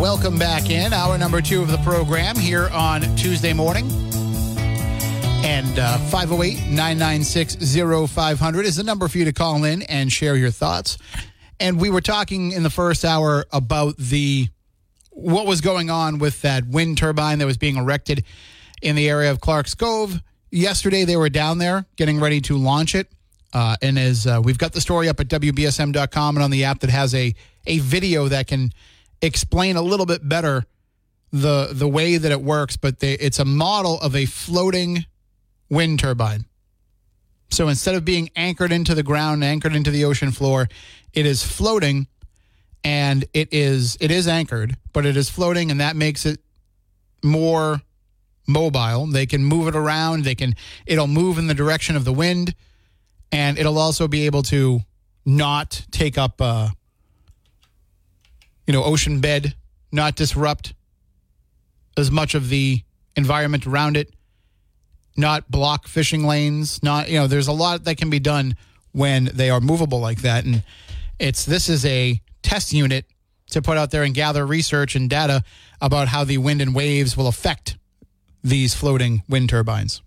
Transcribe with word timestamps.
Welcome 0.00 0.38
back 0.38 0.70
in 0.70 0.94
hour 0.94 1.18
number 1.18 1.42
two 1.42 1.60
of 1.60 1.70
the 1.70 1.76
program 1.78 2.34
here 2.34 2.70
on 2.72 3.02
Tuesday 3.16 3.52
morning. 3.52 3.84
And 5.44 5.78
uh, 5.78 5.98
508 6.08 6.70
996 6.70 7.56
0500 8.10 8.64
is 8.64 8.76
the 8.76 8.82
number 8.82 9.08
for 9.08 9.18
you 9.18 9.26
to 9.26 9.32
call 9.34 9.62
in 9.64 9.82
and 9.82 10.10
share 10.10 10.36
your 10.36 10.50
thoughts. 10.50 10.96
And 11.60 11.78
we 11.78 11.90
were 11.90 12.00
talking 12.00 12.52
in 12.52 12.62
the 12.62 12.70
first 12.70 13.04
hour 13.04 13.44
about 13.52 13.98
the 13.98 14.48
what 15.10 15.46
was 15.46 15.60
going 15.60 15.90
on 15.90 16.18
with 16.18 16.40
that 16.40 16.66
wind 16.66 16.96
turbine 16.96 17.38
that 17.38 17.46
was 17.46 17.58
being 17.58 17.76
erected 17.76 18.24
in 18.80 18.96
the 18.96 19.06
area 19.06 19.30
of 19.30 19.42
Clark's 19.42 19.74
Cove. 19.74 20.22
Yesterday, 20.50 21.04
they 21.04 21.18
were 21.18 21.28
down 21.28 21.58
there 21.58 21.84
getting 21.96 22.18
ready 22.20 22.40
to 22.40 22.56
launch 22.56 22.94
it. 22.94 23.08
Uh, 23.52 23.76
and 23.82 23.98
as 23.98 24.26
uh, 24.26 24.40
we've 24.42 24.56
got 24.56 24.72
the 24.72 24.80
story 24.80 25.10
up 25.10 25.20
at 25.20 25.28
WBSM.com 25.28 26.36
and 26.36 26.42
on 26.42 26.50
the 26.50 26.64
app 26.64 26.80
that 26.80 26.88
has 26.88 27.14
a, 27.14 27.34
a 27.66 27.80
video 27.80 28.28
that 28.28 28.46
can 28.46 28.72
explain 29.22 29.76
a 29.76 29.82
little 29.82 30.06
bit 30.06 30.28
better 30.28 30.66
the 31.32 31.68
the 31.72 31.88
way 31.88 32.16
that 32.16 32.32
it 32.32 32.42
works, 32.42 32.76
but 32.76 33.00
they, 33.00 33.14
it's 33.14 33.38
a 33.38 33.44
model 33.44 34.00
of 34.00 34.16
a 34.16 34.26
floating 34.26 35.06
wind 35.68 36.00
turbine. 36.00 36.46
So 37.50 37.68
instead 37.68 37.94
of 37.94 38.04
being 38.04 38.30
anchored 38.36 38.72
into 38.72 38.94
the 38.94 39.02
ground, 39.02 39.42
anchored 39.42 39.74
into 39.74 39.90
the 39.90 40.04
ocean 40.04 40.32
floor, 40.32 40.68
it 41.12 41.26
is 41.26 41.42
floating 41.42 42.06
and 42.84 43.24
it 43.34 43.48
is 43.52 43.96
it 44.00 44.10
is 44.10 44.26
anchored, 44.26 44.76
but 44.92 45.06
it 45.06 45.16
is 45.16 45.30
floating 45.30 45.70
and 45.70 45.80
that 45.80 45.96
makes 45.96 46.26
it 46.26 46.40
more 47.22 47.82
mobile. 48.46 49.06
They 49.06 49.26
can 49.26 49.44
move 49.44 49.68
it 49.68 49.76
around, 49.76 50.24
they 50.24 50.34
can 50.34 50.54
it'll 50.86 51.06
move 51.06 51.38
in 51.38 51.46
the 51.46 51.54
direction 51.54 51.96
of 51.96 52.04
the 52.04 52.12
wind 52.12 52.54
and 53.32 53.58
it'll 53.58 53.78
also 53.78 54.08
be 54.08 54.26
able 54.26 54.42
to 54.44 54.80
not 55.24 55.86
take 55.90 56.18
up 56.18 56.40
uh, 56.40 56.70
you 58.66 58.72
know, 58.72 58.84
ocean 58.84 59.20
bed, 59.20 59.54
not 59.92 60.16
disrupt 60.16 60.74
as 61.96 62.10
much 62.10 62.34
of 62.34 62.48
the 62.48 62.82
environment 63.16 63.66
around 63.66 63.96
it, 63.96 64.12
not 65.16 65.50
block 65.50 65.86
fishing 65.86 66.24
lanes, 66.24 66.82
not, 66.82 67.08
you 67.08 67.18
know, 67.18 67.26
there's 67.26 67.48
a 67.48 67.52
lot 67.52 67.84
that 67.84 67.96
can 67.96 68.10
be 68.10 68.20
done 68.20 68.56
when 68.92 69.30
they 69.34 69.50
are 69.50 69.60
movable 69.60 70.00
like 70.00 70.22
that. 70.22 70.44
And 70.44 70.62
it's, 71.18 71.44
this 71.44 71.68
is 71.68 71.84
a 71.84 72.20
test 72.42 72.72
unit 72.72 73.04
to 73.50 73.60
put 73.60 73.76
out 73.76 73.90
there 73.90 74.04
and 74.04 74.14
gather 74.14 74.46
research 74.46 74.94
and 74.94 75.10
data 75.10 75.42
about 75.80 76.08
how 76.08 76.24
the 76.24 76.38
wind 76.38 76.62
and 76.62 76.74
waves 76.74 77.16
will 77.16 77.26
affect 77.26 77.76
these 78.42 78.74
floating 78.74 79.22
wind 79.28 79.48
turbines. 79.48 80.02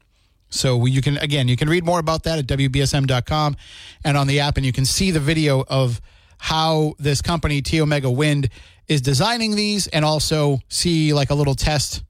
So 0.50 0.86
you 0.86 1.02
can, 1.02 1.18
again, 1.18 1.48
you 1.48 1.58
can 1.58 1.70
read 1.70 1.84
more 1.84 2.00
about 2.00 2.24
that 2.24 2.40
at 2.40 2.48
WBSM.com 2.48 3.56
and 4.04 4.18
on 4.18 4.28
the 4.28 4.40
app, 4.40 4.58
and 4.58 4.66
you 4.66 4.72
can 4.72 4.86
see 4.86 5.12
the 5.12 5.20
video 5.20 5.64
of 5.68 6.00
how 6.44 6.94
this 7.00 7.22
company 7.22 7.62
T 7.62 7.80
Omega 7.80 8.12
Wind 8.12 8.50
is 8.90 9.02
designing 9.02 9.56
these 9.56 9.88
and 9.88 10.04
also 10.04 10.60
see 10.68 11.14
like 11.14 11.30
a 11.30 11.36
little 11.36 11.56
test 11.56 12.04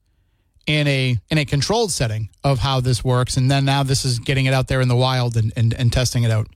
in 0.66 0.88
a 0.88 1.16
in 1.30 1.38
a 1.38 1.46
controlled 1.46 1.92
setting 1.92 2.30
of 2.44 2.58
how 2.58 2.80
this 2.80 3.04
works. 3.04 3.38
And 3.38 3.52
then 3.52 3.64
now 3.64 3.84
this 3.84 4.06
is 4.06 4.18
getting 4.18 4.48
it 4.48 4.54
out 4.56 4.70
there 4.70 4.82
in 4.82 4.88
the 4.88 4.96
wild 4.96 5.38
and 5.38 5.54
and, 5.56 5.72
and 5.76 5.94
testing 5.94 6.24
it 6.24 6.32
out. 6.32 6.48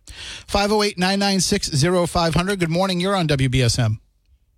508-996-0500 0.48 2.58
good 2.58 2.72
morning. 2.72 3.00
You're 3.00 3.16
on 3.16 3.28
WBSM 3.28 4.00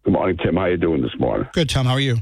Good 0.04 0.14
morning, 0.14 0.38
Tim. 0.38 0.56
How 0.56 0.68
you 0.68 0.78
doing 0.78 1.02
this 1.02 1.20
morning? 1.20 1.50
good 1.52 1.70
Tom. 1.70 1.88
How 1.88 1.96
are 1.96 2.00
you? 2.00 2.20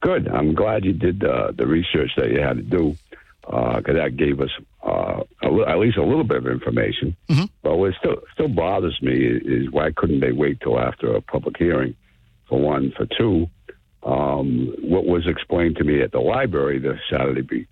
Good. 0.00 0.26
I'm 0.28 0.54
glad 0.54 0.86
you 0.86 0.94
did 0.94 1.22
uh, 1.22 1.52
the 1.54 1.66
research 1.66 2.12
that 2.16 2.30
you 2.30 2.40
had 2.40 2.56
to 2.56 2.62
do 2.62 2.96
because 3.42 3.94
that 3.94 4.16
gave 4.16 4.40
us 4.40 4.48
uh, 4.84 5.22
li- 5.42 5.64
at 5.66 5.78
least 5.78 5.96
a 5.96 6.02
little 6.04 6.24
bit 6.24 6.36
of 6.38 6.46
information. 6.46 7.16
Mhm. 7.30 7.48
But 7.62 7.76
what 7.78 7.94
still 7.98 8.16
still 8.34 8.48
bothers 8.48 9.00
me 9.02 9.14
is 9.14 9.70
why 9.70 9.90
couldn't 9.96 10.20
they 10.20 10.32
wait 10.32 10.60
till 10.60 10.78
after 10.78 11.14
a 11.14 11.20
public 11.20 11.56
hearing? 11.58 11.94
For 12.48 12.60
one, 12.60 12.92
for 12.96 13.06
two, 13.18 13.48
um, 14.02 14.74
what 14.82 15.06
was 15.06 15.26
explained 15.26 15.76
to 15.76 15.84
me 15.84 16.02
at 16.02 16.12
the 16.12 16.20
library 16.20 16.78
the 16.78 16.98
Saturday 17.10 17.66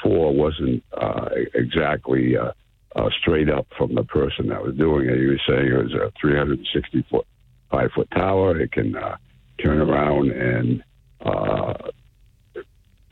before 0.00 0.32
wasn't 0.34 0.82
uh, 0.96 1.28
exactly 1.54 2.36
uh, 2.36 2.52
uh, 2.96 3.10
straight 3.20 3.50
up 3.50 3.66
from 3.76 3.94
the 3.94 4.04
person 4.04 4.48
that 4.48 4.62
was 4.62 4.74
doing 4.76 5.08
it. 5.08 5.18
He 5.18 5.26
was 5.26 5.40
saying 5.46 5.66
it 5.66 5.82
was 5.82 5.92
a 5.92 6.10
360 6.20 7.02
foot, 7.10 7.26
five 7.70 7.90
foot 7.92 8.08
tower. 8.12 8.58
It 8.58 8.72
can 8.72 8.96
uh, 8.96 9.16
turn 9.62 9.78
around 9.80 10.30
and 10.30 10.82
uh, 11.20 11.74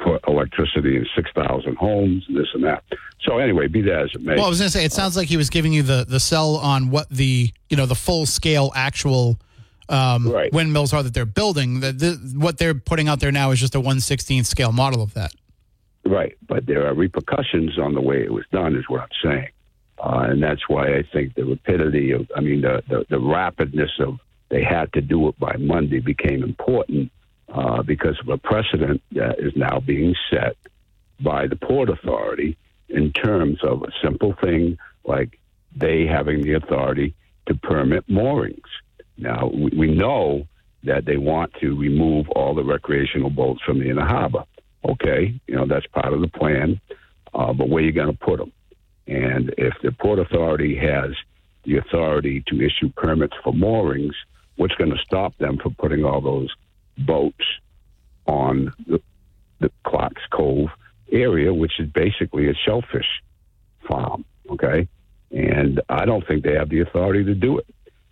put 0.03 0.21
electricity 0.27 0.97
in 0.97 1.07
6,000 1.15 1.77
homes, 1.77 2.25
this 2.29 2.47
and 2.55 2.65
that. 2.65 2.83
So 3.21 3.39
anyway, 3.39 3.69
be 3.69 3.83
that 3.83 4.03
as 4.03 4.11
it 4.15 4.23
may. 4.23 4.35
well 4.37 4.47
I 4.47 4.49
was 4.49 4.59
going 4.59 4.71
to 4.71 4.77
say 4.77 4.85
it 4.85 4.93
sounds 4.93 5.17
like 5.17 5.29
he 5.29 5.37
was 5.37 5.49
giving 5.51 5.73
you 5.73 5.83
the 5.83 6.05
the 6.09 6.19
sell 6.21 6.57
on 6.57 6.91
what 6.91 7.09
the 7.09 7.51
you 7.71 7.77
know 7.77 7.87
the 7.87 7.95
full 7.95 8.27
scale 8.27 8.73
actual 8.75 9.39
um, 9.89 10.29
Right. 10.29 10.53
windmills 10.53 10.93
are 10.93 11.03
that 11.03 11.15
they're 11.15 11.25
building 11.27 11.81
the, 11.81 11.93
the 11.93 12.11
what 12.39 12.59
they're 12.59 12.75
putting 12.75 13.09
out 13.09 13.21
there 13.21 13.33
now 13.33 13.51
is 13.51 13.61
just 13.61 13.75
a 13.75 13.81
116th 13.81 14.47
scale 14.47 14.73
model 14.73 15.03
of 15.03 15.15
that 15.15 15.33
Right, 16.05 16.37
but 16.49 16.67
there 16.67 16.87
are 16.89 16.95
repercussions 16.95 17.79
on 17.79 17.95
the 17.95 18.01
way 18.01 18.23
it 18.25 18.33
was 18.33 18.45
done, 18.51 18.75
is 18.75 18.85
what 18.89 19.03
I'm 19.03 19.09
saying, 19.23 19.49
uh, 19.99 20.27
and 20.31 20.43
that's 20.43 20.69
why 20.69 20.97
I 20.97 21.05
think 21.13 21.35
the 21.35 21.45
rapidity 21.45 22.11
of, 22.11 22.29
I 22.37 22.41
mean, 22.41 22.63
the, 22.63 22.83
the 22.89 23.07
the 23.09 23.21
rapidness 23.21 24.01
of 24.01 24.19
they 24.49 24.65
had 24.65 24.93
to 24.95 25.01
do 25.01 25.29
it 25.29 25.39
by 25.39 25.55
Monday 25.59 26.01
became 26.01 26.43
important 26.43 27.13
uh, 27.53 27.83
because 27.83 28.19
of 28.21 28.29
a 28.29 28.39
precedent 28.39 29.03
that 29.13 29.39
is 29.39 29.53
now 29.55 29.79
being 29.79 30.15
set 30.31 30.57
by 31.21 31.47
the 31.47 31.57
Port 31.57 31.91
Authority 31.91 32.57
in 32.89 33.13
terms 33.13 33.59
of 33.63 33.83
a 33.83 33.93
simple 34.03 34.35
thing 34.43 34.79
like 35.05 35.39
they 35.77 36.07
having 36.07 36.43
the 36.43 36.55
authority 36.55 37.15
to 37.47 37.55
permit 37.55 38.09
moorings. 38.09 38.67
Now, 39.19 39.51
we, 39.53 39.71
we 39.77 39.95
know 39.95 40.47
that 40.85 41.05
they 41.05 41.17
want 41.17 41.53
to 41.61 41.77
remove 41.77 42.29
all 42.31 42.55
the 42.55 42.65
recreational 42.65 43.31
boats 43.31 43.61
from 43.65 43.79
the 43.79 43.91
inner 43.91 44.07
harbor. 44.07 44.45
Okay, 44.85 45.39
you 45.47 45.55
know, 45.55 45.67
that's 45.67 45.87
part 45.89 46.13
of 46.13 46.21
the 46.21 46.29
plan, 46.29 46.81
uh, 47.35 47.53
but 47.53 47.69
where 47.69 47.83
are 47.83 47.87
you 47.87 47.93
going 47.93 48.11
to 48.11 48.19
put 48.19 48.39
them? 48.39 48.53
And 49.07 49.55
if 49.59 49.75
the 49.83 49.93
Port 49.93 50.19
Authority 50.19 50.77
has 50.77 51.11
the 51.65 51.77
authority 51.77 52.43
to 52.49 52.61
issue 52.61 52.91
permits 52.97 53.35
for 53.45 53.53
moorings, 53.53 54.15
what's 54.57 54.75
going 54.75 54.91
to 54.91 54.99
stop 55.05 55.37
them 55.39 55.59
from 55.59 55.75
putting 55.75 56.05
all 56.05 56.21
those 56.21 56.49
boats 57.07 57.45
on 58.27 58.73
the, 58.87 59.01
the 59.61 59.71
Clark's 59.85 60.23
Cove 60.31 60.69
area, 61.11 61.53
which 61.53 61.79
is 61.79 61.89
basically 61.89 62.49
a 62.49 62.55
shellfish 62.55 63.23
farm? 63.89 64.25
Okay, 64.51 64.89
and 65.31 65.81
I 65.89 66.05
don't 66.05 66.27
think 66.27 66.45
they 66.45 66.55
have 66.55 66.69
the 66.69 66.81
authority 66.81 67.25
to 67.25 67.35
do 67.35 67.59
it. 67.59 67.67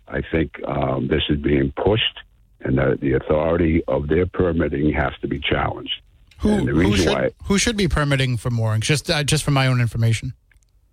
I 0.08 0.22
think 0.32 0.52
um, 0.66 1.08
this 1.08 1.22
is 1.28 1.38
being 1.38 1.72
pushed, 1.76 2.18
and 2.60 2.78
the, 2.78 2.98
the 3.00 3.12
authority 3.12 3.82
of 3.86 4.08
their 4.08 4.26
permitting 4.26 4.92
has 4.92 5.12
to 5.20 5.28
be 5.28 5.38
challenged. 5.38 5.92
Who, 6.38 6.50
and 6.50 6.66
the 6.66 6.72
who, 6.72 6.96
should, 6.96 7.08
why, 7.08 7.30
who 7.44 7.58
should 7.58 7.76
be 7.76 7.86
permitting 7.88 8.36
for 8.38 8.50
moorings? 8.50 8.86
Just 8.86 9.10
uh, 9.10 9.22
just 9.22 9.44
for 9.44 9.50
my 9.50 9.66
own 9.66 9.80
information. 9.80 10.32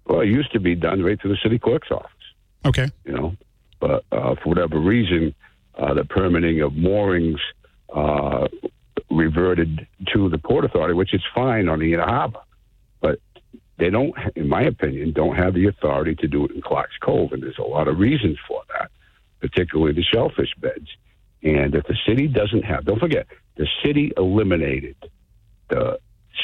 well, 0.05 0.19
it 0.21 0.27
used 0.27 0.51
to 0.53 0.59
be 0.59 0.75
done 0.75 1.01
right 1.01 1.19
through 1.19 1.31
the 1.31 1.39
city 1.41 1.57
clerk's 1.57 1.89
office. 1.89 2.11
Okay. 2.65 2.89
you 3.05 3.13
know. 3.13 3.35
But 3.79 4.03
uh, 4.11 4.35
for 4.35 4.49
whatever 4.49 4.79
reason, 4.79 5.33
uh, 5.75 5.93
the 5.93 6.03
permitting 6.03 6.61
of 6.61 6.73
moorings 6.73 7.39
uh, 7.93 8.47
reverted 9.09 9.87
to 10.13 10.29
the 10.29 10.37
Port 10.37 10.65
Authority, 10.65 10.93
which 10.93 11.13
is 11.13 11.21
fine 11.33 11.69
on 11.69 11.79
the 11.79 11.93
harbor. 11.93 12.39
But 12.99 13.19
they 13.77 13.89
don't, 13.89 14.13
in 14.35 14.49
my 14.49 14.63
opinion, 14.63 15.13
don't 15.13 15.35
have 15.35 15.53
the 15.53 15.67
authority 15.67 16.15
to 16.15 16.27
do 16.27 16.45
it 16.45 16.51
in 16.51 16.61
Clark's 16.61 16.97
Cove, 17.01 17.31
and 17.31 17.41
there's 17.43 17.57
a 17.59 17.63
lot 17.63 17.87
of 17.87 17.99
reasons 17.99 18.37
for 18.47 18.61
that, 18.73 18.91
particularly 19.39 19.93
the 19.93 20.03
shellfish 20.03 20.53
beds. 20.59 20.89
And 21.43 21.75
if 21.75 21.85
the 21.85 21.97
city 22.07 22.27
doesn't 22.27 22.63
have, 22.63 22.85
don't 22.85 22.99
forget, 22.99 23.27
the 23.55 23.67
city 23.83 24.11
eliminated 24.17 24.95
the 25.69 25.99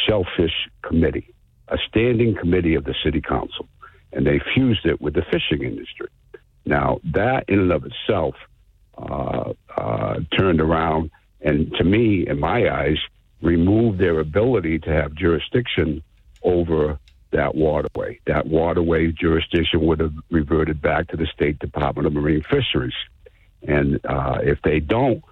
shellfish 0.07 0.69
committee, 0.81 1.33
a 1.67 1.77
standing 1.89 2.35
committee 2.35 2.75
of 2.75 2.83
the 2.83 2.95
city 3.03 3.21
council, 3.21 3.67
and 4.11 4.25
they 4.25 4.39
fused 4.53 4.85
it 4.85 5.01
with 5.01 5.15
the 5.15 5.23
fishing 5.23 5.63
industry. 5.63 6.07
Now, 6.65 6.99
that 7.13 7.45
in 7.49 7.59
and 7.59 7.71
of 7.71 7.85
itself 7.85 8.35
uh, 8.97 9.53
uh, 9.75 10.19
turned 10.37 10.61
around 10.61 11.09
and, 11.43 11.71
to 11.75 11.83
me, 11.83 12.27
in 12.27 12.39
my 12.39 12.69
eyes, 12.69 12.97
remove 13.41 13.97
their 13.97 14.19
ability 14.19 14.79
to 14.79 14.89
have 14.89 15.13
jurisdiction 15.13 16.01
over 16.43 16.97
that 17.31 17.55
waterway. 17.55 18.19
That 18.25 18.47
waterway 18.47 19.11
jurisdiction 19.11 19.85
would 19.85 19.99
have 19.99 20.13
reverted 20.29 20.81
back 20.81 21.09
to 21.09 21.17
the 21.17 21.25
State 21.27 21.59
Department 21.59 22.07
of 22.07 22.13
Marine 22.13 22.43
Fisheries. 22.43 22.93
And 23.67 23.99
uh, 24.05 24.39
if 24.41 24.61
they 24.61 24.79
don't 24.79 25.23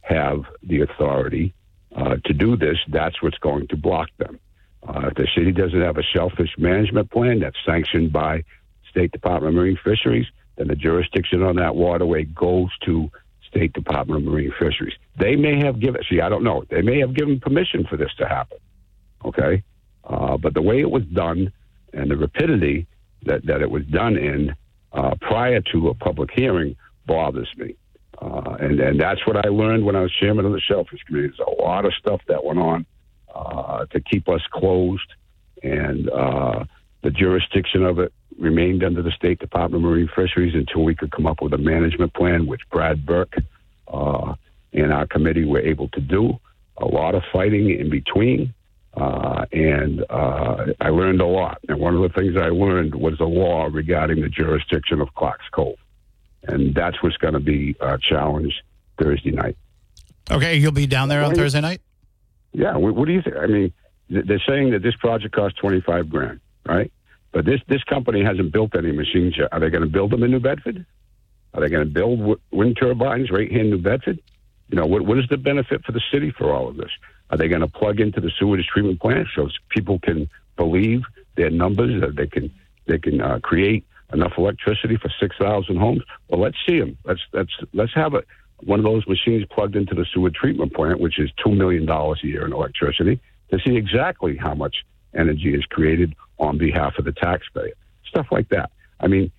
have 0.00 0.44
the 0.62 0.80
authority 0.80 1.54
uh, 1.94 2.16
to 2.24 2.32
do 2.32 2.56
this, 2.56 2.78
that's 2.88 3.22
what's 3.22 3.38
going 3.38 3.68
to 3.68 3.76
block 3.76 4.08
them. 4.18 4.38
Uh, 4.86 5.08
if 5.08 5.14
the 5.14 5.28
city 5.36 5.52
doesn't 5.52 5.80
have 5.80 5.98
a 5.98 6.02
shellfish 6.02 6.56
management 6.56 7.10
plan 7.10 7.40
that's 7.40 7.56
sanctioned 7.66 8.12
by 8.12 8.42
State 8.88 9.12
Department 9.12 9.50
of 9.50 9.54
Marine 9.54 9.78
Fisheries, 9.84 10.26
then 10.56 10.68
the 10.68 10.74
jurisdiction 10.74 11.42
on 11.42 11.56
that 11.56 11.76
waterway 11.76 12.24
goes 12.24 12.70
to 12.84 13.10
State 13.50 13.72
Department 13.72 14.20
of 14.20 14.32
Marine 14.32 14.52
Fisheries. 14.58 14.94
They 15.18 15.36
may 15.36 15.58
have 15.58 15.80
given, 15.80 16.02
see, 16.08 16.20
I 16.20 16.28
don't 16.28 16.44
know, 16.44 16.64
they 16.70 16.82
may 16.82 17.00
have 17.00 17.14
given 17.14 17.40
permission 17.40 17.86
for 17.88 17.96
this 17.96 18.10
to 18.18 18.28
happen. 18.28 18.58
Okay? 19.24 19.62
Uh, 20.04 20.36
but 20.36 20.54
the 20.54 20.62
way 20.62 20.80
it 20.80 20.90
was 20.90 21.04
done 21.12 21.52
and 21.92 22.10
the 22.10 22.16
rapidity 22.16 22.86
that, 23.24 23.44
that 23.46 23.60
it 23.60 23.70
was 23.70 23.84
done 23.86 24.16
in 24.16 24.54
uh, 24.92 25.14
prior 25.20 25.60
to 25.72 25.88
a 25.88 25.94
public 25.94 26.30
hearing 26.34 26.76
bothers 27.06 27.48
me. 27.56 27.74
Uh, 28.20 28.56
and, 28.60 28.78
and 28.80 29.00
that's 29.00 29.26
what 29.26 29.36
I 29.36 29.48
learned 29.48 29.84
when 29.84 29.96
I 29.96 30.02
was 30.02 30.12
chairman 30.12 30.44
of 30.44 30.52
the 30.52 30.60
Shellfish 30.60 31.02
Committee. 31.04 31.28
There's 31.28 31.48
a 31.48 31.62
lot 31.62 31.84
of 31.84 31.92
stuff 31.94 32.20
that 32.28 32.44
went 32.44 32.58
on 32.58 32.86
uh, 33.34 33.86
to 33.86 34.00
keep 34.00 34.28
us 34.28 34.42
closed, 34.50 35.14
and 35.62 36.10
uh, 36.10 36.64
the 37.02 37.10
jurisdiction 37.10 37.84
of 37.84 37.98
it 37.98 38.12
remained 38.38 38.82
under 38.84 39.02
the 39.02 39.10
State 39.10 39.38
Department 39.38 39.84
of 39.84 39.90
Marine 39.90 40.08
Fisheries 40.14 40.54
until 40.54 40.82
we 40.84 40.94
could 40.94 41.10
come 41.10 41.26
up 41.26 41.42
with 41.42 41.52
a 41.52 41.58
management 41.58 42.14
plan, 42.14 42.46
which 42.46 42.62
Brad 42.70 43.04
Burke 43.04 43.34
uh, 43.88 44.34
and 44.72 44.92
our 44.92 45.06
committee 45.06 45.44
were 45.44 45.60
able 45.60 45.88
to 45.88 46.00
do. 46.00 46.38
A 46.78 46.86
lot 46.86 47.14
of 47.14 47.22
fighting 47.30 47.68
in 47.70 47.90
between, 47.90 48.54
uh, 48.94 49.44
and 49.52 50.04
uh, 50.08 50.66
I 50.80 50.88
learned 50.88 51.20
a 51.20 51.26
lot. 51.26 51.58
And 51.68 51.78
one 51.78 51.94
of 51.94 52.00
the 52.00 52.08
things 52.08 52.36
I 52.36 52.48
learned 52.48 52.94
was 52.94 53.18
the 53.18 53.26
law 53.26 53.68
regarding 53.70 54.22
the 54.22 54.30
jurisdiction 54.30 55.02
of 55.02 55.14
Clark's 55.14 55.44
Cove, 55.52 55.76
and 56.44 56.74
that's 56.74 57.02
what's 57.02 57.18
going 57.18 57.34
to 57.34 57.40
be 57.40 57.76
uh, 57.80 57.98
challenged 57.98 58.62
Thursday 58.98 59.32
night. 59.32 59.58
Okay, 60.30 60.56
you'll 60.56 60.72
be 60.72 60.86
down 60.86 61.08
there 61.08 61.22
on 61.22 61.34
Thursday 61.34 61.60
night. 61.60 61.82
Yeah, 62.52 62.76
what, 62.76 63.06
do 63.06 63.12
you 63.12 63.20
think? 63.20 63.36
I 63.36 63.46
mean, 63.46 63.72
they're 64.08 64.42
saying 64.48 64.70
that 64.70 64.82
this 64.82 64.96
project 64.96 65.34
costs 65.34 65.58
twenty 65.58 65.82
five 65.82 66.08
grand, 66.08 66.40
right? 66.66 66.92
But 67.32 67.44
this 67.44 67.60
this 67.68 67.82
company 67.84 68.24
hasn't 68.24 68.52
built 68.52 68.74
any 68.76 68.92
machines 68.92 69.36
yet. 69.38 69.48
Are 69.52 69.60
they 69.60 69.70
going 69.70 69.84
to 69.84 69.88
build 69.88 70.10
them 70.10 70.22
in 70.22 70.30
New 70.30 70.40
Bedford? 70.40 70.84
Are 71.54 71.60
they 71.60 71.68
going 71.68 71.86
to 71.86 71.92
build 71.92 72.18
w- 72.18 72.40
wind 72.50 72.76
turbines 72.80 73.30
right 73.30 73.50
here 73.50 73.60
in 73.60 73.70
New 73.70 73.78
Bedford? 73.78 74.20
You 74.68 74.76
know, 74.76 74.86
what 74.86 75.02
what 75.02 75.18
is 75.18 75.26
the 75.28 75.36
benefit 75.36 75.84
for 75.84 75.92
the 75.92 76.02
city 76.12 76.30
for 76.30 76.52
all 76.52 76.68
of 76.68 76.76
this? 76.76 76.90
Are 77.30 77.36
they 77.36 77.48
going 77.48 77.60
to 77.60 77.68
plug 77.68 78.00
into 78.00 78.20
the 78.20 78.30
sewage 78.38 78.66
treatment 78.66 79.00
plant 79.00 79.28
so 79.34 79.48
people 79.68 79.98
can 80.00 80.28
believe 80.56 81.02
their 81.36 81.50
numbers 81.50 82.00
that 82.00 82.16
they 82.16 82.26
can 82.26 82.52
they 82.86 82.98
can 82.98 83.20
uh, 83.20 83.38
create 83.42 83.84
enough 84.12 84.32
electricity 84.36 84.96
for 84.96 85.10
six 85.20 85.36
thousand 85.38 85.76
homes? 85.76 86.02
Well, 86.28 86.40
let's 86.40 86.56
see 86.68 86.80
them. 86.80 86.98
Let's 87.04 87.20
let's 87.32 87.52
let's 87.72 87.94
have 87.94 88.14
it. 88.14 88.26
One 88.62 88.78
of 88.78 88.84
those 88.84 89.06
machines 89.06 89.44
plugged 89.50 89.76
into 89.76 89.94
the 89.94 90.04
sewage 90.12 90.34
treatment 90.34 90.74
plant, 90.74 91.00
which 91.00 91.18
is 91.18 91.30
two 91.42 91.52
million 91.52 91.86
dollars 91.86 92.20
a 92.22 92.26
year 92.26 92.44
in 92.44 92.52
electricity, 92.52 93.20
to 93.50 93.58
see 93.64 93.76
exactly 93.76 94.36
how 94.36 94.54
much 94.54 94.84
energy 95.14 95.54
is 95.54 95.64
created 95.66 96.14
on 96.38 96.58
behalf 96.58 96.94
of 96.98 97.04
the 97.04 97.12
taxpayer. 97.12 97.72
Stuff 98.06 98.26
like 98.30 98.48
that. 98.48 98.70
I 98.98 99.06
mean, 99.06 99.30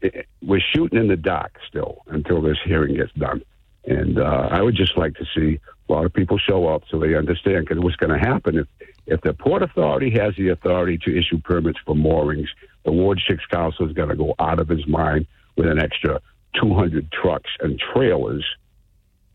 it, 0.00 0.26
we're 0.42 0.60
shooting 0.74 0.98
in 0.98 1.08
the 1.08 1.16
dark 1.16 1.58
still 1.68 2.02
until 2.08 2.42
this 2.42 2.58
hearing 2.64 2.96
gets 2.96 3.12
done. 3.12 3.42
And 3.84 4.18
uh, 4.18 4.48
I 4.50 4.62
would 4.62 4.74
just 4.74 4.96
like 4.96 5.14
to 5.14 5.24
see 5.34 5.60
a 5.88 5.92
lot 5.92 6.04
of 6.04 6.12
people 6.12 6.38
show 6.38 6.66
up 6.66 6.82
so 6.90 6.98
they 6.98 7.14
understand 7.14 7.66
because 7.66 7.82
what's 7.82 7.96
going 7.96 8.12
to 8.12 8.18
happen 8.18 8.58
if 8.58 8.66
if 9.06 9.20
the 9.20 9.32
Port 9.32 9.62
Authority 9.62 10.10
has 10.18 10.34
the 10.36 10.48
authority 10.48 10.98
to 10.98 11.16
issue 11.16 11.38
permits 11.38 11.78
for 11.86 11.94
moorings, 11.94 12.48
the 12.84 12.90
Ward 12.90 13.20
Six 13.28 13.44
Council 13.46 13.86
is 13.86 13.92
going 13.92 14.08
to 14.08 14.16
go 14.16 14.34
out 14.40 14.58
of 14.58 14.68
his 14.68 14.84
mind 14.88 15.28
with 15.56 15.68
an 15.68 15.78
extra 15.78 16.20
200 16.60 17.12
trucks 17.12 17.50
and 17.60 17.78
trailers 17.78 18.44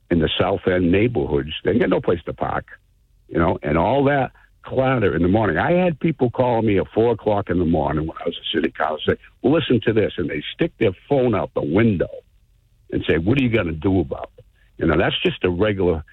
in 0.09 0.19
the 0.19 0.29
South 0.37 0.67
End 0.67 0.91
neighborhoods. 0.91 1.51
They 1.63 1.79
get 1.79 1.89
no 1.89 2.01
place 2.01 2.19
to 2.25 2.33
park, 2.33 2.65
you 3.29 3.39
know, 3.39 3.59
and 3.63 3.77
all 3.77 4.03
that 4.05 4.33
clatter 4.63 5.15
in 5.15 5.21
the 5.21 5.27
morning. 5.27 5.57
I 5.57 5.71
had 5.73 5.99
people 5.99 6.29
call 6.29 6.61
me 6.61 6.77
at 6.77 6.87
four 6.93 7.11
o'clock 7.11 7.49
in 7.49 7.59
the 7.59 7.65
morning 7.65 8.07
when 8.07 8.17
I 8.19 8.25
was 8.25 8.37
a 8.37 8.55
city 8.55 8.71
council. 8.71 9.13
Say, 9.13 9.19
well, 9.41 9.53
"Listen 9.53 9.79
to 9.81 9.93
this," 9.93 10.13
and 10.17 10.29
they 10.29 10.43
stick 10.53 10.71
their 10.77 10.93
phone 11.09 11.35
out 11.35 11.53
the 11.53 11.61
window 11.61 12.09
and 12.91 13.03
say, 13.07 13.17
"What 13.17 13.39
are 13.39 13.43
you 13.43 13.49
going 13.49 13.67
to 13.67 13.73
do 13.73 13.99
about 13.99 14.31
it?" 14.37 14.45
You 14.77 14.87
know, 14.87 14.97
that's 14.97 15.19
just 15.21 15.43
a 15.43 15.49
regular 15.49 16.03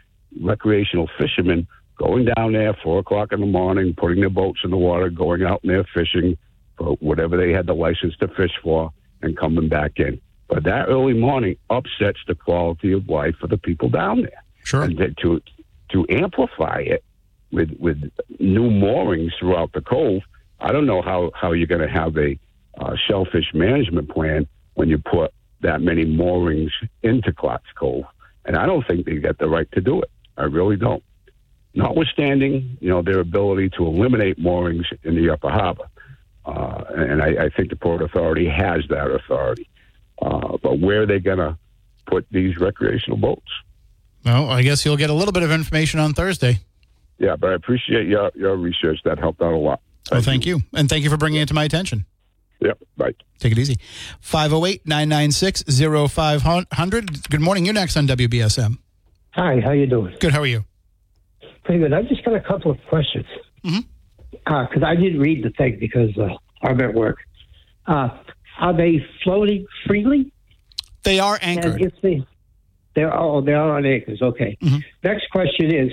recreational 0.40 1.09
fisherman 1.19 1.67
going 1.97 2.26
down 2.37 2.52
there 2.52 2.75
four 2.75 3.00
o'clock 3.00 3.33
in 3.33 3.40
the 3.40 3.47
morning, 3.47 3.95
putting 3.97 4.21
their 4.21 4.31
boats 4.31 4.61
in 4.64 4.71
the 4.71 4.76
water, 4.76 5.11
going 5.11 5.43
out 5.43 5.61
and 5.62 5.71
there 5.71 5.85
fishing 5.95 6.37
for 6.76 6.93
whatever 7.00 7.37
they 7.37 7.52
had 7.52 7.67
the 7.67 7.75
license 7.75 8.17
to 8.19 8.28
fish 8.28 8.52
for, 8.62 8.93
and 9.23 9.37
coming 9.37 9.69
back 9.69 9.99
in. 9.99 10.21
But 10.49 10.64
that 10.64 10.88
early 10.88 11.12
morning 11.12 11.57
upsets 11.69 12.21
the 12.26 12.35
quality 12.35 12.93
of 12.93 13.09
life 13.09 13.35
for 13.40 13.49
the 13.49 13.59
people 13.59 13.88
down 13.88 14.23
there. 14.23 14.43
Sure. 14.64 14.83
And 14.83 14.97
to 15.23 15.43
to 15.90 16.07
amplify 16.11 16.81
it 16.81 17.02
with 17.50 17.71
with 17.78 18.11
new 18.38 18.71
moorings 18.71 19.33
throughout 19.38 19.73
the 19.73 19.81
cove, 19.81 20.23
I 20.61 20.73
don't 20.73 20.87
know 20.87 21.02
how 21.02 21.31
how 21.35 21.52
you're 21.52 21.67
going 21.67 21.87
to 21.87 21.88
have 21.88 22.17
a 22.17 22.38
uh, 22.78 22.95
shellfish 23.07 23.52
management 23.55 24.09
plan 24.09 24.47
when 24.75 24.88
you 24.88 24.99
put 24.99 25.33
that 25.61 25.81
many 25.81 26.05
moorings 26.05 26.71
into 27.02 27.33
Clark's 27.33 27.71
Cove, 27.75 28.05
and 28.45 28.57
I 28.57 28.67
don't 28.67 28.87
think 28.87 29.07
they 29.07 29.17
get 29.17 29.38
the 29.38 29.49
right 29.49 29.71
to 29.73 29.81
do 29.81 30.00
it. 30.00 30.11
I 30.37 30.45
really 30.45 30.76
don't. 30.76 31.02
Notwithstanding, 31.75 32.78
you 32.81 32.88
know, 32.88 33.02
their 33.02 33.21
ability 33.21 33.71
to 33.71 33.87
eliminate 33.87 34.38
moorings 34.38 34.87
in 35.02 35.17
the 35.17 35.31
Upper 35.31 35.50
Harbor, 35.50 35.88
uh, 36.47 36.85
and 36.90 37.23
I, 37.23 37.45
I 37.45 37.49
think 37.50 37.71
the 37.71 37.76
Port 37.76 38.02
Authority 38.02 38.49
has 38.49 38.85
that 38.88 39.11
authority. 39.11 39.69
Uh, 40.21 40.57
but 40.62 40.78
where 40.81 41.02
are 41.02 41.07
they 41.07 41.21
going 41.21 41.38
to 41.38 41.57
put 42.07 42.26
these 42.31 42.57
recreational 42.59 43.19
boats? 43.19 43.50
Well, 44.25 44.50
I 44.50 44.62
guess 44.62 44.85
you'll 44.85 44.97
get 44.97 45.11
a 45.11 45.14
little 45.14 45.33
bit 45.33 45.43
of 45.43 45.50
information 45.50 46.00
on 46.00 46.12
Thursday. 46.12 46.61
Yeah, 47.18 47.37
but 47.37 47.50
I 47.50 47.54
appreciate 47.54 48.06
your 48.06 48.30
your 48.34 48.56
research. 48.56 48.98
That 49.04 49.18
helped 49.18 49.42
out 49.42 49.52
a 49.52 49.56
lot. 49.56 49.80
Oh, 50.12 50.20
thank 50.20 50.46
you. 50.46 50.60
And 50.75 50.88
thank 50.88 51.04
you 51.04 51.10
for 51.10 51.16
bringing 51.16 51.40
it 51.42 51.48
to 51.48 51.54
my 51.54 51.64
attention. 51.64 52.06
Yep, 52.60 52.78
right. 52.96 53.14
Take 53.38 53.52
it 53.52 53.58
easy. 53.58 53.76
508 54.20 54.87
996 54.87 55.64
0500. 56.12 57.28
Good 57.30 57.40
morning. 57.40 57.64
You're 57.64 57.75
next 57.75 57.96
on 57.96 58.06
WBSM. 58.08 58.78
Hi, 59.32 59.60
how 59.60 59.70
you 59.72 59.87
doing? 59.87 60.16
Good. 60.18 60.32
How 60.32 60.40
are 60.40 60.46
you? 60.46 60.64
Pretty 61.64 61.80
good. 61.80 61.92
I've 61.92 62.08
just 62.08 62.25
got 62.25 62.34
a 62.34 62.40
couple 62.40 62.70
of 62.70 62.78
questions. 62.88 63.26
Mhm. 63.64 63.84
because 64.44 64.82
I 64.84 64.94
didn't 64.94 65.20
read 65.20 65.44
the 65.44 65.50
thing 65.50 65.78
because 65.78 66.16
uh, 66.16 66.28
I'm 66.62 66.80
at 66.80 66.94
work. 66.94 67.18
Uh, 67.87 68.08
are 68.58 68.72
they 68.76 69.04
floating 69.22 69.66
freely? 69.87 70.32
They 71.02 71.18
are 71.20 71.38
anchored. 71.42 71.80
And 71.80 71.87
if 71.87 71.92
they, 72.02 72.25
they're 72.94 73.14
oh, 73.16 73.40
they 73.40 73.52
are 73.52 73.76
on 73.76 73.84
anchors. 73.87 74.20
Okay. 74.22 74.56
Mhm. 74.62 74.82
Next 75.04 75.26
question 75.30 75.75
is: 75.75 75.92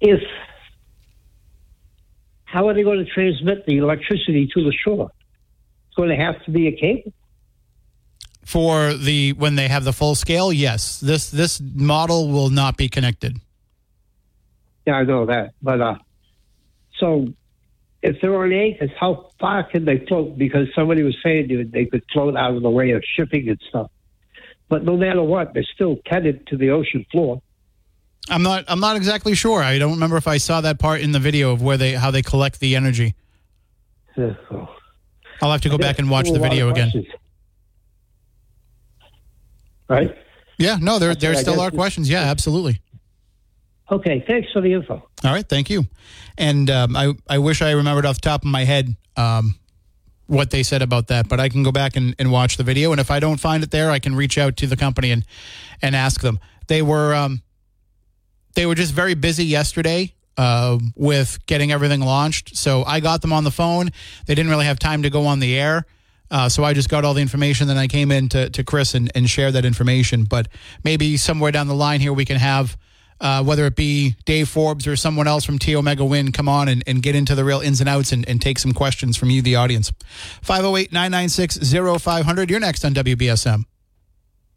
If 0.00 0.20
how 2.44 2.68
are 2.68 2.74
they 2.74 2.82
going 2.82 3.04
to 3.04 3.10
transmit 3.10 3.66
the 3.66 3.76
electricity 3.78 4.48
to 4.54 4.64
the 4.64 4.72
shore? 4.72 5.10
It's 5.88 5.96
going 5.96 6.08
to 6.08 6.16
have 6.16 6.42
to 6.44 6.50
be 6.50 6.68
a 6.68 6.72
cable. 6.72 7.12
For 8.44 8.94
the 8.94 9.34
when 9.34 9.56
they 9.56 9.68
have 9.68 9.84
the 9.84 9.92
full 9.92 10.14
scale, 10.14 10.52
yes. 10.52 11.00
This 11.00 11.30
this 11.30 11.60
model 11.60 12.28
will 12.28 12.48
not 12.48 12.76
be 12.78 12.88
connected. 12.88 13.36
Yeah, 14.86 14.94
I 14.94 15.04
know 15.04 15.26
that. 15.26 15.52
But 15.60 15.82
uh, 15.82 15.96
so 16.98 17.28
if 18.00 18.16
they're 18.22 18.34
on 18.42 18.52
anchors, 18.52 18.90
how 18.98 19.30
far 19.38 19.64
can 19.64 19.84
they 19.84 19.98
float? 20.06 20.38
Because 20.38 20.68
somebody 20.74 21.02
was 21.02 21.16
saying 21.22 21.48
they- 21.48 21.62
they 21.64 21.84
could 21.84 22.02
float 22.10 22.36
out 22.36 22.54
of 22.54 22.62
the 22.62 22.70
way 22.70 22.92
of 22.92 23.02
shipping 23.16 23.48
and 23.50 23.60
stuff. 23.68 23.90
But 24.70 24.84
no 24.84 24.96
matter 24.96 25.22
what, 25.22 25.52
they're 25.52 25.66
still 25.74 25.96
tethered 26.06 26.46
to 26.46 26.56
the 26.56 26.70
ocean 26.70 27.04
floor. 27.10 27.42
I'm 28.30 28.42
not 28.42 28.64
I'm 28.68 28.80
not 28.80 28.96
exactly 28.96 29.34
sure. 29.34 29.62
I 29.62 29.78
don't 29.78 29.92
remember 29.92 30.16
if 30.16 30.28
I 30.28 30.36
saw 30.38 30.60
that 30.60 30.78
part 30.78 31.00
in 31.00 31.12
the 31.12 31.18
video 31.18 31.52
of 31.52 31.62
where 31.62 31.76
they 31.76 31.92
how 31.92 32.10
they 32.10 32.22
collect 32.22 32.60
the 32.60 32.76
energy. 32.76 33.14
Uh, 34.16 34.34
so- 34.48 34.68
I'll 35.40 35.52
have 35.52 35.60
to 35.62 35.68
go 35.68 35.78
back 35.78 35.98
and 35.98 36.10
watch 36.10 36.26
the 36.26 36.32
a 36.32 36.32
lot 36.32 36.46
of 36.46 36.50
video 36.50 36.68
again. 36.70 36.92
Right? 39.88 40.16
Yeah, 40.58 40.78
no, 40.80 40.98
there 40.98 41.10
That's 41.10 41.20
there 41.20 41.34
still 41.36 41.60
are 41.60 41.70
questions. 41.70 42.10
Yeah, 42.10 42.22
absolutely. 42.22 42.80
Okay, 43.90 44.22
thanks 44.26 44.52
for 44.52 44.60
the 44.60 44.72
info. 44.72 44.94
All 45.24 45.32
right, 45.32 45.48
thank 45.48 45.70
you. 45.70 45.86
And 46.36 46.68
um, 46.68 46.96
I 46.96 47.14
I 47.28 47.38
wish 47.38 47.62
I 47.62 47.70
remembered 47.72 48.04
off 48.04 48.16
the 48.16 48.28
top 48.28 48.42
of 48.42 48.48
my 48.48 48.64
head 48.64 48.96
um, 49.16 49.54
what 50.26 50.50
they 50.50 50.62
said 50.62 50.82
about 50.82 51.06
that, 51.08 51.28
but 51.28 51.40
I 51.40 51.48
can 51.48 51.62
go 51.62 51.72
back 51.72 51.96
and, 51.96 52.14
and 52.18 52.30
watch 52.30 52.56
the 52.56 52.64
video. 52.64 52.90
And 52.90 53.00
if 53.00 53.10
I 53.10 53.18
don't 53.20 53.38
find 53.38 53.62
it 53.62 53.70
there, 53.70 53.90
I 53.90 53.98
can 53.98 54.14
reach 54.14 54.36
out 54.36 54.56
to 54.58 54.66
the 54.66 54.76
company 54.76 55.10
and 55.10 55.24
and 55.80 55.96
ask 55.96 56.20
them. 56.20 56.38
They 56.66 56.82
were 56.82 57.14
um, 57.14 57.42
they 58.58 58.66
were 58.66 58.74
just 58.74 58.92
very 58.92 59.14
busy 59.14 59.44
yesterday 59.44 60.12
uh, 60.36 60.78
with 60.96 61.38
getting 61.46 61.70
everything 61.70 62.00
launched. 62.00 62.56
So 62.56 62.82
I 62.82 62.98
got 62.98 63.22
them 63.22 63.32
on 63.32 63.44
the 63.44 63.52
phone. 63.52 63.90
They 64.26 64.34
didn't 64.34 64.50
really 64.50 64.64
have 64.64 64.80
time 64.80 65.04
to 65.04 65.10
go 65.10 65.26
on 65.26 65.38
the 65.38 65.56
air. 65.56 65.86
Uh, 66.28 66.48
so 66.48 66.64
I 66.64 66.74
just 66.74 66.88
got 66.88 67.04
all 67.04 67.14
the 67.14 67.22
information. 67.22 67.68
Then 67.68 67.76
I 67.76 67.86
came 67.86 68.10
in 68.10 68.28
to, 68.30 68.50
to 68.50 68.64
Chris 68.64 68.96
and, 68.96 69.12
and 69.14 69.30
shared 69.30 69.54
that 69.54 69.64
information. 69.64 70.24
But 70.24 70.48
maybe 70.82 71.16
somewhere 71.16 71.52
down 71.52 71.68
the 71.68 71.74
line 71.74 72.00
here, 72.00 72.12
we 72.12 72.24
can 72.24 72.36
have, 72.36 72.76
uh, 73.20 73.44
whether 73.44 73.64
it 73.64 73.76
be 73.76 74.16
Dave 74.24 74.48
Forbes 74.48 74.88
or 74.88 74.96
someone 74.96 75.28
else 75.28 75.44
from 75.44 75.60
T 75.60 75.76
Omega 75.76 76.04
Wind, 76.04 76.34
come 76.34 76.48
on 76.48 76.66
and, 76.66 76.82
and 76.84 77.00
get 77.00 77.14
into 77.14 77.36
the 77.36 77.44
real 77.44 77.60
ins 77.60 77.78
and 77.78 77.88
outs 77.88 78.10
and, 78.10 78.28
and 78.28 78.42
take 78.42 78.58
some 78.58 78.72
questions 78.72 79.16
from 79.16 79.30
you, 79.30 79.40
the 79.40 79.54
audience. 79.54 79.92
508 80.42 80.92
996 80.92 82.02
0500. 82.02 82.50
You're 82.50 82.58
next 82.58 82.84
on 82.84 82.92
WBSM. 82.92 83.62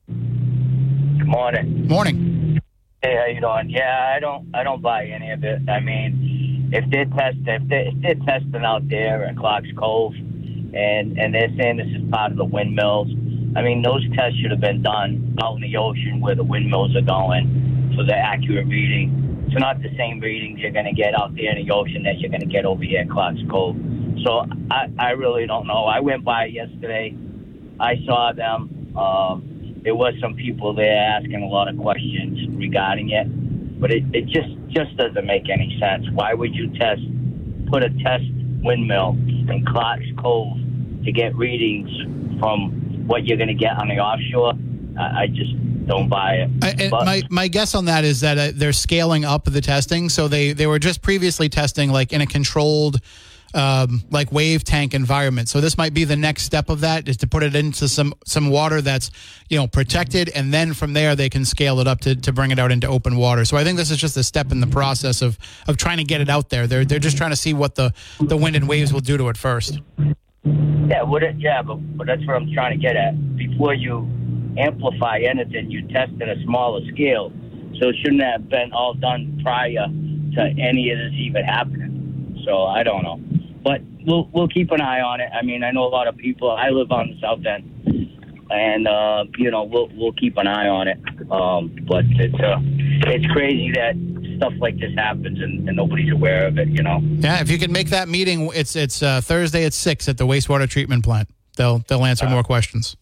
Good 0.07 1.27
morning. 1.27 1.87
Morning. 1.87 2.30
Hey, 3.03 3.15
how 3.17 3.25
you 3.25 3.41
doing? 3.41 3.71
Yeah, 3.71 4.13
I 4.15 4.19
don't, 4.19 4.53
I 4.53 4.61
don't 4.61 4.79
buy 4.79 5.05
any 5.07 5.31
of 5.31 5.43
it. 5.43 5.67
I 5.67 5.79
mean, 5.79 6.69
if 6.71 6.87
they're 6.91 7.05
test, 7.05 7.37
if 7.47 7.67
they're, 7.67 7.87
if 7.87 7.95
they're 7.99 8.25
testing 8.27 8.63
out 8.63 8.87
there 8.89 9.25
at 9.25 9.35
Clark's 9.37 9.69
Cove, 9.75 10.13
and 10.13 11.17
and 11.17 11.33
they're 11.33 11.49
saying 11.57 11.77
this 11.77 11.87
is 11.87 12.07
part 12.11 12.29
of 12.29 12.37
the 12.37 12.45
windmills, 12.45 13.07
I 13.55 13.63
mean, 13.63 13.81
those 13.81 14.05
tests 14.13 14.37
should 14.39 14.51
have 14.51 14.61
been 14.61 14.83
done 14.83 15.35
out 15.41 15.55
in 15.55 15.61
the 15.61 15.77
ocean 15.77 16.21
where 16.21 16.35
the 16.35 16.43
windmills 16.43 16.95
are 16.95 17.01
going 17.01 17.91
for 17.95 18.03
the 18.05 18.13
accurate 18.13 18.67
reading. 18.67 19.47
It's 19.47 19.59
not 19.59 19.81
the 19.81 19.89
same 19.97 20.19
readings 20.19 20.59
you're 20.59 20.69
going 20.69 20.85
to 20.85 20.93
get 20.93 21.15
out 21.17 21.33
there 21.33 21.57
in 21.57 21.65
the 21.65 21.73
ocean 21.73 22.03
that 22.03 22.19
you're 22.19 22.29
going 22.29 22.41
to 22.41 22.53
get 22.53 22.65
over 22.65 22.83
here 22.83 23.01
at 23.01 23.09
Clark's 23.09 23.41
Cove. 23.49 23.77
So 24.23 24.45
I, 24.69 24.93
I 24.99 25.09
really 25.17 25.47
don't 25.47 25.65
know. 25.65 25.85
I 25.85 26.01
went 26.01 26.23
by 26.23 26.45
yesterday. 26.45 27.17
I 27.79 27.95
saw 28.05 28.31
them. 28.31 28.95
Um, 28.95 29.50
there 29.83 29.95
was 29.95 30.13
some 30.21 30.35
people 30.35 30.73
there 30.73 30.95
asking 30.95 31.41
a 31.41 31.47
lot 31.47 31.67
of 31.67 31.77
questions 31.77 32.39
regarding 32.55 33.09
it, 33.09 33.79
but 33.79 33.91
it, 33.91 34.03
it 34.13 34.27
just 34.27 34.49
just 34.69 34.95
doesn't 34.97 35.25
make 35.25 35.49
any 35.49 35.77
sense. 35.79 36.05
Why 36.13 36.33
would 36.33 36.55
you 36.55 36.69
test 36.77 37.01
put 37.67 37.83
a 37.83 37.89
test 38.03 38.23
windmill 38.63 39.17
in 39.27 39.65
Clark's 39.67 40.05
Cove 40.19 40.57
to 41.03 41.11
get 41.11 41.35
readings 41.35 41.89
from 42.39 43.07
what 43.07 43.25
you're 43.25 43.37
going 43.37 43.47
to 43.47 43.53
get 43.53 43.77
on 43.77 43.87
the 43.87 43.99
offshore? 43.99 44.53
I, 44.99 45.23
I 45.23 45.27
just 45.27 45.53
don't 45.87 46.09
buy 46.09 46.35
it. 46.35 46.49
I, 46.61 46.89
my 46.89 47.21
my 47.29 47.47
guess 47.47 47.73
on 47.73 47.85
that 47.85 48.03
is 48.03 48.21
that 48.21 48.37
uh, 48.37 48.51
they're 48.53 48.73
scaling 48.73 49.25
up 49.25 49.45
the 49.45 49.61
testing. 49.61 50.09
So 50.09 50.27
they 50.27 50.53
they 50.53 50.67
were 50.67 50.79
just 50.79 51.01
previously 51.01 51.49
testing 51.49 51.91
like 51.91 52.13
in 52.13 52.21
a 52.21 52.27
controlled. 52.27 52.99
Um, 53.53 54.03
like 54.09 54.31
wave 54.31 54.63
tank 54.63 54.93
environment. 54.93 55.49
So 55.49 55.59
this 55.59 55.77
might 55.77 55.93
be 55.93 56.05
the 56.05 56.15
next 56.15 56.43
step 56.43 56.69
of 56.69 56.79
that 56.81 57.09
is 57.09 57.17
to 57.17 57.27
put 57.27 57.43
it 57.43 57.53
into 57.53 57.89
some 57.89 58.13
some 58.25 58.49
water 58.49 58.81
that's 58.81 59.11
you 59.49 59.57
know 59.57 59.67
protected, 59.67 60.29
and 60.29 60.53
then 60.53 60.73
from 60.73 60.93
there 60.93 61.17
they 61.17 61.29
can 61.29 61.43
scale 61.43 61.81
it 61.81 61.87
up 61.87 61.99
to, 62.01 62.15
to 62.15 62.31
bring 62.31 62.51
it 62.51 62.59
out 62.59 62.71
into 62.71 62.87
open 62.87 63.17
water. 63.17 63.43
So 63.43 63.57
I 63.57 63.65
think 63.65 63.77
this 63.77 63.91
is 63.91 63.97
just 63.97 64.15
a 64.15 64.23
step 64.23 64.53
in 64.53 64.61
the 64.61 64.67
process 64.67 65.21
of 65.21 65.37
of 65.67 65.75
trying 65.75 65.97
to 65.97 66.05
get 66.05 66.21
it 66.21 66.29
out 66.29 66.49
there. 66.49 66.65
They're 66.65 66.85
they're 66.85 66.99
just 66.99 67.17
trying 67.17 67.31
to 67.31 67.35
see 67.35 67.53
what 67.53 67.75
the 67.75 67.93
the 68.21 68.37
wind 68.37 68.55
and 68.55 68.69
waves 68.69 68.93
will 68.93 69.01
do 69.01 69.17
to 69.17 69.27
it 69.27 69.37
first. 69.37 69.81
Yeah, 70.43 71.03
what 71.03 71.23
it, 71.23 71.35
yeah, 71.37 71.61
but, 71.61 71.75
but 71.97 72.07
that's 72.07 72.25
what 72.25 72.35
I'm 72.35 72.51
trying 72.53 72.77
to 72.77 72.81
get 72.81 72.95
at. 72.95 73.37
Before 73.37 73.73
you 73.73 74.09
amplify 74.57 75.19
anything, 75.19 75.69
you 75.69 75.87
test 75.89 76.13
at 76.21 76.29
a 76.29 76.41
smaller 76.43 76.81
scale. 76.91 77.31
So 77.79 77.89
it 77.89 77.95
shouldn't 78.01 78.23
have 78.23 78.49
been 78.49 78.71
all 78.73 78.93
done 78.93 79.39
prior 79.43 79.87
to 80.35 80.41
any 80.59 80.91
of 80.91 80.97
this 80.97 81.13
even 81.13 81.43
happening. 81.43 82.41
So 82.45 82.65
I 82.65 82.83
don't 82.83 83.03
know, 83.03 83.19
but 83.63 83.81
we'll 84.05 84.29
we'll 84.33 84.47
keep 84.47 84.71
an 84.71 84.81
eye 84.81 85.01
on 85.01 85.21
it. 85.21 85.29
I 85.33 85.43
mean, 85.43 85.63
I 85.63 85.71
know 85.71 85.85
a 85.85 85.89
lot 85.89 86.07
of 86.07 86.17
people. 86.17 86.51
I 86.51 86.69
live 86.69 86.91
on 86.91 87.09
the 87.09 87.19
south 87.21 87.45
end, 87.45 88.19
and 88.49 88.87
uh, 88.87 89.25
you 89.37 89.51
know 89.51 89.63
we'll 89.63 89.89
we'll 89.95 90.13
keep 90.13 90.37
an 90.37 90.47
eye 90.47 90.67
on 90.67 90.87
it. 90.87 90.97
Um, 91.31 91.75
but 91.87 92.05
it's 92.07 92.39
uh, 92.39 92.57
it's 93.07 93.25
crazy 93.27 93.71
that 93.71 93.95
stuff 94.37 94.53
like 94.59 94.79
this 94.79 94.93
happens 94.95 95.39
and, 95.39 95.67
and 95.67 95.77
nobody's 95.77 96.11
aware 96.11 96.47
of 96.47 96.57
it. 96.57 96.67
You 96.69 96.83
know. 96.83 96.99
Yeah, 97.01 97.41
if 97.41 97.49
you 97.49 97.59
can 97.59 97.71
make 97.71 97.89
that 97.89 98.09
meeting, 98.09 98.49
it's 98.53 98.75
it's 98.75 99.03
uh, 99.03 99.21
Thursday 99.21 99.65
at 99.65 99.73
six 99.73 100.09
at 100.09 100.17
the 100.17 100.25
wastewater 100.25 100.67
treatment 100.67 101.03
plant. 101.03 101.29
They'll 101.57 101.79
they'll 101.79 102.05
answer 102.05 102.27
more 102.27 102.43
questions. 102.43 102.95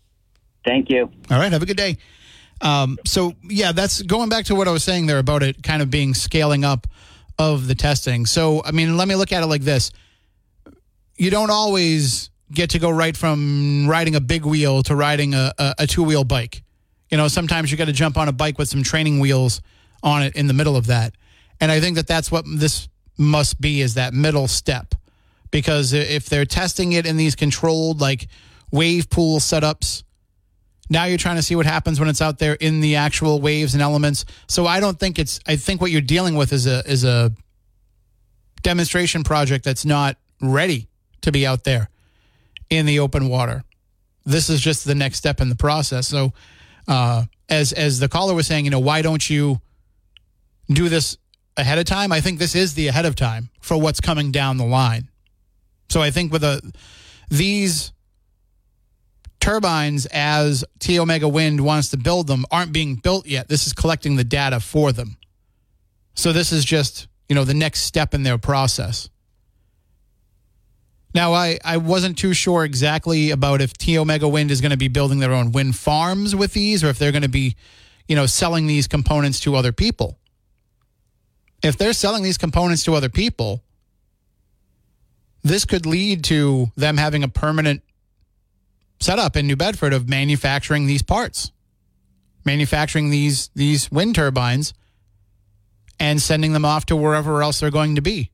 Thank 0.65 0.89
you. 0.89 1.09
All 1.31 1.39
right, 1.39 1.51
have 1.51 1.63
a 1.63 1.65
good 1.65 1.77
day. 1.77 1.97
Um, 2.61 2.99
so 3.05 3.33
yeah, 3.43 3.71
that's 3.71 4.01
going 4.01 4.29
back 4.29 4.45
to 4.45 4.55
what 4.55 4.67
I 4.67 4.71
was 4.71 4.83
saying 4.83 5.05
there 5.05 5.19
about 5.19 5.43
it 5.43 5.63
kind 5.63 5.81
of 5.81 5.89
being 5.89 6.13
scaling 6.13 6.65
up 6.65 6.87
of 7.37 7.67
the 7.67 7.75
testing. 7.75 8.25
So 8.25 8.61
I 8.65 8.71
mean, 8.71 8.97
let 8.97 9.07
me 9.07 9.15
look 9.15 9.31
at 9.31 9.41
it 9.43 9.47
like 9.47 9.61
this: 9.61 9.91
you 11.19 11.29
don't 11.29 11.51
always 11.51 12.29
get 12.51 12.71
to 12.71 12.79
go 12.79 12.89
right 12.89 13.15
from 13.15 13.87
riding 13.87 14.15
a 14.15 14.21
big 14.21 14.45
wheel 14.45 14.81
to 14.83 14.95
riding 14.95 15.35
a, 15.35 15.53
a, 15.59 15.75
a 15.79 15.87
two 15.87 16.01
wheel 16.01 16.23
bike. 16.23 16.63
You 17.09 17.17
know, 17.17 17.27
sometimes 17.27 17.71
you 17.71 17.77
got 17.77 17.85
to 17.85 17.93
jump 17.93 18.17
on 18.17 18.27
a 18.27 18.31
bike 18.31 18.57
with 18.57 18.69
some 18.69 18.83
training 18.83 19.19
wheels 19.19 19.61
on 20.01 20.23
it 20.23 20.35
in 20.35 20.47
the 20.47 20.53
middle 20.53 20.77
of 20.77 20.87
that. 20.87 21.13
And 21.59 21.71
I 21.71 21.81
think 21.81 21.97
that 21.97 22.07
that's 22.07 22.31
what 22.31 22.45
this 22.47 22.87
must 23.17 23.59
be 23.59 23.81
is 23.81 23.95
that 23.95 24.13
middle 24.13 24.47
step. 24.47 24.95
Because 25.51 25.93
if 25.93 26.27
they're 26.27 26.45
testing 26.45 26.93
it 26.93 27.05
in 27.05 27.17
these 27.17 27.35
controlled, 27.35 27.99
like 27.99 28.27
wave 28.71 29.09
pool 29.09 29.39
setups, 29.39 30.03
now 30.89 31.03
you're 31.05 31.17
trying 31.17 31.35
to 31.35 31.43
see 31.43 31.55
what 31.55 31.65
happens 31.65 31.99
when 31.99 32.07
it's 32.07 32.21
out 32.21 32.39
there 32.39 32.53
in 32.53 32.79
the 32.79 32.95
actual 32.95 33.41
waves 33.41 33.73
and 33.73 33.83
elements. 33.83 34.25
So 34.47 34.65
I 34.65 34.79
don't 34.79 34.97
think 34.97 35.19
it's. 35.19 35.39
I 35.47 35.55
think 35.55 35.81
what 35.81 35.91
you're 35.91 36.01
dealing 36.01 36.35
with 36.35 36.53
is 36.53 36.65
a 36.65 36.89
is 36.89 37.03
a 37.03 37.31
demonstration 38.61 39.23
project 39.23 39.65
that's 39.65 39.85
not 39.85 40.17
ready 40.41 40.88
to 41.21 41.31
be 41.31 41.45
out 41.45 41.63
there 41.63 41.89
in 42.69 42.85
the 42.85 42.99
open 42.99 43.29
water. 43.29 43.63
This 44.25 44.49
is 44.49 44.61
just 44.61 44.85
the 44.85 44.95
next 44.95 45.17
step 45.17 45.41
in 45.41 45.49
the 45.49 45.55
process. 45.55 46.07
So, 46.07 46.33
uh, 46.87 47.25
as 47.47 47.73
as 47.73 47.99
the 47.99 48.07
caller 48.09 48.33
was 48.33 48.47
saying, 48.47 48.65
you 48.65 48.71
know, 48.71 48.79
why 48.79 49.01
don't 49.01 49.27
you 49.27 49.59
do 50.67 50.89
this 50.89 51.17
ahead 51.57 51.79
of 51.79 51.85
time? 51.85 52.11
I 52.11 52.21
think 52.21 52.39
this 52.39 52.55
is 52.55 52.73
the 52.73 52.87
ahead 52.87 53.05
of 53.05 53.15
time 53.15 53.49
for 53.59 53.79
what's 53.79 53.99
coming 53.99 54.31
down 54.31 54.57
the 54.57 54.65
line. 54.65 55.09
So 55.89 56.01
I 56.01 56.11
think 56.11 56.31
with 56.31 56.43
a 56.43 56.61
these 57.29 57.91
turbines 59.39 60.05
as 60.07 60.63
T 60.79 60.99
Omega 60.99 61.27
Wind 61.27 61.61
wants 61.61 61.89
to 61.89 61.97
build 61.97 62.27
them 62.27 62.45
aren't 62.51 62.71
being 62.71 62.95
built 62.95 63.25
yet. 63.25 63.47
This 63.47 63.65
is 63.65 63.73
collecting 63.73 64.15
the 64.15 64.23
data 64.23 64.59
for 64.59 64.91
them. 64.91 65.17
So 66.13 66.33
this 66.33 66.51
is 66.51 66.65
just, 66.65 67.07
you 67.27 67.35
know, 67.35 67.45
the 67.45 67.53
next 67.53 67.81
step 67.81 68.13
in 68.13 68.23
their 68.23 68.37
process. 68.37 69.09
Now, 71.13 71.33
I, 71.33 71.57
I 71.65 71.77
wasn't 71.77 72.17
too 72.17 72.33
sure 72.33 72.63
exactly 72.63 73.31
about 73.31 73.61
if 73.61 73.73
T 73.73 73.97
Omega 73.97 74.27
Wind 74.27 74.51
is 74.51 74.61
going 74.61 74.71
to 74.71 74.77
be 74.77 74.87
building 74.87 75.19
their 75.19 75.33
own 75.33 75.51
wind 75.51 75.75
farms 75.75 76.35
with 76.35 76.53
these 76.53 76.83
or 76.83 76.87
if 76.89 76.99
they're 76.99 77.11
going 77.11 77.23
to 77.23 77.29
be, 77.29 77.55
you 78.07 78.15
know, 78.15 78.27
selling 78.27 78.67
these 78.67 78.87
components 78.87 79.39
to 79.41 79.55
other 79.55 79.71
people. 79.71 80.19
If 81.63 81.77
they're 81.77 81.93
selling 81.93 82.23
these 82.23 82.37
components 82.37 82.83
to 82.83 82.93
other 82.93 83.09
people, 83.09 83.63
this 85.43 85.65
could 85.65 85.85
lead 85.85 86.23
to 86.25 86.71
them 86.75 86.97
having 86.97 87.23
a 87.23 87.27
permanent 87.27 87.81
setup 88.99 89.35
in 89.35 89.47
New 89.47 89.55
Bedford 89.55 89.93
of 89.93 90.07
manufacturing 90.07 90.85
these 90.85 91.01
parts, 91.01 91.51
manufacturing 92.45 93.09
these 93.09 93.49
these 93.55 93.91
wind 93.91 94.15
turbines, 94.15 94.73
and 95.99 96.21
sending 96.21 96.53
them 96.53 96.65
off 96.65 96.85
to 96.87 96.95
wherever 96.95 97.41
else 97.41 97.59
they're 97.59 97.71
going 97.71 97.95
to 97.95 98.01
be. 98.01 98.31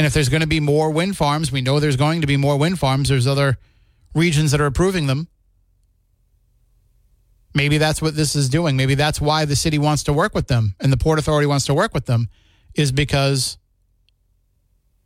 And 0.00 0.06
if 0.06 0.14
there's 0.14 0.30
going 0.30 0.40
to 0.40 0.46
be 0.46 0.60
more 0.60 0.90
wind 0.90 1.18
farms, 1.18 1.52
we 1.52 1.60
know 1.60 1.78
there's 1.78 1.98
going 1.98 2.22
to 2.22 2.26
be 2.26 2.38
more 2.38 2.56
wind 2.56 2.78
farms. 2.78 3.10
There's 3.10 3.26
other 3.26 3.58
regions 4.14 4.50
that 4.50 4.58
are 4.58 4.64
approving 4.64 5.08
them. 5.08 5.28
Maybe 7.54 7.76
that's 7.76 8.00
what 8.00 8.16
this 8.16 8.34
is 8.34 8.48
doing. 8.48 8.78
Maybe 8.78 8.94
that's 8.94 9.20
why 9.20 9.44
the 9.44 9.54
city 9.54 9.76
wants 9.76 10.04
to 10.04 10.14
work 10.14 10.34
with 10.34 10.46
them 10.46 10.74
and 10.80 10.90
the 10.90 10.96
Port 10.96 11.18
Authority 11.18 11.46
wants 11.46 11.66
to 11.66 11.74
work 11.74 11.92
with 11.92 12.06
them, 12.06 12.30
is 12.74 12.92
because 12.92 13.58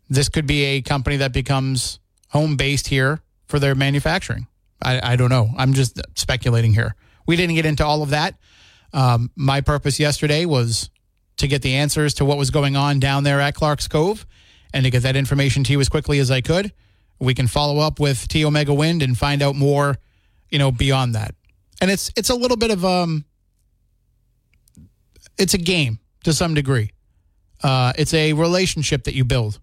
this 0.08 0.28
could 0.28 0.46
be 0.46 0.62
a 0.62 0.80
company 0.80 1.16
that 1.16 1.32
becomes 1.32 1.98
home 2.28 2.54
based 2.54 2.86
here 2.86 3.20
for 3.46 3.58
their 3.58 3.74
manufacturing. 3.74 4.46
I, 4.80 5.14
I, 5.14 5.16
don't 5.16 5.28
know. 5.28 5.50
I'm 5.58 5.74
just 5.74 6.00
speculating 6.14 6.72
here. 6.72 6.94
We 7.26 7.34
didn't 7.34 7.56
get 7.56 7.66
into 7.66 7.84
all 7.84 8.04
of 8.04 8.10
that. 8.10 8.36
Um, 8.92 9.32
my 9.34 9.60
purpose 9.60 9.98
yesterday 9.98 10.44
was 10.44 10.88
to 11.38 11.48
get 11.48 11.62
the 11.62 11.74
answers 11.74 12.14
to 12.14 12.24
what 12.24 12.38
was 12.38 12.50
going 12.50 12.76
on 12.76 13.00
down 13.00 13.24
there 13.24 13.40
at 13.40 13.56
Clark's 13.56 13.88
Cove 13.88 14.24
and 14.74 14.84
to 14.84 14.90
get 14.90 15.04
that 15.04 15.16
information 15.16 15.64
to 15.64 15.72
you 15.72 15.80
as 15.80 15.88
quickly 15.88 16.18
as 16.18 16.30
I 16.30 16.42
could. 16.42 16.70
We 17.18 17.32
can 17.32 17.46
follow 17.46 17.78
up 17.78 17.98
with 17.98 18.28
T 18.28 18.44
Omega 18.44 18.74
Wind 18.74 19.02
and 19.02 19.16
find 19.16 19.40
out 19.40 19.56
more, 19.56 19.96
you 20.50 20.58
know, 20.58 20.70
beyond 20.70 21.14
that 21.14 21.34
and 21.80 21.90
it's 21.90 22.10
it's 22.16 22.30
a 22.30 22.34
little 22.34 22.56
bit 22.56 22.70
of 22.70 22.84
um 22.84 23.24
it's 25.36 25.52
a 25.52 25.58
game 25.58 25.98
to 26.22 26.32
some 26.32 26.54
degree. 26.54 26.92
Uh, 27.62 27.92
it's 27.98 28.14
a 28.14 28.32
relationship 28.34 29.04
that 29.04 29.14
you 29.14 29.24
build 29.24 29.58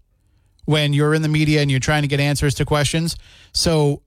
when 0.66 0.92
you're 0.92 1.14
in 1.14 1.22
the 1.22 1.28
media 1.28 1.62
and 1.62 1.70
you're 1.70 1.80
trying 1.80 2.02
to 2.02 2.08
get 2.08 2.20
answers 2.20 2.54
to 2.54 2.64
questions. 2.64 3.16
So 3.52 4.02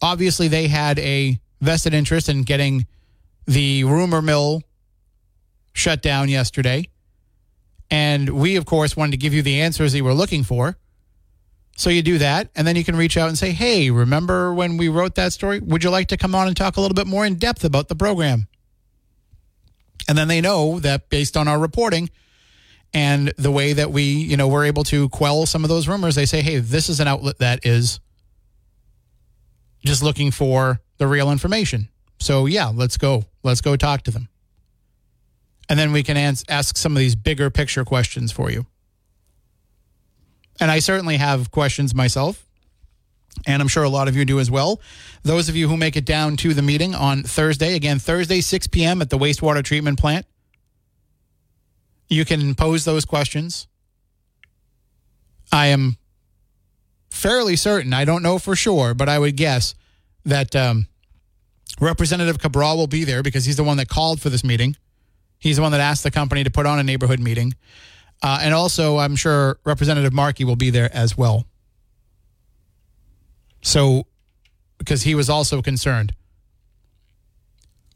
obviously 0.00 0.48
they 0.48 0.68
had 0.68 0.98
a 0.98 1.38
vested 1.60 1.92
interest 1.92 2.28
in 2.28 2.42
getting 2.42 2.86
the 3.46 3.84
rumor 3.84 4.22
mill 4.22 4.62
shut 5.74 6.02
down 6.02 6.28
yesterday. 6.28 6.88
And 7.92 8.30
we, 8.30 8.56
of 8.56 8.64
course, 8.64 8.96
wanted 8.96 9.10
to 9.10 9.16
give 9.18 9.34
you 9.34 9.42
the 9.42 9.60
answers 9.60 9.94
you 9.94 10.02
were 10.02 10.14
looking 10.14 10.44
for. 10.44 10.78
So 11.76 11.90
you 11.90 12.00
do 12.00 12.16
that, 12.18 12.48
and 12.56 12.66
then 12.66 12.74
you 12.74 12.84
can 12.84 12.96
reach 12.96 13.18
out 13.18 13.28
and 13.28 13.36
say, 13.36 13.50
hey, 13.50 13.90
remember 13.90 14.54
when 14.54 14.78
we 14.78 14.88
wrote 14.88 15.14
that 15.16 15.34
story? 15.34 15.60
Would 15.60 15.84
you 15.84 15.90
like 15.90 16.08
to 16.08 16.16
come 16.16 16.34
on 16.34 16.48
and 16.48 16.56
talk 16.56 16.78
a 16.78 16.80
little 16.80 16.94
bit 16.94 17.06
more 17.06 17.26
in 17.26 17.34
depth 17.34 17.64
about 17.64 17.88
the 17.88 17.94
program? 17.94 18.48
And 20.08 20.16
then 20.16 20.28
they 20.28 20.40
know 20.40 20.78
that 20.80 21.10
based 21.10 21.36
on 21.36 21.48
our 21.48 21.58
reporting 21.58 22.08
and 22.94 23.30
the 23.36 23.50
way 23.50 23.74
that 23.74 23.90
we, 23.90 24.04
you 24.04 24.38
know, 24.38 24.48
we're 24.48 24.64
able 24.64 24.84
to 24.84 25.10
quell 25.10 25.44
some 25.44 25.62
of 25.62 25.68
those 25.68 25.86
rumors, 25.86 26.14
they 26.14 26.26
say, 26.26 26.40
hey, 26.40 26.60
this 26.60 26.88
is 26.88 26.98
an 26.98 27.08
outlet 27.08 27.40
that 27.40 27.66
is 27.66 28.00
just 29.84 30.02
looking 30.02 30.30
for 30.30 30.80
the 30.96 31.06
real 31.06 31.30
information. 31.30 31.88
So 32.20 32.46
yeah, 32.46 32.68
let's 32.68 32.96
go. 32.96 33.24
Let's 33.42 33.60
go 33.60 33.76
talk 33.76 34.02
to 34.04 34.10
them. 34.10 34.28
And 35.68 35.78
then 35.78 35.92
we 35.92 36.02
can 36.02 36.16
ask 36.16 36.76
some 36.76 36.92
of 36.92 36.98
these 36.98 37.14
bigger 37.14 37.50
picture 37.50 37.84
questions 37.84 38.32
for 38.32 38.50
you. 38.50 38.66
And 40.60 40.70
I 40.70 40.80
certainly 40.80 41.16
have 41.16 41.50
questions 41.50 41.94
myself. 41.94 42.46
And 43.46 43.62
I'm 43.62 43.68
sure 43.68 43.82
a 43.82 43.88
lot 43.88 44.08
of 44.08 44.16
you 44.16 44.24
do 44.24 44.38
as 44.38 44.50
well. 44.50 44.80
Those 45.22 45.48
of 45.48 45.56
you 45.56 45.68
who 45.68 45.76
make 45.76 45.96
it 45.96 46.04
down 46.04 46.36
to 46.38 46.52
the 46.52 46.62
meeting 46.62 46.94
on 46.94 47.22
Thursday, 47.22 47.74
again, 47.74 47.98
Thursday, 47.98 48.40
6 48.40 48.66
p.m. 48.66 49.00
at 49.00 49.10
the 49.10 49.18
wastewater 49.18 49.64
treatment 49.64 49.98
plant, 49.98 50.26
you 52.08 52.24
can 52.24 52.54
pose 52.54 52.84
those 52.84 53.04
questions. 53.04 53.66
I 55.50 55.66
am 55.68 55.96
fairly 57.10 57.56
certain, 57.56 57.92
I 57.92 58.04
don't 58.04 58.22
know 58.22 58.38
for 58.38 58.54
sure, 58.54 58.94
but 58.94 59.08
I 59.08 59.18
would 59.18 59.36
guess 59.36 59.74
that 60.24 60.54
um, 60.54 60.86
Representative 61.80 62.38
Cabral 62.38 62.76
will 62.76 62.86
be 62.86 63.04
there 63.04 63.22
because 63.22 63.44
he's 63.44 63.56
the 63.56 63.64
one 63.64 63.76
that 63.78 63.88
called 63.88 64.20
for 64.20 64.30
this 64.30 64.44
meeting. 64.44 64.76
He's 65.42 65.56
the 65.56 65.62
one 65.62 65.72
that 65.72 65.80
asked 65.80 66.04
the 66.04 66.12
company 66.12 66.44
to 66.44 66.50
put 66.50 66.66
on 66.66 66.78
a 66.78 66.84
neighborhood 66.84 67.18
meeting. 67.18 67.52
Uh, 68.22 68.38
and 68.42 68.54
also, 68.54 68.98
I'm 68.98 69.16
sure 69.16 69.58
Representative 69.64 70.12
Markey 70.12 70.44
will 70.44 70.54
be 70.54 70.70
there 70.70 70.88
as 70.94 71.18
well. 71.18 71.46
So, 73.60 74.06
because 74.78 75.02
he 75.02 75.16
was 75.16 75.28
also 75.28 75.60
concerned. 75.60 76.14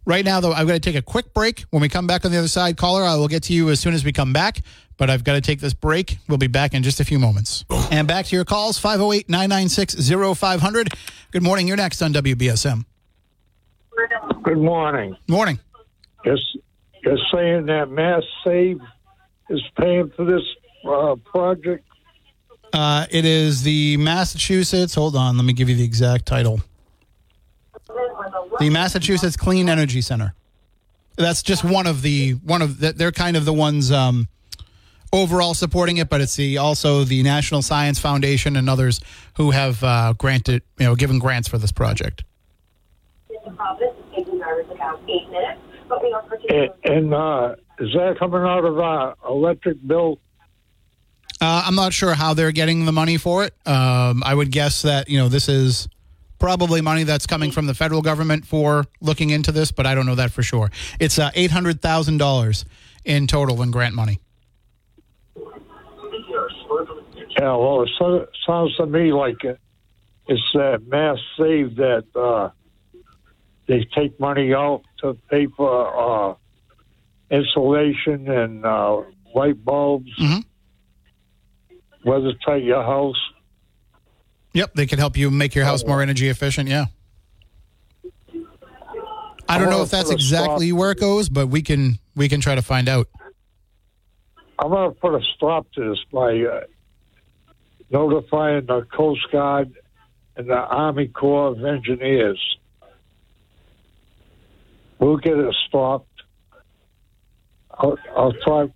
Right 0.04 0.24
now, 0.24 0.40
though, 0.40 0.52
I'm 0.52 0.66
going 0.66 0.80
to 0.80 0.90
take 0.90 0.98
a 0.98 1.02
quick 1.02 1.32
break. 1.34 1.60
When 1.70 1.80
we 1.80 1.88
come 1.88 2.08
back 2.08 2.24
on 2.24 2.32
the 2.32 2.38
other 2.38 2.48
side, 2.48 2.76
caller, 2.76 3.04
I 3.04 3.14
will 3.14 3.28
get 3.28 3.44
to 3.44 3.52
you 3.52 3.70
as 3.70 3.78
soon 3.78 3.94
as 3.94 4.04
we 4.04 4.10
come 4.12 4.32
back. 4.32 4.62
But 4.96 5.08
I've 5.08 5.22
got 5.22 5.34
to 5.34 5.40
take 5.40 5.60
this 5.60 5.74
break. 5.74 6.18
We'll 6.28 6.38
be 6.38 6.48
back 6.48 6.74
in 6.74 6.82
just 6.82 6.98
a 6.98 7.04
few 7.04 7.20
moments. 7.20 7.64
And 7.92 8.08
back 8.08 8.26
to 8.26 8.34
your 8.34 8.44
calls 8.44 8.76
508 8.76 9.28
996 9.28 9.94
0500. 10.36 10.88
Good 11.30 11.44
morning. 11.44 11.68
You're 11.68 11.76
next 11.76 12.02
on 12.02 12.12
WBSM. 12.12 12.84
Good 14.42 14.58
morning. 14.58 15.16
Morning. 15.28 15.60
Just, 16.24 16.58
just 17.06 17.22
saying 17.32 17.66
that 17.66 17.88
Mass 17.88 18.22
Save 18.44 18.80
is 19.48 19.62
paying 19.78 20.10
for 20.16 20.24
this 20.24 20.42
uh, 20.84 21.14
project? 21.24 21.84
Uh, 22.72 23.06
it 23.10 23.24
is 23.24 23.62
the 23.62 23.96
Massachusetts. 23.98 24.94
Hold 24.94 25.14
on, 25.14 25.36
let 25.36 25.44
me 25.44 25.52
give 25.52 25.68
you 25.68 25.76
the 25.76 25.84
exact 25.84 26.26
title. 26.26 26.60
The 28.58 28.70
Massachusetts 28.70 29.36
Clean 29.36 29.68
Energy 29.68 30.00
Center. 30.00 30.34
That's 31.16 31.42
just 31.42 31.62
one 31.62 31.86
of 31.86 32.02
the 32.02 32.32
one 32.32 32.60
of 32.60 32.80
the, 32.80 32.92
they're 32.92 33.12
kind 33.12 33.36
of 33.36 33.44
the 33.44 33.52
ones 33.52 33.92
um, 33.92 34.28
overall 35.12 35.54
supporting 35.54 35.98
it, 35.98 36.08
but 36.08 36.20
it's 36.20 36.36
the 36.36 36.58
also 36.58 37.04
the 37.04 37.22
National 37.22 37.62
Science 37.62 37.98
Foundation 37.98 38.56
and 38.56 38.68
others 38.68 39.00
who 39.34 39.52
have 39.52 39.82
uh, 39.84 40.14
granted 40.18 40.62
you 40.78 40.86
know 40.86 40.96
given 40.96 41.18
grants 41.18 41.48
for 41.48 41.58
this 41.58 41.72
project. 41.72 42.24
And, 46.48 46.70
and 46.84 47.14
uh, 47.14 47.56
is 47.78 47.92
that 47.94 48.16
coming 48.18 48.40
out 48.40 48.64
of 48.64 48.78
our 48.78 49.14
electric 49.28 49.86
bill? 49.86 50.18
Uh, 51.40 51.64
I'm 51.66 51.74
not 51.74 51.92
sure 51.92 52.14
how 52.14 52.34
they're 52.34 52.52
getting 52.52 52.86
the 52.86 52.92
money 52.92 53.18
for 53.18 53.44
it. 53.44 53.54
Um, 53.66 54.22
I 54.24 54.34
would 54.34 54.50
guess 54.50 54.82
that 54.82 55.08
you 55.08 55.18
know 55.18 55.28
this 55.28 55.48
is 55.48 55.88
probably 56.38 56.80
money 56.80 57.04
that's 57.04 57.26
coming 57.26 57.50
from 57.50 57.66
the 57.66 57.74
federal 57.74 58.02
government 58.02 58.46
for 58.46 58.84
looking 59.00 59.30
into 59.30 59.52
this, 59.52 59.70
but 59.72 59.86
I 59.86 59.94
don't 59.94 60.06
know 60.06 60.14
that 60.14 60.32
for 60.32 60.42
sure. 60.42 60.70
It's 60.98 61.18
uh, 61.18 61.30
eight 61.34 61.50
hundred 61.50 61.82
thousand 61.82 62.18
dollars 62.18 62.64
in 63.04 63.26
total 63.26 63.62
in 63.62 63.70
grant 63.70 63.94
money. 63.94 64.18
Yeah, 67.38 67.54
well, 67.54 67.82
it 67.82 67.90
so, 67.98 68.26
sounds 68.46 68.74
to 68.76 68.86
me 68.86 69.12
like 69.12 69.36
it's 69.44 70.42
that 70.54 70.86
mass 70.88 71.18
save 71.38 71.76
that 71.76 72.04
uh, 72.14 72.50
they 73.66 73.86
take 73.94 74.18
money 74.20 74.54
out 74.54 74.82
to 74.98 75.14
pay 75.30 75.46
for 75.46 76.30
uh, 76.30 76.34
insulation 77.30 78.28
and 78.28 78.64
uh, 78.64 79.02
light 79.34 79.62
bulbs, 79.64 80.10
mm-hmm. 80.18 80.40
weather 82.08 82.32
tight 82.44 82.62
your 82.62 82.82
house. 82.82 83.20
Yep, 84.52 84.74
they 84.74 84.86
can 84.86 84.98
help 84.98 85.16
you 85.16 85.30
make 85.30 85.54
your 85.54 85.64
house 85.64 85.84
more 85.84 86.00
energy 86.00 86.28
efficient. 86.28 86.68
Yeah. 86.68 86.86
I 89.48 89.58
don't 89.58 89.70
know 89.70 89.82
if 89.82 89.90
that's 89.90 90.10
exactly 90.10 90.72
where 90.72 90.90
it 90.90 90.98
goes, 90.98 91.28
but 91.28 91.48
we 91.48 91.62
can 91.62 91.98
we 92.16 92.28
can 92.28 92.40
try 92.40 92.54
to 92.54 92.62
find 92.62 92.88
out. 92.88 93.08
I'm 94.58 94.70
going 94.70 94.92
to 94.92 95.00
put 95.00 95.14
a 95.14 95.20
stop 95.36 95.70
to 95.72 95.90
this 95.90 95.98
by 96.10 96.40
uh, 96.40 96.60
notifying 97.90 98.66
the 98.66 98.86
Coast 98.92 99.20
Guard 99.30 99.72
and 100.36 100.48
the 100.48 100.54
Army 100.54 101.08
Corps 101.08 101.48
of 101.48 101.64
Engineers. 101.64 102.40
We'll 104.98 105.18
get 105.18 105.38
it 105.38 105.54
stopped 105.68 106.08
I'll, 107.78 107.98
I'll 108.16 108.32
talk 108.32 108.70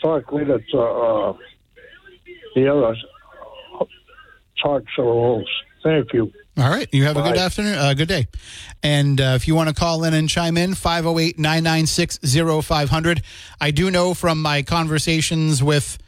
talk 0.00 0.32
later 0.32 0.58
to 0.58 0.78
uh, 0.78 1.32
the 2.54 2.68
other 2.68 2.96
talk 4.62 4.82
show 4.94 5.04
host. 5.04 5.50
Thank 5.82 6.12
you. 6.12 6.32
All 6.58 6.68
right. 6.68 6.88
You 6.92 7.04
have 7.04 7.14
Bye. 7.14 7.28
a 7.28 7.32
good 7.32 7.38
afternoon, 7.38 7.78
uh, 7.78 7.94
good 7.94 8.08
day. 8.08 8.26
And 8.82 9.20
uh, 9.20 9.32
if 9.36 9.48
you 9.48 9.54
want 9.54 9.70
to 9.70 9.74
call 9.74 10.04
in 10.04 10.12
and 10.12 10.28
chime 10.28 10.56
in, 10.58 10.74
508 10.74 11.38
996 11.38 12.18
0500. 12.64 13.22
I 13.60 13.70
do 13.70 13.90
know 13.90 14.12
from 14.12 14.42
my 14.42 14.62
conversations 14.62 15.62
with 15.62 15.98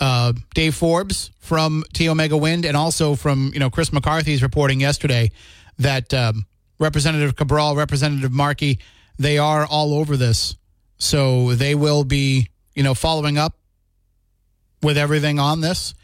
uh, 0.00 0.34
Dave 0.54 0.74
Forbes 0.74 1.30
from 1.38 1.84
T 1.94 2.08
Omega 2.08 2.36
Wind 2.36 2.64
and 2.64 2.76
also 2.76 3.14
from 3.14 3.50
you 3.54 3.60
know 3.60 3.70
Chris 3.70 3.92
McCarthy's 3.92 4.42
reporting 4.42 4.80
yesterday 4.80 5.30
that 5.78 6.12
um, 6.12 6.44
Representative 6.78 7.34
Cabral, 7.34 7.74
Representative 7.74 8.32
Markey, 8.32 8.80
they 9.18 9.38
are 9.38 9.66
all 9.66 9.94
over 9.94 10.16
this 10.16 10.56
so 10.98 11.54
they 11.54 11.74
will 11.74 12.04
be, 12.04 12.48
you 12.74 12.82
know, 12.82 12.94
following 12.94 13.36
up 13.36 13.56
with 14.82 14.96
everything 14.96 15.38
on 15.38 15.60
this. 15.60 15.94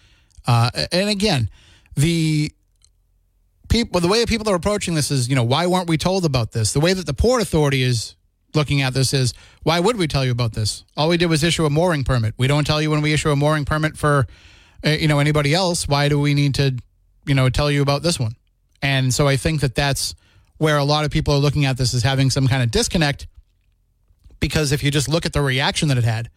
Uh, 0.47 0.71
and 0.93 1.09
again, 1.09 1.49
the 1.97 2.53
people, 3.69 4.01
the 4.01 4.09
way 4.09 4.25
people 4.27 4.49
are 4.51 4.55
approaching 4.55 4.95
this 4.95 5.11
is, 5.11 5.29
you 5.29 5.37
know, 5.37 5.45
why 5.45 5.67
weren't 5.67 5.89
we 5.89 5.97
told 5.97 6.25
about 6.25 6.53
this? 6.53 6.73
The 6.73 6.81
way 6.81 6.93
that 6.93 7.07
the 7.07 7.15
Port 7.15 7.41
Authority 7.41 7.83
is 7.83 8.15
looking 8.55 8.83
at 8.83 8.95
this 8.95 9.15
is, 9.15 9.33
why 9.63 9.81
would 9.81 9.97
we 9.97 10.07
tell 10.07 10.25
you 10.25 10.33
about 10.33 10.53
this? 10.53 10.85
All 10.97 11.09
we 11.09 11.17
did 11.17 11.27
was 11.27 11.45
issue 11.45 11.65
a 11.65 11.71
mooring 11.71 12.05
permit. 12.05 12.35
We 12.37 12.47
don't 12.47 12.67
tell 12.67 12.83
you 12.83 12.91
when 12.91 13.01
we 13.01 13.13
issue 13.13 13.31
a 13.31 13.37
mooring 13.37 13.65
permit 13.65 13.97
for, 13.97 14.27
uh, 14.85 14.91
you 14.91 15.09
know, 15.09 15.19
anybody 15.19 15.55
else. 15.55 15.87
Why 15.87 16.09
do 16.09 16.19
we 16.19 16.35
need 16.35 16.55
to, 16.57 16.77
you 17.27 17.35
know, 17.35 17.49
tell 17.49 17.71
you 17.71 17.81
about 17.81 18.03
this 18.03 18.19
one? 18.19 18.35
And 18.83 19.15
so 19.15 19.29
I 19.29 19.37
think 19.37 19.61
that 19.61 19.75
that's 19.75 20.15
where 20.61 20.77
a 20.77 20.85
lot 20.85 21.07
of 21.07 21.11
people 21.11 21.33
are 21.33 21.39
looking 21.39 21.65
at 21.65 21.79
this 21.79 21.95
as 21.95 22.03
having 22.03 22.29
some 22.29 22.47
kind 22.47 22.63
of 22.63 22.71
disconnect 22.71 23.27
because 24.41 24.73
if 24.73 24.83
you 24.83 24.91
just 24.91 25.09
look 25.09 25.25
at 25.25 25.33
the 25.33 25.41
reaction 25.41 25.89
that 25.89 25.97
it 25.97 26.05
had, 26.05 26.29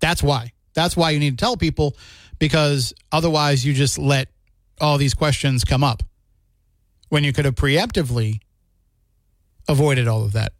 that's 0.00 0.20
why. 0.20 0.50
That's 0.74 0.96
why 0.96 1.10
you 1.10 1.20
need 1.20 1.38
to 1.38 1.44
tell 1.44 1.56
people 1.56 1.96
because 2.40 2.92
otherwise 3.12 3.64
you 3.64 3.72
just 3.72 4.00
let 4.00 4.26
all 4.80 4.98
these 4.98 5.14
questions 5.14 5.62
come 5.62 5.84
up 5.84 6.02
when 7.08 7.22
you 7.22 7.32
could 7.32 7.44
have 7.44 7.54
preemptively 7.54 8.40
avoided 9.68 10.08
all 10.08 10.24
of 10.24 10.32
that. 10.32 10.52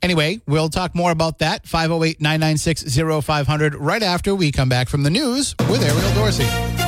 Anyway, 0.00 0.40
we'll 0.46 0.68
talk 0.68 0.94
more 0.94 1.10
about 1.10 1.40
that. 1.40 1.66
508 1.66 2.20
996 2.20 2.84
0500 3.24 3.74
right 3.74 4.02
after 4.02 4.32
we 4.32 4.52
come 4.52 4.68
back 4.68 4.88
from 4.88 5.02
the 5.02 5.10
news 5.10 5.56
with 5.68 5.82
Ariel 5.82 6.14
Dorsey. 6.14 6.79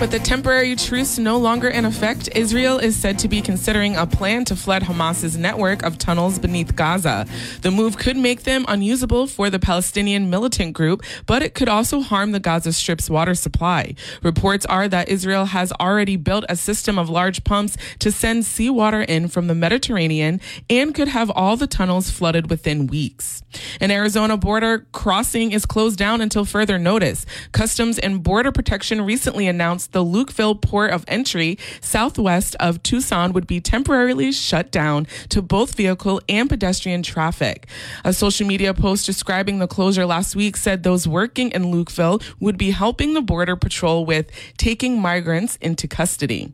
With 0.00 0.10
the 0.10 0.18
temporary 0.18 0.74
truce 0.74 1.18
no 1.18 1.38
longer 1.38 1.68
in 1.68 1.84
effect, 1.84 2.28
Israel 2.34 2.78
is 2.78 2.96
said 2.96 3.18
to 3.20 3.28
be 3.28 3.40
considering 3.40 3.96
a 3.96 4.06
plan 4.06 4.44
to 4.46 4.56
flood 4.56 4.82
Hamas's 4.82 5.38
network 5.38 5.84
of 5.84 5.98
tunnels 5.98 6.38
beneath 6.38 6.74
Gaza. 6.74 7.26
The 7.62 7.70
move 7.70 7.96
could 7.96 8.16
make 8.16 8.42
them 8.42 8.64
unusable 8.66 9.28
for 9.28 9.48
the 9.50 9.60
Palestinian 9.60 10.28
militant 10.28 10.74
group, 10.74 11.02
but 11.26 11.42
it 11.42 11.54
could 11.54 11.68
also 11.68 12.00
harm 12.00 12.32
the 12.32 12.40
Gaza 12.40 12.72
Strip's 12.72 13.08
water 13.08 13.34
supply. 13.34 13.94
Reports 14.22 14.66
are 14.66 14.88
that 14.88 15.08
Israel 15.08 15.46
has 15.46 15.72
already 15.80 16.16
built 16.16 16.44
a 16.48 16.56
system 16.56 16.98
of 16.98 17.08
large 17.08 17.44
pumps 17.44 17.76
to 18.00 18.10
send 18.10 18.44
seawater 18.44 19.00
in 19.00 19.28
from 19.28 19.46
the 19.46 19.54
Mediterranean 19.54 20.40
and 20.68 20.94
could 20.94 21.08
have 21.08 21.30
all 21.30 21.56
the 21.56 21.68
tunnels 21.68 22.10
flooded 22.10 22.50
within 22.50 22.88
weeks. 22.88 23.42
An 23.80 23.92
Arizona 23.92 24.36
border 24.36 24.86
crossing 24.90 25.52
is 25.52 25.64
closed 25.64 25.98
down 25.98 26.20
until 26.20 26.44
further 26.44 26.78
notice. 26.78 27.24
Customs 27.52 27.98
and 27.98 28.22
Border 28.22 28.50
Protection 28.50 29.00
recently 29.00 29.46
announced 29.46 29.83
the 29.86 30.04
Lukeville 30.04 30.60
port 30.60 30.90
of 30.90 31.04
entry 31.08 31.58
southwest 31.80 32.56
of 32.60 32.82
Tucson 32.82 33.32
would 33.32 33.46
be 33.46 33.60
temporarily 33.60 34.32
shut 34.32 34.70
down 34.70 35.06
to 35.28 35.42
both 35.42 35.74
vehicle 35.74 36.20
and 36.28 36.48
pedestrian 36.48 37.02
traffic. 37.02 37.66
A 38.04 38.12
social 38.12 38.46
media 38.46 38.74
post 38.74 39.06
describing 39.06 39.58
the 39.58 39.66
closure 39.66 40.06
last 40.06 40.34
week 40.34 40.56
said 40.56 40.82
those 40.82 41.06
working 41.06 41.50
in 41.50 41.64
Lukeville 41.64 42.22
would 42.40 42.58
be 42.58 42.70
helping 42.70 43.14
the 43.14 43.22
Border 43.22 43.56
Patrol 43.56 44.04
with 44.04 44.30
taking 44.56 45.00
migrants 45.00 45.56
into 45.60 45.88
custody. 45.88 46.52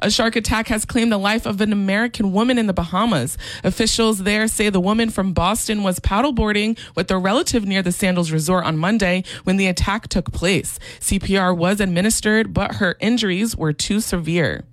A 0.00 0.10
shark 0.10 0.36
attack 0.36 0.68
has 0.68 0.84
claimed 0.84 1.12
the 1.12 1.18
life 1.18 1.46
of 1.46 1.60
an 1.60 1.72
American 1.72 2.32
woman 2.32 2.58
in 2.58 2.66
the 2.66 2.72
Bahamas. 2.72 3.36
Officials 3.64 4.22
there 4.22 4.48
say 4.48 4.70
the 4.70 4.80
woman 4.80 5.10
from 5.10 5.32
Boston 5.32 5.82
was 5.82 6.00
paddleboarding 6.00 6.78
with 6.94 7.10
a 7.10 7.18
relative 7.18 7.64
near 7.64 7.82
the 7.82 7.92
Sandals 7.92 8.30
Resort 8.30 8.64
on 8.64 8.76
Monday 8.76 9.24
when 9.44 9.56
the 9.56 9.66
attack 9.66 10.08
took 10.08 10.32
place. 10.32 10.78
CPR 11.00 11.56
was 11.56 11.80
administered, 11.80 12.54
but 12.54 12.76
her 12.76 12.96
injuries 13.00 13.56
were 13.56 13.72
too 13.72 14.00
severe. 14.00 14.64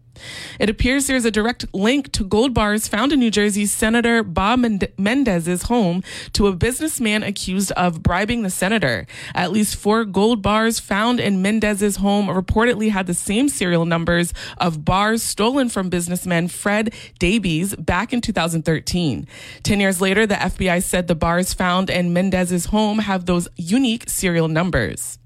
It 0.59 0.69
appears 0.69 1.07
there's 1.07 1.25
a 1.25 1.31
direct 1.31 1.65
link 1.73 2.11
to 2.13 2.23
gold 2.23 2.53
bars 2.53 2.87
found 2.87 3.11
in 3.11 3.19
New 3.19 3.31
Jersey's 3.31 3.71
Senator 3.71 4.23
Bob 4.23 4.59
Menendez's 4.59 5.63
home 5.63 6.03
to 6.33 6.47
a 6.47 6.55
businessman 6.55 7.23
accused 7.23 7.71
of 7.73 8.03
bribing 8.03 8.43
the 8.43 8.49
senator. 8.49 9.07
At 9.33 9.51
least 9.51 9.75
four 9.75 10.05
gold 10.05 10.41
bars 10.41 10.79
found 10.79 11.19
in 11.19 11.41
Mendez's 11.41 11.97
home 11.97 12.27
reportedly 12.27 12.89
had 12.89 13.07
the 13.07 13.13
same 13.13 13.49
serial 13.49 13.85
numbers 13.85 14.33
of 14.57 14.85
bars 14.85 15.23
stolen 15.23 15.69
from 15.69 15.89
businessman 15.89 16.47
Fred 16.47 16.93
Daibes 17.19 17.75
back 17.75 18.13
in 18.13 18.21
2013. 18.21 19.27
Ten 19.63 19.79
years 19.79 20.01
later, 20.01 20.25
the 20.25 20.35
FBI 20.35 20.83
said 20.83 21.07
the 21.07 21.15
bars 21.15 21.53
found 21.53 21.89
in 21.89 22.13
Mendez's 22.13 22.65
home 22.65 22.99
have 22.99 23.25
those 23.25 23.47
unique 23.55 24.09
serial 24.09 24.47
numbers. 24.47 25.19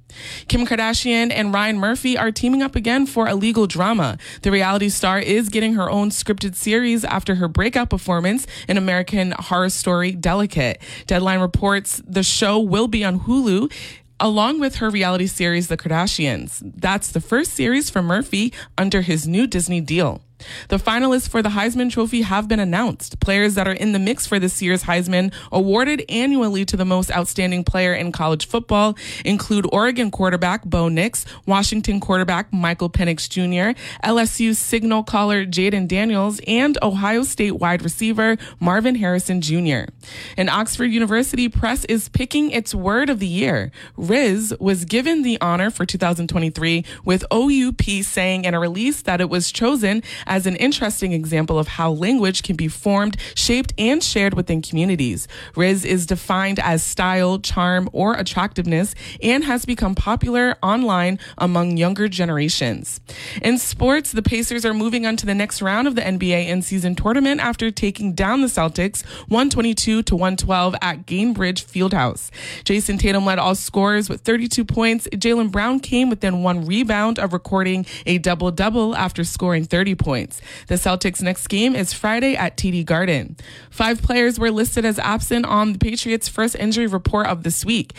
Kim 0.47 0.65
Kardashian 0.65 1.31
and 1.31 1.53
Ryan 1.53 1.79
Murphy 1.79 2.17
are 2.17 2.31
teaming 2.31 2.61
up 2.61 2.75
again 2.75 3.05
for 3.05 3.27
a 3.27 3.35
legal 3.35 3.67
drama. 3.67 4.17
The 4.41 4.51
reality 4.51 4.89
star 4.89 5.19
is 5.19 5.49
getting 5.49 5.75
her 5.75 5.89
own 5.89 6.09
scripted 6.09 6.55
series 6.55 7.03
after 7.05 7.35
her 7.35 7.47
breakout 7.47 7.89
performance 7.89 8.47
in 8.67 8.77
American 8.77 9.31
Horror 9.31 9.69
Story 9.69 10.11
Delicate. 10.11 10.81
Deadline 11.05 11.39
reports 11.39 12.01
the 12.07 12.23
show 12.23 12.59
will 12.59 12.87
be 12.87 13.03
on 13.03 13.21
Hulu 13.21 13.71
along 14.19 14.59
with 14.59 14.77
her 14.77 14.89
reality 14.89 15.27
series, 15.27 15.67
The 15.67 15.77
Kardashians. 15.77 16.61
That's 16.75 17.11
the 17.11 17.21
first 17.21 17.53
series 17.53 17.89
for 17.89 18.01
Murphy 18.01 18.51
under 18.77 19.01
his 19.01 19.27
new 19.27 19.45
Disney 19.45 19.81
deal. 19.81 20.21
The 20.69 20.77
finalists 20.77 21.29
for 21.29 21.41
the 21.41 21.49
Heisman 21.49 21.91
Trophy 21.91 22.21
have 22.21 22.47
been 22.47 22.59
announced. 22.59 23.19
Players 23.19 23.55
that 23.55 23.67
are 23.67 23.73
in 23.73 23.91
the 23.91 23.99
mix 23.99 24.27
for 24.27 24.39
this 24.39 24.61
year's 24.61 24.83
Heisman, 24.83 25.33
awarded 25.51 26.03
annually 26.09 26.65
to 26.65 26.77
the 26.77 26.85
most 26.85 27.11
outstanding 27.11 27.63
player 27.63 27.93
in 27.93 28.11
college 28.11 28.47
football, 28.47 28.97
include 29.25 29.67
Oregon 29.71 30.11
quarterback 30.11 30.65
Bo 30.65 30.89
Nix, 30.89 31.25
Washington 31.45 31.99
quarterback 31.99 32.51
Michael 32.53 32.89
Penix 32.89 33.29
Jr., 33.29 33.79
LSU 34.03 34.55
signal 34.55 35.03
caller 35.03 35.45
Jayden 35.45 35.87
Daniels, 35.87 36.39
and 36.47 36.77
Ohio 36.81 37.23
State 37.23 37.57
wide 37.57 37.81
receiver 37.81 38.37
Marvin 38.59 38.95
Harrison 38.95 39.41
Jr. 39.41 39.91
An 40.37 40.49
Oxford 40.49 40.85
University 40.85 41.49
press 41.49 41.85
is 41.85 42.09
picking 42.09 42.51
its 42.51 42.73
word 42.75 43.09
of 43.09 43.19
the 43.19 43.27
year. 43.27 43.71
Rizz 43.97 44.59
was 44.59 44.85
given 44.85 45.23
the 45.23 45.39
honor 45.41 45.69
for 45.69 45.85
2023, 45.85 46.85
with 47.03 47.25
OUP 47.31 47.81
saying 48.03 48.45
in 48.45 48.53
a 48.53 48.59
release 48.59 49.01
that 49.01 49.21
it 49.21 49.29
was 49.29 49.51
chosen 49.51 50.03
as 50.27 50.45
an 50.45 50.55
interesting 50.57 51.13
example 51.13 51.57
of 51.57 51.67
how 51.67 51.91
language 51.91 52.43
can 52.43 52.55
be 52.55 52.67
formed, 52.67 53.17
shaped, 53.33 53.73
and 53.77 54.03
shared 54.03 54.33
within 54.33 54.61
communities. 54.61 55.27
Rizz 55.55 55.85
is 55.85 56.05
defined 56.05 56.59
as 56.59 56.83
style, 56.83 57.39
charm, 57.39 57.89
or 57.93 58.13
attractiveness 58.13 58.93
and 59.23 59.43
has 59.45 59.65
become 59.65 59.95
popular 59.95 60.57
online 60.61 61.17
among 61.37 61.77
younger 61.77 62.07
generations. 62.07 62.99
In 63.41 63.57
sports, 63.57 64.11
the 64.11 64.21
Pacers 64.21 64.65
are 64.65 64.73
moving 64.73 65.05
on 65.05 65.15
to 65.17 65.25
the 65.25 65.33
next 65.33 65.61
round 65.61 65.87
of 65.87 65.95
the 65.95 66.01
NBA 66.01 66.47
in 66.47 66.61
season 66.61 66.95
tournament 66.95 67.39
after 67.41 67.71
taking 67.71 68.13
down 68.13 68.41
the 68.41 68.47
Celtics 68.47 69.05
122 69.29 70.03
to 70.03 70.15
112 70.15 70.75
at 70.81 71.05
Gainbridge 71.05 71.63
Fieldhouse. 71.63 72.29
Jayson 72.63 72.99
Tatum 72.99 73.25
led 73.25 73.39
all 73.39 73.55
scorers 73.55 74.09
with 74.09 74.21
32 74.21 74.65
points. 74.65 75.07
Jaylen 75.13 75.51
Brown 75.51 75.79
came 75.79 76.09
within 76.09 76.43
one 76.43 76.65
rebound 76.65 77.17
of 77.17 77.33
recording 77.33 77.85
a 78.05 78.17
double 78.17 78.51
double 78.51 78.95
after 78.95 79.23
scoring 79.23 79.63
30 79.63 79.95
points 79.95 80.16
points. 80.17 80.41
The 80.67 80.75
Celtics' 80.75 81.21
next 81.21 81.47
game 81.47 81.75
is 81.75 81.93
Friday 81.93 82.35
at 82.35 82.57
TD 82.57 82.85
Garden. 82.85 83.37
Five 83.69 84.01
players 84.01 84.39
were 84.39 84.49
listed 84.49 84.83
as 84.83 84.97
absent 84.99 85.45
on 85.45 85.73
the 85.73 85.79
Patriots' 85.79 86.27
first 86.27 86.55
injury 86.55 86.87
report 86.87 87.27
of 87.27 87.43
this 87.43 87.63
week. 87.63 87.93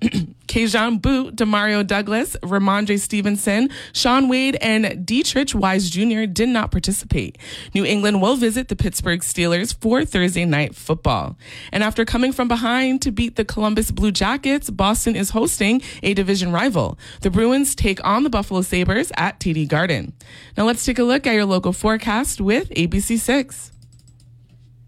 Kayshon 0.50 1.00
Boutte, 1.00 1.36
Demario 1.36 1.86
Douglas, 1.86 2.36
Rhamondre 2.42 2.98
Stevenson, 2.98 3.70
Shaun 3.92 4.28
Wade, 4.28 4.56
and 4.60 5.06
Deatrich 5.06 5.54
Wise 5.54 5.90
Jr. 5.90 6.24
did 6.24 6.48
not 6.48 6.70
participate. 6.70 7.38
New 7.74 7.84
England 7.84 8.20
will 8.20 8.36
visit 8.36 8.68
the 8.68 8.76
Pittsburgh 8.76 9.20
Steelers 9.20 9.76
for 9.80 10.04
Thursday 10.04 10.44
night 10.44 10.74
football. 10.74 11.36
And 11.70 11.84
after 11.84 12.04
coming 12.04 12.32
from 12.32 12.48
behind 12.48 13.02
to 13.02 13.12
beat 13.12 13.36
the 13.36 13.44
Columbus 13.44 13.90
Blue 13.90 14.10
Jackets, 14.10 14.70
Boston 14.70 15.14
is 15.14 15.30
hosting 15.30 15.82
a 16.02 16.14
division 16.14 16.50
rival. 16.50 16.98
The 17.20 17.30
Bruins 17.30 17.74
take 17.74 18.04
on 18.04 18.24
the 18.24 18.30
Buffalo 18.30 18.62
Sabres 18.62 19.12
at 19.16 19.38
TD 19.38 19.68
Garden. 19.68 20.14
Now 20.56 20.64
let's 20.64 20.84
take 20.84 20.98
a 20.98 21.04
look 21.04 21.26
at 21.26 21.34
your 21.34 21.44
local 21.44 21.72
forecast 21.72 22.40
with 22.40 22.70
ABC6. 22.70 23.70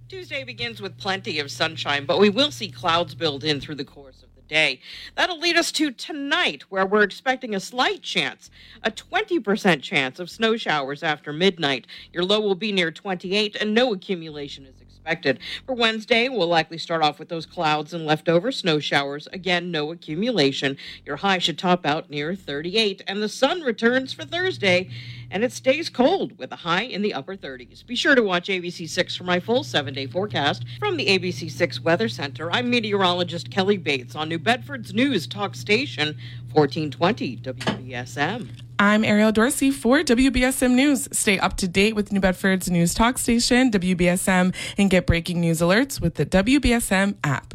Tuesday 0.08 0.44
begins 0.44 0.82
with 0.82 0.98
plenty 0.98 1.38
of 1.38 1.50
sunshine, 1.50 2.04
but 2.04 2.18
we 2.18 2.30
will 2.30 2.50
see 2.50 2.70
clouds 2.70 3.14
build 3.14 3.44
in 3.44 3.60
through 3.60 3.76
the 3.76 3.84
course 3.84 4.21
of 4.42 4.48
day. 4.48 4.80
That'll 5.14 5.38
lead 5.38 5.56
us 5.56 5.72
to 5.72 5.90
tonight, 5.90 6.64
where 6.68 6.86
we're 6.86 7.02
expecting 7.02 7.54
a 7.54 7.60
slight 7.60 8.02
chance, 8.02 8.50
a 8.82 8.90
20% 8.90 9.82
chance 9.82 10.18
of 10.18 10.30
snow 10.30 10.56
showers 10.56 11.02
after 11.02 11.32
midnight. 11.32 11.86
Your 12.12 12.24
low 12.24 12.40
will 12.40 12.54
be 12.54 12.72
near 12.72 12.90
28, 12.90 13.56
and 13.56 13.74
no 13.74 13.92
accumulation 13.92 14.66
is 14.66 14.81
expected. 15.02 15.40
For 15.66 15.74
Wednesday, 15.74 16.28
we'll 16.28 16.46
likely 16.46 16.78
start 16.78 17.02
off 17.02 17.18
with 17.18 17.28
those 17.28 17.44
clouds 17.44 17.92
and 17.92 18.06
leftover 18.06 18.52
snow 18.52 18.78
showers. 18.78 19.26
Again, 19.32 19.72
no 19.72 19.90
accumulation. 19.90 20.76
Your 21.04 21.16
high 21.16 21.38
should 21.38 21.58
top 21.58 21.84
out 21.84 22.08
near 22.08 22.36
38, 22.36 23.02
and 23.08 23.20
the 23.20 23.28
sun 23.28 23.62
returns 23.62 24.12
for 24.12 24.24
Thursday, 24.24 24.88
and 25.28 25.42
it 25.42 25.50
stays 25.50 25.88
cold 25.88 26.38
with 26.38 26.52
a 26.52 26.56
high 26.56 26.82
in 26.82 27.02
the 27.02 27.14
upper 27.14 27.36
30s. 27.36 27.84
Be 27.84 27.96
sure 27.96 28.14
to 28.14 28.22
watch 28.22 28.46
ABC6 28.46 29.18
for 29.18 29.24
my 29.24 29.40
full 29.40 29.64
seven 29.64 29.92
day 29.92 30.06
forecast. 30.06 30.64
From 30.78 30.96
the 30.96 31.06
ABC6 31.06 31.80
Weather 31.80 32.08
Center, 32.08 32.52
I'm 32.52 32.70
meteorologist 32.70 33.50
Kelly 33.50 33.78
Bates 33.78 34.14
on 34.14 34.28
New 34.28 34.38
Bedford's 34.38 34.94
News 34.94 35.26
Talk 35.26 35.56
Station, 35.56 36.16
1420 36.52 37.38
WBSM. 37.38 38.71
I'm 38.82 39.04
Ariel 39.04 39.30
Dorsey 39.30 39.70
for 39.70 40.00
WBSM 40.00 40.72
News. 40.72 41.08
Stay 41.12 41.38
up 41.38 41.56
to 41.58 41.68
date 41.68 41.94
with 41.94 42.10
New 42.10 42.18
Bedford's 42.18 42.68
news 42.68 42.94
talk 42.94 43.16
station, 43.16 43.70
WBSM, 43.70 44.52
and 44.76 44.90
get 44.90 45.06
breaking 45.06 45.40
news 45.40 45.60
alerts 45.60 46.00
with 46.00 46.16
the 46.16 46.26
WBSM 46.26 47.14
app. 47.22 47.54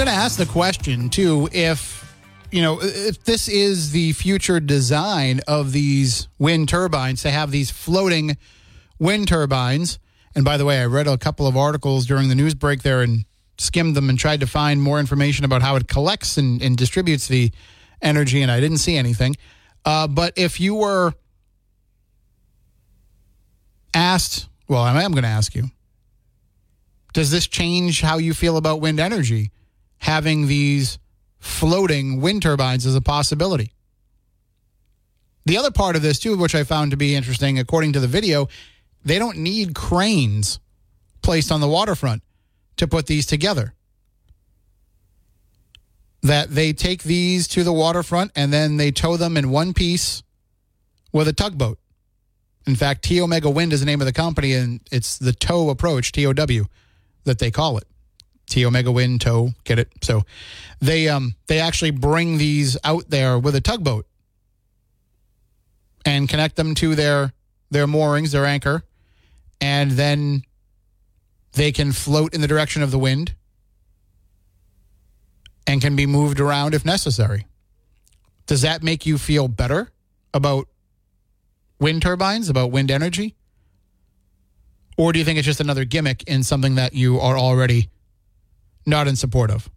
Going 0.00 0.08
to 0.08 0.18
ask 0.18 0.38
the 0.38 0.46
question 0.46 1.10
too 1.10 1.46
if 1.52 2.16
you 2.50 2.62
know 2.62 2.80
if 2.80 3.22
this 3.24 3.48
is 3.48 3.90
the 3.90 4.14
future 4.14 4.58
design 4.58 5.42
of 5.46 5.72
these 5.72 6.26
wind 6.38 6.70
turbines 6.70 7.20
to 7.20 7.30
have 7.30 7.50
these 7.50 7.70
floating 7.70 8.34
wind 8.98 9.28
turbines. 9.28 9.98
And 10.34 10.42
by 10.42 10.56
the 10.56 10.64
way, 10.64 10.80
I 10.80 10.86
read 10.86 11.06
a 11.06 11.18
couple 11.18 11.46
of 11.46 11.54
articles 11.54 12.06
during 12.06 12.30
the 12.30 12.34
news 12.34 12.54
break 12.54 12.80
there 12.80 13.02
and 13.02 13.26
skimmed 13.58 13.94
them 13.94 14.08
and 14.08 14.18
tried 14.18 14.40
to 14.40 14.46
find 14.46 14.80
more 14.80 14.98
information 14.98 15.44
about 15.44 15.60
how 15.60 15.76
it 15.76 15.86
collects 15.86 16.38
and, 16.38 16.62
and 16.62 16.78
distributes 16.78 17.28
the 17.28 17.52
energy, 18.00 18.40
and 18.40 18.50
I 18.50 18.58
didn't 18.58 18.78
see 18.78 18.96
anything. 18.96 19.36
Uh, 19.84 20.08
but 20.08 20.32
if 20.34 20.58
you 20.60 20.76
were 20.76 21.12
asked, 23.92 24.48
well, 24.66 24.80
I 24.80 25.02
am 25.02 25.12
going 25.12 25.24
to 25.24 25.28
ask 25.28 25.54
you, 25.54 25.64
does 27.12 27.30
this 27.30 27.46
change 27.46 28.00
how 28.00 28.16
you 28.16 28.32
feel 28.32 28.56
about 28.56 28.80
wind 28.80 28.98
energy? 28.98 29.50
Having 30.00 30.48
these 30.48 30.98
floating 31.38 32.20
wind 32.20 32.42
turbines 32.42 32.84
as 32.84 32.94
a 32.94 33.00
possibility. 33.00 33.72
The 35.46 35.56
other 35.56 35.70
part 35.70 35.96
of 35.96 36.02
this, 36.02 36.18
too, 36.18 36.36
which 36.36 36.54
I 36.54 36.64
found 36.64 36.90
to 36.90 36.96
be 36.96 37.14
interesting, 37.14 37.58
according 37.58 37.94
to 37.94 38.00
the 38.00 38.06
video, 38.06 38.48
they 39.04 39.18
don't 39.18 39.38
need 39.38 39.74
cranes 39.74 40.60
placed 41.22 41.50
on 41.50 41.60
the 41.60 41.68
waterfront 41.68 42.22
to 42.76 42.86
put 42.86 43.06
these 43.06 43.26
together. 43.26 43.74
That 46.22 46.50
they 46.50 46.72
take 46.72 47.02
these 47.02 47.48
to 47.48 47.64
the 47.64 47.72
waterfront 47.72 48.32
and 48.36 48.52
then 48.52 48.76
they 48.76 48.90
tow 48.90 49.16
them 49.16 49.36
in 49.36 49.50
one 49.50 49.72
piece 49.72 50.22
with 51.12 51.28
a 51.28 51.32
tugboat. 51.32 51.78
In 52.66 52.76
fact, 52.76 53.02
T 53.02 53.20
Omega 53.20 53.48
Wind 53.48 53.72
is 53.72 53.80
the 53.80 53.86
name 53.86 54.00
of 54.00 54.06
the 54.06 54.12
company, 54.12 54.52
and 54.52 54.80
it's 54.92 55.16
the 55.16 55.32
tow 55.32 55.70
approach, 55.70 56.12
TOW, 56.12 56.66
that 57.24 57.38
they 57.38 57.50
call 57.50 57.78
it. 57.78 57.86
T 58.50 58.66
Omega 58.66 58.92
Wind 58.92 59.20
tow, 59.20 59.52
get 59.64 59.78
it? 59.78 59.88
So 60.02 60.22
they 60.80 61.08
um 61.08 61.34
they 61.46 61.60
actually 61.60 61.92
bring 61.92 62.36
these 62.36 62.76
out 62.84 63.08
there 63.08 63.38
with 63.38 63.54
a 63.54 63.60
tugboat 63.60 64.06
and 66.04 66.28
connect 66.28 66.56
them 66.56 66.74
to 66.76 66.94
their 66.94 67.32
their 67.70 67.86
moorings, 67.86 68.32
their 68.32 68.44
anchor, 68.44 68.82
and 69.60 69.92
then 69.92 70.42
they 71.52 71.72
can 71.72 71.92
float 71.92 72.34
in 72.34 72.40
the 72.40 72.48
direction 72.48 72.82
of 72.82 72.90
the 72.90 72.98
wind 72.98 73.34
and 75.66 75.80
can 75.80 75.94
be 75.94 76.06
moved 76.06 76.40
around 76.40 76.74
if 76.74 76.84
necessary. 76.84 77.46
Does 78.46 78.62
that 78.62 78.82
make 78.82 79.06
you 79.06 79.18
feel 79.18 79.46
better 79.46 79.90
about 80.34 80.66
wind 81.78 82.02
turbines, 82.02 82.48
about 82.48 82.72
wind 82.72 82.90
energy? 82.90 83.36
Or 84.96 85.12
do 85.12 85.18
you 85.18 85.24
think 85.24 85.38
it's 85.38 85.46
just 85.46 85.60
another 85.60 85.84
gimmick 85.84 86.24
in 86.24 86.42
something 86.42 86.74
that 86.74 86.92
you 86.92 87.20
are 87.20 87.38
already 87.38 87.88
not 88.86 89.08
in 89.08 89.16
support 89.16 89.50
of? 89.50 89.68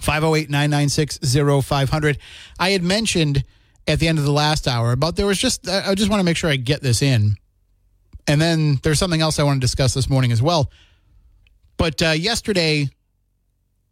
508 0.00 0.50
996 0.50 1.18
0500. 1.64 2.18
I 2.58 2.70
had 2.70 2.82
mentioned 2.82 3.44
at 3.86 4.00
the 4.00 4.08
end 4.08 4.18
of 4.18 4.24
the 4.24 4.32
last 4.32 4.66
hour 4.66 4.92
about 4.92 5.16
there 5.16 5.26
was 5.26 5.38
just, 5.38 5.68
I 5.68 5.94
just 5.94 6.10
want 6.10 6.20
to 6.20 6.24
make 6.24 6.36
sure 6.36 6.50
I 6.50 6.56
get 6.56 6.82
this 6.82 7.02
in. 7.02 7.36
And 8.26 8.40
then 8.40 8.80
there's 8.82 8.98
something 8.98 9.20
else 9.20 9.38
I 9.38 9.42
want 9.42 9.60
to 9.60 9.64
discuss 9.64 9.94
this 9.94 10.08
morning 10.08 10.32
as 10.32 10.40
well. 10.40 10.70
But 11.76 12.02
uh, 12.02 12.10
yesterday, 12.10 12.88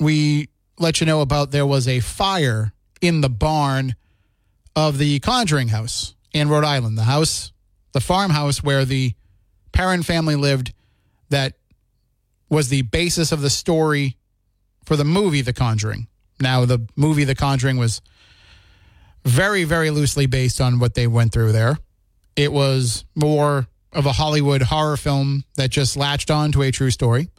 we 0.00 0.48
let 0.78 1.00
you 1.00 1.06
know 1.06 1.20
about 1.20 1.50
there 1.50 1.66
was 1.66 1.86
a 1.86 2.00
fire 2.00 2.72
in 3.00 3.20
the 3.20 3.28
barn 3.28 3.94
of 4.74 4.98
the 4.98 5.20
Conjuring 5.20 5.68
House 5.68 6.14
in 6.32 6.48
Rhode 6.48 6.64
Island, 6.64 6.96
the 6.96 7.04
house, 7.04 7.52
the 7.92 8.00
farmhouse 8.00 8.62
where 8.62 8.84
the 8.84 9.14
Perron 9.72 10.02
family 10.02 10.36
lived 10.36 10.72
that 11.28 11.54
was 12.52 12.68
the 12.68 12.82
basis 12.82 13.32
of 13.32 13.40
the 13.40 13.48
story 13.48 14.18
for 14.84 14.94
the 14.94 15.04
movie 15.04 15.40
The 15.40 15.54
Conjuring. 15.54 16.06
Now, 16.38 16.66
the 16.66 16.86
movie 16.96 17.24
The 17.24 17.34
Conjuring 17.34 17.78
was 17.78 18.02
very, 19.24 19.64
very 19.64 19.88
loosely 19.88 20.26
based 20.26 20.60
on 20.60 20.78
what 20.78 20.92
they 20.92 21.06
went 21.06 21.32
through 21.32 21.52
there. 21.52 21.78
It 22.36 22.52
was 22.52 23.06
more 23.14 23.68
of 23.94 24.04
a 24.04 24.12
Hollywood 24.12 24.60
horror 24.60 24.98
film 24.98 25.44
that 25.56 25.70
just 25.70 25.96
latched 25.96 26.30
on 26.30 26.52
to 26.52 26.60
a 26.60 26.70
true 26.70 26.90
story. 26.90 27.30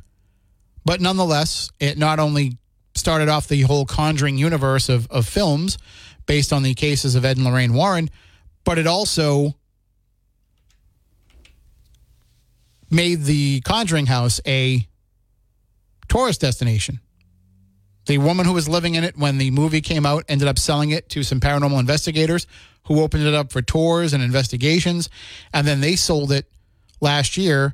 But 0.83 0.99
nonetheless, 0.99 1.69
it 1.79 1.95
not 1.95 2.17
only 2.17 2.57
started 2.95 3.29
off 3.29 3.47
the 3.47 3.61
whole 3.61 3.85
Conjuring 3.85 4.39
universe 4.39 4.89
of, 4.89 5.05
of 5.11 5.27
films 5.27 5.77
based 6.25 6.51
on 6.51 6.63
the 6.63 6.73
cases 6.73 7.13
of 7.13 7.23
Ed 7.23 7.37
and 7.37 7.45
Lorraine 7.45 7.75
Warren, 7.75 8.09
but 8.63 8.79
it 8.79 8.87
also 8.87 9.53
made 12.89 13.25
the 13.25 13.61
Conjuring 13.61 14.07
House 14.07 14.41
a 14.47 14.87
tourist 16.13 16.41
destination. 16.41 16.99
The 18.05 18.19
woman 18.19 18.45
who 18.45 18.53
was 18.53 18.69
living 18.69 18.93
in 18.93 19.03
it 19.03 19.17
when 19.17 19.39
the 19.39 19.49
movie 19.49 19.81
came 19.81 20.05
out 20.05 20.25
ended 20.27 20.47
up 20.47 20.59
selling 20.59 20.91
it 20.91 21.09
to 21.09 21.23
some 21.23 21.39
paranormal 21.39 21.79
investigators 21.79 22.45
who 22.85 23.01
opened 23.01 23.25
it 23.25 23.33
up 23.33 23.51
for 23.51 23.63
tours 23.63 24.13
and 24.13 24.21
investigations. 24.21 25.09
And 25.55 25.65
then 25.65 25.81
they 25.81 25.95
sold 25.95 26.31
it 26.31 26.45
last 27.01 27.35
year 27.35 27.73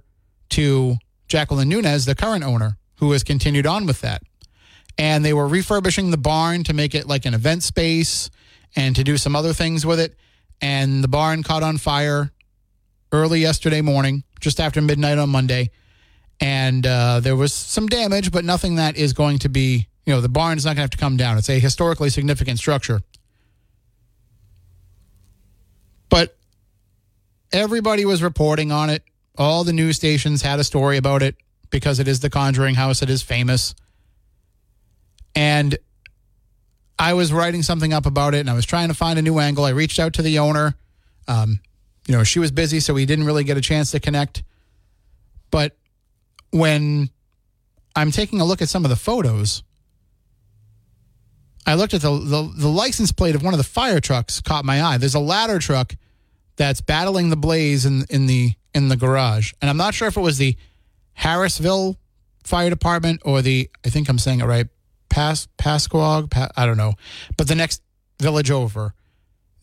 to 0.52 0.95
Jacqueline 1.28 1.67
Nunez, 1.67 2.06
the 2.06 2.15
current 2.15 2.45
owner, 2.45 2.78
who 2.99 3.12
has 3.12 3.23
continued 3.23 3.67
on 3.67 3.86
with 3.86 3.99
that. 4.02 4.21
And 4.97 5.25
they 5.25 5.34
were 5.34 5.47
refurbishing 5.47 6.12
the 6.12 6.17
barn 6.17 6.63
to 6.63 6.73
make 6.73 6.95
it 6.95 7.08
like 7.08 7.25
an 7.25 7.34
event 7.34 7.63
space 7.63 8.30
and 8.73 8.95
to 8.95 9.04
do 9.04 9.17
some 9.17 9.36
other 9.36 9.52
things 9.52 9.86
with 9.86 9.99
it. 9.99 10.15
And 10.62 11.04
the 11.04 11.10
barn 11.10 11.43
caught 11.43 11.63
on 11.63 11.78
fire 11.78 12.32
early 13.12 13.41
yesterday 13.41 13.82
morning, 13.82 14.23
just 14.39 14.62
after 14.62 14.82
midnight 14.82 15.17
on 15.17 15.30
Monday. 15.30 15.71
And 16.41 16.86
uh, 16.88 17.19
there 17.19 17.36
was 17.36 17.54
some 17.54 17.88
damage, 17.88 18.32
but 18.32 18.45
nothing 18.45 18.75
that 18.75 18.95
is 18.95 19.13
going 19.13 19.39
to 19.39 19.49
be, 19.49 19.88
you 20.06 20.13
know, 20.13 20.21
the 20.21 20.30
barn 20.30 20.58
is 20.58 20.65
not 20.65 20.71
going 20.71 20.78
to 20.78 20.82
have 20.84 20.89
to 20.91 20.97
come 20.97 21.17
down. 21.17 21.38
It's 21.38 21.49
a 21.49 21.60
historically 21.60 22.10
significant 22.10 22.60
structure. 22.60 23.02
But 26.10 26.38
everybody 27.52 28.06
was 28.06 28.23
reporting 28.23 28.71
on 28.71 28.89
it. 28.89 29.04
All 29.38 29.63
the 29.63 29.73
news 29.73 29.97
stations 29.97 30.41
had 30.41 30.60
a 30.60 30.63
story 30.63 30.97
about 30.97 31.21
it 31.21 31.36
because 31.69 31.99
it 31.99 32.08
is 32.08 32.19
the 32.19 32.30
Conjuring 32.30 32.75
House. 32.75 33.02
It 33.02 33.10
is 33.10 33.21
famous. 33.21 33.75
And 35.36 35.78
I 36.97 37.13
was 37.13 37.32
writing 37.32 37.63
something 37.63 37.93
up 37.93 38.06
about 38.06 38.34
it 38.34 38.39
and 38.39 38.49
I 38.49 38.54
was 38.54 38.65
trying 38.65 38.89
to 38.89 38.93
find 38.93 39.17
a 39.17 39.21
new 39.21 39.39
angle. 39.39 39.63
I 39.63 39.69
reached 39.69 39.99
out 39.99 40.13
to 40.13 40.21
the 40.21 40.39
owner. 40.39 40.75
Um, 41.28 41.60
you 42.08 42.15
know, 42.15 42.23
she 42.23 42.39
was 42.39 42.52
busy, 42.52 42.80
so 42.80 42.93
we 42.93 43.06
didn't 43.06 43.25
really 43.25 43.43
get 43.43 43.56
a 43.56 43.62
chance 43.62 43.91
to 43.91 43.99
connect. 43.99 44.43
But 45.52 45.78
when 46.51 47.09
I'm 47.95 48.12
taking 48.12 48.41
a 48.41 48.45
look 48.45 48.62
at 48.62 48.69
some 48.69 48.85
of 48.85 48.89
the 48.89 48.95
photos, 48.95 49.63
I 51.65 51.75
looked 51.75 51.93
at 51.93 52.01
the, 52.01 52.12
the, 52.12 52.51
the 52.57 52.67
license 52.67 53.12
plate 53.12 53.35
of 53.35 53.43
one 53.43 53.53
of 53.53 53.57
the 53.57 53.63
fire 53.63 53.99
trucks 53.99 54.41
caught 54.41 54.65
my 54.65 54.81
eye. 54.81 54.97
There's 54.97 55.15
a 55.15 55.19
ladder 55.19 55.59
truck 55.59 55.95
that's 56.55 56.81
battling 56.81 57.29
the 57.29 57.38
blaze 57.38 57.85
in 57.85 58.05
in 58.09 58.25
the 58.25 58.53
in 58.73 58.89
the 58.89 58.97
garage, 58.97 59.53
and 59.62 59.69
I'm 59.69 59.77
not 59.77 59.93
sure 59.93 60.07
if 60.07 60.17
it 60.17 60.21
was 60.21 60.38
the 60.38 60.55
Harrisville 61.17 61.95
Fire 62.43 62.69
Department 62.69 63.21
or 63.23 63.41
the 63.41 63.69
I 63.85 63.89
think 63.89 64.09
I'm 64.09 64.19
saying 64.19 64.41
it 64.41 64.45
right, 64.45 64.67
Pas 65.09 65.47
Pascoag. 65.57 66.29
Pa, 66.29 66.49
I 66.57 66.65
don't 66.65 66.77
know, 66.77 66.93
but 67.38 67.47
the 67.47 67.55
next 67.55 67.81
village 68.21 68.51
over, 68.51 68.93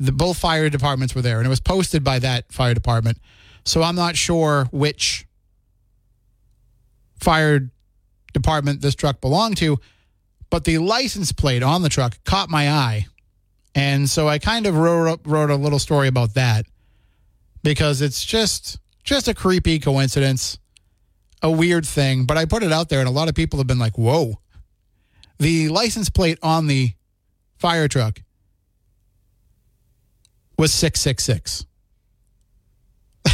the 0.00 0.12
both 0.12 0.38
fire 0.38 0.70
departments 0.70 1.14
were 1.14 1.22
there, 1.22 1.38
and 1.38 1.46
it 1.46 1.50
was 1.50 1.60
posted 1.60 2.02
by 2.02 2.18
that 2.20 2.50
fire 2.52 2.74
department. 2.74 3.18
So 3.64 3.82
I'm 3.82 3.96
not 3.96 4.16
sure 4.16 4.68
which 4.70 5.25
fire 7.20 7.70
department 8.32 8.80
this 8.80 8.94
truck 8.94 9.20
belonged 9.20 9.56
to, 9.58 9.78
but 10.50 10.64
the 10.64 10.78
license 10.78 11.32
plate 11.32 11.62
on 11.62 11.82
the 11.82 11.88
truck 11.88 12.22
caught 12.24 12.50
my 12.50 12.70
eye. 12.70 13.06
And 13.74 14.08
so 14.08 14.28
I 14.28 14.38
kind 14.38 14.66
of 14.66 14.76
wrote 14.76 15.20
wrote 15.26 15.50
a 15.50 15.56
little 15.56 15.78
story 15.78 16.08
about 16.08 16.34
that 16.34 16.66
because 17.62 18.00
it's 18.00 18.24
just 18.24 18.78
just 19.04 19.28
a 19.28 19.34
creepy 19.34 19.78
coincidence, 19.78 20.58
a 21.42 21.50
weird 21.50 21.84
thing. 21.86 22.24
But 22.24 22.38
I 22.38 22.46
put 22.46 22.62
it 22.62 22.72
out 22.72 22.88
there, 22.88 23.00
and 23.00 23.08
a 23.08 23.12
lot 23.12 23.28
of 23.28 23.34
people 23.34 23.58
have 23.58 23.66
been 23.66 23.78
like, 23.78 23.98
"Whoa!" 23.98 24.40
The 25.38 25.68
license 25.68 26.08
plate 26.08 26.38
on 26.42 26.68
the 26.68 26.92
fire 27.58 27.88
truck 27.88 28.22
was 30.58 30.72
six 30.72 31.00
six 31.00 31.24
six. 31.24 31.66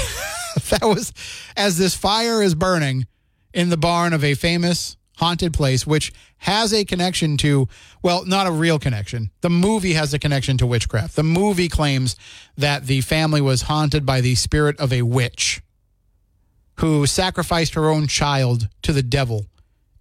That 0.68 0.82
was 0.82 1.12
as 1.56 1.78
this 1.78 1.94
fire 1.94 2.42
is 2.42 2.54
burning 2.54 3.06
in 3.52 3.68
the 3.68 3.76
barn 3.76 4.12
of 4.12 4.24
a 4.24 4.34
famous 4.34 4.96
haunted 5.18 5.52
place, 5.52 5.86
which 5.86 6.12
has 6.38 6.72
a 6.72 6.84
connection 6.84 7.36
to, 7.36 7.68
well, 8.02 8.24
not 8.24 8.46
a 8.46 8.50
real 8.50 8.78
connection. 8.78 9.30
The 9.40 9.50
movie 9.50 9.92
has 9.92 10.12
a 10.12 10.18
connection 10.18 10.58
to 10.58 10.66
witchcraft. 10.66 11.16
The 11.16 11.22
movie 11.22 11.68
claims 11.68 12.16
that 12.56 12.86
the 12.86 13.02
family 13.02 13.40
was 13.40 13.62
haunted 13.62 14.04
by 14.04 14.20
the 14.20 14.34
spirit 14.34 14.78
of 14.80 14.92
a 14.92 15.02
witch 15.02 15.62
who 16.76 17.06
sacrificed 17.06 17.74
her 17.74 17.88
own 17.88 18.06
child 18.06 18.68
to 18.82 18.92
the 18.92 19.02
devil 19.02 19.46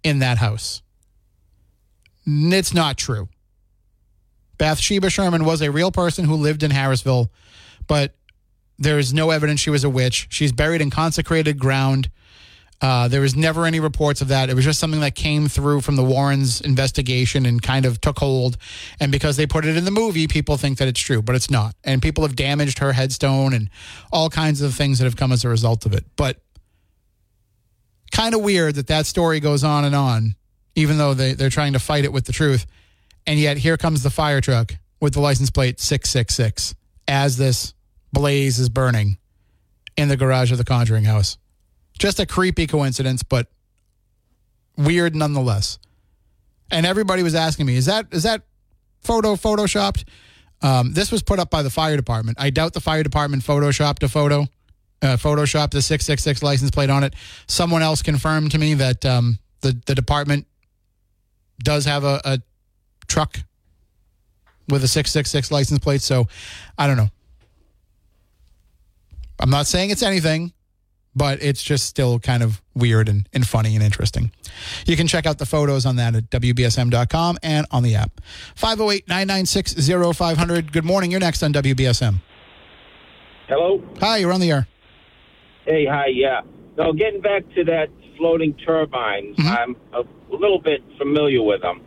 in 0.02 0.18
that 0.18 0.38
house. 0.38 0.82
It's 2.26 2.74
not 2.74 2.96
true. 2.96 3.28
Bathsheba 4.58 5.10
Sherman 5.10 5.44
was 5.44 5.60
a 5.60 5.70
real 5.70 5.92
person 5.92 6.24
who 6.24 6.34
lived 6.34 6.62
in 6.62 6.70
Harrisville, 6.70 7.28
but 7.86 8.14
there 8.78 8.98
is 8.98 9.12
no 9.12 9.30
evidence 9.30 9.60
she 9.60 9.70
was 9.70 9.84
a 9.84 9.90
witch. 9.90 10.26
She's 10.30 10.52
buried 10.52 10.80
in 10.80 10.90
consecrated 10.90 11.58
ground 11.58 12.10
Uh, 12.82 13.06
there 13.06 13.20
was 13.20 13.36
never 13.36 13.64
any 13.64 13.78
reports 13.78 14.20
of 14.20 14.28
that. 14.28 14.50
It 14.50 14.54
was 14.54 14.64
just 14.64 14.80
something 14.80 15.00
that 15.00 15.14
came 15.14 15.46
through 15.46 15.82
from 15.82 15.94
the 15.94 16.02
Warrens 16.02 16.60
investigation 16.60 17.46
and 17.46 17.62
kind 17.62 17.86
of 17.86 18.00
took 18.00 18.18
hold. 18.18 18.56
And 18.98 19.12
because 19.12 19.36
they 19.36 19.46
put 19.46 19.64
it 19.64 19.76
in 19.76 19.84
the 19.84 19.92
movie, 19.92 20.26
people 20.26 20.56
think 20.56 20.78
that 20.78 20.88
it's 20.88 21.00
true, 21.00 21.22
but 21.22 21.36
it's 21.36 21.48
not. 21.48 21.76
And 21.84 22.02
people 22.02 22.24
have 22.24 22.34
damaged 22.34 22.80
her 22.80 22.92
headstone 22.92 23.54
and 23.54 23.70
all 24.12 24.28
kinds 24.28 24.60
of 24.62 24.74
things 24.74 24.98
that 24.98 25.04
have 25.04 25.16
come 25.16 25.30
as 25.30 25.44
a 25.44 25.48
result 25.48 25.86
of 25.86 25.94
it. 25.94 26.04
But 26.16 26.42
kind 28.10 28.34
of 28.34 28.42
weird 28.42 28.74
that 28.74 28.88
that 28.88 29.06
story 29.06 29.38
goes 29.38 29.62
on 29.62 29.84
and 29.84 29.94
on, 29.94 30.34
even 30.74 30.98
though 30.98 31.14
they, 31.14 31.34
they're 31.34 31.50
trying 31.50 31.74
to 31.74 31.78
fight 31.78 32.04
it 32.04 32.12
with 32.12 32.24
the 32.24 32.32
truth. 32.32 32.66
And 33.28 33.38
yet 33.38 33.58
here 33.58 33.76
comes 33.76 34.02
the 34.02 34.10
fire 34.10 34.40
truck 34.40 34.74
with 35.00 35.14
the 35.14 35.20
license 35.20 35.50
plate 35.50 35.78
666 35.78 36.74
as 37.06 37.36
this 37.36 37.74
blaze 38.12 38.58
is 38.58 38.68
burning 38.68 39.18
in 39.96 40.08
the 40.08 40.16
garage 40.16 40.50
of 40.50 40.58
the 40.58 40.64
Conjuring 40.64 41.04
house. 41.04 41.38
Just 41.98 42.18
a 42.20 42.26
creepy 42.26 42.66
coincidence, 42.66 43.22
but 43.22 43.48
weird 44.76 45.14
nonetheless. 45.14 45.78
And 46.70 46.86
everybody 46.86 47.22
was 47.22 47.34
asking 47.34 47.66
me, 47.66 47.76
is 47.76 47.86
that 47.86 48.06
is 48.12 48.22
that 48.22 48.42
photo 49.00 49.34
photoshopped? 49.34 50.04
Um, 50.62 50.92
this 50.92 51.10
was 51.10 51.22
put 51.22 51.38
up 51.38 51.50
by 51.50 51.62
the 51.62 51.70
fire 51.70 51.96
department. 51.96 52.38
I 52.40 52.50
doubt 52.50 52.72
the 52.72 52.80
fire 52.80 53.02
department 53.02 53.42
photoshopped 53.42 54.02
a 54.04 54.08
photo, 54.08 54.42
uh, 55.02 55.16
photoshopped 55.16 55.72
the 55.72 55.82
666 55.82 56.42
license 56.42 56.70
plate 56.70 56.88
on 56.88 57.02
it. 57.02 57.14
Someone 57.48 57.82
else 57.82 58.00
confirmed 58.00 58.52
to 58.52 58.58
me 58.58 58.74
that 58.74 59.04
um, 59.04 59.38
the, 59.60 59.76
the 59.86 59.94
department 59.94 60.46
does 61.62 61.84
have 61.84 62.04
a, 62.04 62.20
a 62.24 62.38
truck 63.08 63.38
with 64.68 64.84
a 64.84 64.88
666 64.88 65.50
license 65.50 65.80
plate. 65.80 66.00
So 66.00 66.28
I 66.78 66.86
don't 66.86 66.96
know. 66.96 67.10
I'm 69.40 69.50
not 69.50 69.66
saying 69.66 69.90
it's 69.90 70.04
anything, 70.04 70.52
but 71.14 71.42
it's 71.42 71.62
just 71.62 71.86
still 71.86 72.18
kind 72.18 72.42
of 72.42 72.62
weird 72.74 73.08
and, 73.08 73.28
and 73.32 73.46
funny 73.46 73.74
and 73.74 73.84
interesting. 73.84 74.32
You 74.86 74.96
can 74.96 75.06
check 75.06 75.26
out 75.26 75.38
the 75.38 75.46
photos 75.46 75.84
on 75.84 75.96
that 75.96 76.14
at 76.14 76.30
WBSM.com 76.30 77.38
and 77.42 77.66
on 77.70 77.82
the 77.82 77.94
app. 77.94 78.20
508 78.54 79.08
996 79.08 79.74
0500. 80.16 80.72
Good 80.72 80.84
morning. 80.84 81.10
You're 81.10 81.20
next 81.20 81.42
on 81.42 81.52
WBSM. 81.52 82.20
Hello. 83.48 83.82
Hi, 84.00 84.18
you're 84.18 84.32
on 84.32 84.40
the 84.40 84.50
air. 84.50 84.66
Hey, 85.66 85.86
hi. 85.86 86.06
Yeah. 86.06 86.40
So 86.76 86.92
getting 86.92 87.20
back 87.20 87.42
to 87.54 87.64
that 87.64 87.88
floating 88.16 88.54
turbines, 88.54 89.36
I'm 89.38 89.76
a 89.92 90.04
little 90.30 90.60
bit 90.60 90.82
familiar 90.96 91.42
with 91.42 91.60
them. 91.60 91.82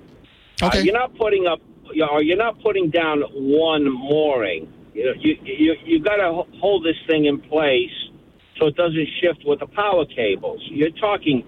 Okay. 0.61 0.79
Uh, 0.79 0.81
you're 0.83 0.93
not 0.93 1.15
putting 1.15 1.47
up, 1.47 1.59
you 1.91 2.05
know, 2.05 2.19
you're 2.19 2.37
not 2.37 2.61
putting 2.61 2.89
down 2.89 3.21
one 3.33 3.89
mooring. 3.91 4.71
You 4.93 5.05
know, 5.05 5.11
you 5.19 5.37
you 5.43 5.75
you 5.83 5.99
got 5.99 6.17
to 6.17 6.43
hold 6.59 6.85
this 6.85 6.95
thing 7.07 7.25
in 7.25 7.41
place 7.41 7.91
so 8.59 8.67
it 8.67 8.75
doesn't 8.75 9.07
shift 9.21 9.45
with 9.45 9.59
the 9.59 9.67
power 9.67 10.05
cables. 10.05 10.61
You're 10.69 10.91
talking 10.91 11.45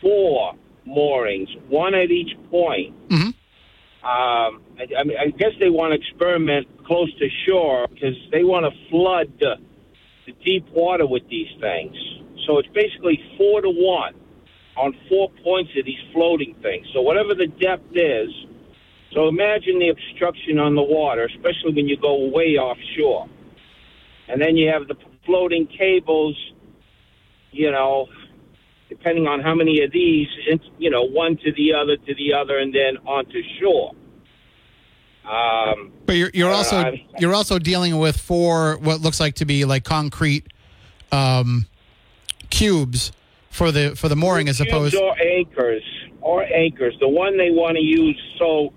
four 0.00 0.54
moorings, 0.84 1.48
one 1.68 1.94
at 1.94 2.10
each 2.10 2.36
point. 2.50 2.94
Um, 4.02 4.62
I, 4.78 4.86
I 4.98 5.04
mean, 5.04 5.18
I 5.18 5.26
guess 5.26 5.52
they 5.60 5.68
want 5.68 5.92
to 5.92 6.00
experiment 6.00 6.66
close 6.86 7.12
to 7.18 7.28
shore 7.46 7.86
because 7.92 8.16
they 8.32 8.44
want 8.44 8.64
to 8.64 8.88
flood 8.90 9.32
the, 9.38 9.56
the 10.26 10.32
deep 10.44 10.66
water 10.72 11.06
with 11.06 11.28
these 11.28 11.48
things. 11.60 11.94
So 12.46 12.58
it's 12.58 12.68
basically 12.68 13.20
four 13.36 13.60
to 13.60 13.68
one 13.70 14.14
on 14.76 14.96
four 15.08 15.30
points 15.44 15.72
of 15.78 15.84
these 15.84 16.00
floating 16.12 16.54
things. 16.62 16.86
So 16.94 17.02
whatever 17.02 17.34
the 17.34 17.46
depth 17.46 17.92
is, 17.92 18.30
so 19.12 19.28
imagine 19.28 19.78
the 19.78 19.88
obstruction 19.88 20.58
on 20.58 20.74
the 20.74 20.82
water, 20.82 21.24
especially 21.24 21.74
when 21.74 21.88
you 21.88 21.96
go 21.96 22.28
way 22.28 22.56
offshore. 22.56 23.28
And 24.28 24.40
then 24.40 24.56
you 24.56 24.70
have 24.70 24.86
the 24.88 24.94
floating 25.26 25.66
cables, 25.66 26.36
you 27.52 27.70
know, 27.70 28.06
depending 28.88 29.26
on 29.26 29.40
how 29.40 29.54
many 29.54 29.82
of 29.82 29.92
these, 29.92 30.28
you 30.78 30.90
know, 30.90 31.02
one 31.02 31.36
to 31.38 31.52
the 31.52 31.72
other 31.74 31.96
to 31.96 32.14
the 32.14 32.32
other 32.32 32.58
and 32.58 32.74
then 32.74 32.96
onto 33.06 33.40
shore. 33.60 33.92
Um, 35.24 35.92
But 36.06 36.14
you're, 36.16 36.30
you're 36.32 36.50
also 36.50 36.80
know, 36.82 36.88
I- 36.88 37.06
you're 37.18 37.34
also 37.34 37.58
dealing 37.58 37.98
with 37.98 38.16
four 38.16 38.78
what 38.78 39.00
looks 39.00 39.20
like 39.20 39.34
to 39.36 39.44
be 39.44 39.64
like 39.64 39.84
concrete 39.84 40.46
um, 41.12 41.66
cubes 42.48 43.12
for 43.50 43.70
the 43.70 43.94
for 43.96 44.08
the 44.08 44.16
mooring 44.16 44.48
as 44.48 44.60
opposed. 44.60 44.94
or 44.96 45.14
anchors 45.20 45.82
or 46.20 46.42
anchors. 46.44 46.94
The 47.00 47.08
one 47.08 47.36
they 47.36 47.50
want 47.50 47.76
to 47.76 47.82
use, 47.82 48.18
so 48.38 48.72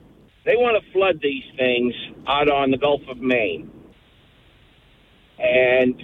they 0.45 0.55
want 0.57 0.83
to 0.83 0.91
flood 0.91 1.19
these 1.21 1.43
things 1.57 1.93
out 2.27 2.49
on 2.49 2.71
the 2.71 2.77
Gulf 2.77 3.01
of 3.07 3.17
Maine, 3.19 3.71
and 5.39 5.95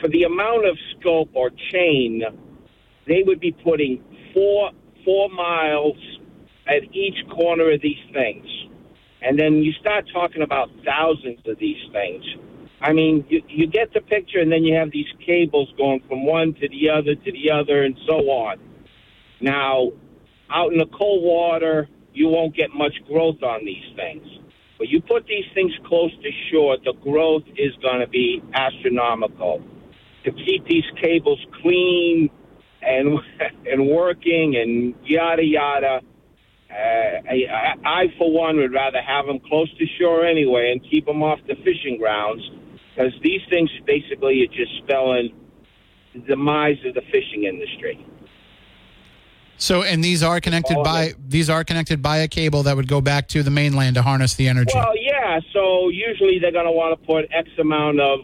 for 0.00 0.08
the 0.08 0.24
amount 0.24 0.66
of 0.66 0.76
scope 0.98 1.30
or 1.34 1.50
chain, 1.72 2.22
they 3.06 3.22
would 3.24 3.40
be 3.40 3.52
putting 3.52 4.02
four 4.34 4.70
four 5.04 5.28
miles 5.30 5.96
at 6.66 6.82
each 6.94 7.16
corner 7.30 7.72
of 7.72 7.80
these 7.80 8.02
things, 8.12 8.46
and 9.22 9.38
then 9.38 9.62
you 9.62 9.72
start 9.80 10.04
talking 10.12 10.42
about 10.42 10.70
thousands 10.84 11.40
of 11.46 11.58
these 11.58 11.82
things. 11.92 12.24
I 12.80 12.92
mean, 12.92 13.24
you, 13.28 13.42
you 13.48 13.66
get 13.66 13.92
the 13.92 14.00
picture, 14.00 14.38
and 14.38 14.52
then 14.52 14.62
you 14.64 14.74
have 14.76 14.90
these 14.92 15.06
cables 15.26 15.68
going 15.76 16.00
from 16.08 16.26
one 16.26 16.54
to 16.54 16.68
the 16.68 16.90
other 16.90 17.14
to 17.14 17.32
the 17.32 17.50
other, 17.50 17.84
and 17.84 17.98
so 18.06 18.30
on. 18.30 18.58
Now, 19.40 19.92
out 20.50 20.72
in 20.72 20.78
the 20.78 20.86
cold 20.86 21.24
water, 21.24 21.88
you 22.12 22.28
won't 22.28 22.54
get 22.54 22.70
much 22.74 22.94
growth 23.06 23.42
on 23.42 23.64
these 23.64 23.84
things. 23.96 24.26
But 24.78 24.88
you 24.88 25.02
put 25.02 25.26
these 25.26 25.44
things 25.54 25.72
close 25.86 26.12
to 26.22 26.30
shore, 26.50 26.76
the 26.84 26.94
growth 27.02 27.42
is 27.56 27.74
going 27.82 28.00
to 28.00 28.08
be 28.08 28.42
astronomical. 28.54 29.62
To 30.24 30.32
keep 30.32 30.66
these 30.66 30.84
cables 31.02 31.44
clean 31.62 32.30
and 32.82 33.18
and 33.66 33.88
working 33.88 34.56
and 34.56 34.94
yada 35.04 35.44
yada. 35.44 36.00
Uh, 36.70 36.74
I, 36.74 37.74
I, 37.84 38.04
for 38.18 38.30
one, 38.30 38.58
would 38.58 38.74
rather 38.74 39.00
have 39.00 39.24
them 39.26 39.40
close 39.48 39.72
to 39.78 39.86
shore 39.98 40.26
anyway 40.26 40.70
and 40.70 40.90
keep 40.90 41.06
them 41.06 41.22
off 41.22 41.38
the 41.48 41.54
fishing 41.64 41.96
grounds 41.98 42.42
because 42.94 43.12
these 43.22 43.40
things 43.48 43.70
basically 43.86 44.42
are 44.42 44.54
just 44.54 44.76
spelling 44.84 45.30
the 46.12 46.20
demise 46.20 46.76
of 46.84 46.94
the 46.94 47.00
fishing 47.10 47.44
industry. 47.44 48.04
So 49.58 49.82
and 49.82 50.02
these 50.02 50.22
are 50.22 50.40
connected 50.40 50.76
by 50.84 51.14
these 51.26 51.50
are 51.50 51.64
connected 51.64 52.00
by 52.00 52.18
a 52.18 52.28
cable 52.28 52.62
that 52.62 52.76
would 52.76 52.88
go 52.88 53.00
back 53.00 53.28
to 53.28 53.42
the 53.42 53.50
mainland 53.50 53.96
to 53.96 54.02
harness 54.02 54.34
the 54.34 54.46
energy. 54.48 54.72
Well, 54.74 54.96
yeah. 54.96 55.40
So 55.52 55.88
usually 55.88 56.38
they're 56.38 56.52
going 56.52 56.66
to 56.66 56.72
want 56.72 56.98
to 56.98 57.06
put 57.06 57.26
X 57.32 57.48
amount 57.58 58.00
of 58.00 58.20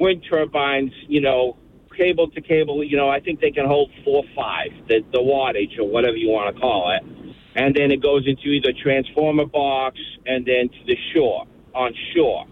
wind 0.00 0.24
turbines, 0.28 0.92
you 1.06 1.20
know, 1.20 1.58
cable 1.96 2.30
to 2.30 2.40
cable. 2.40 2.82
You 2.82 2.96
know, 2.96 3.10
I 3.10 3.20
think 3.20 3.40
they 3.40 3.50
can 3.50 3.66
hold 3.66 3.90
four, 4.04 4.24
five, 4.34 4.70
the, 4.88 5.00
the 5.12 5.18
wattage 5.18 5.78
or 5.78 5.84
whatever 5.84 6.16
you 6.16 6.30
want 6.30 6.54
to 6.54 6.60
call 6.60 6.96
it, 6.96 7.02
and 7.54 7.74
then 7.74 7.90
it 7.90 8.02
goes 8.02 8.26
into 8.26 8.48
either 8.48 8.72
transformer 8.82 9.46
box 9.46 9.98
and 10.24 10.46
then 10.46 10.68
to 10.68 10.84
the 10.86 10.96
shore 11.14 11.46
on 11.74 11.92
shore. 12.14 12.46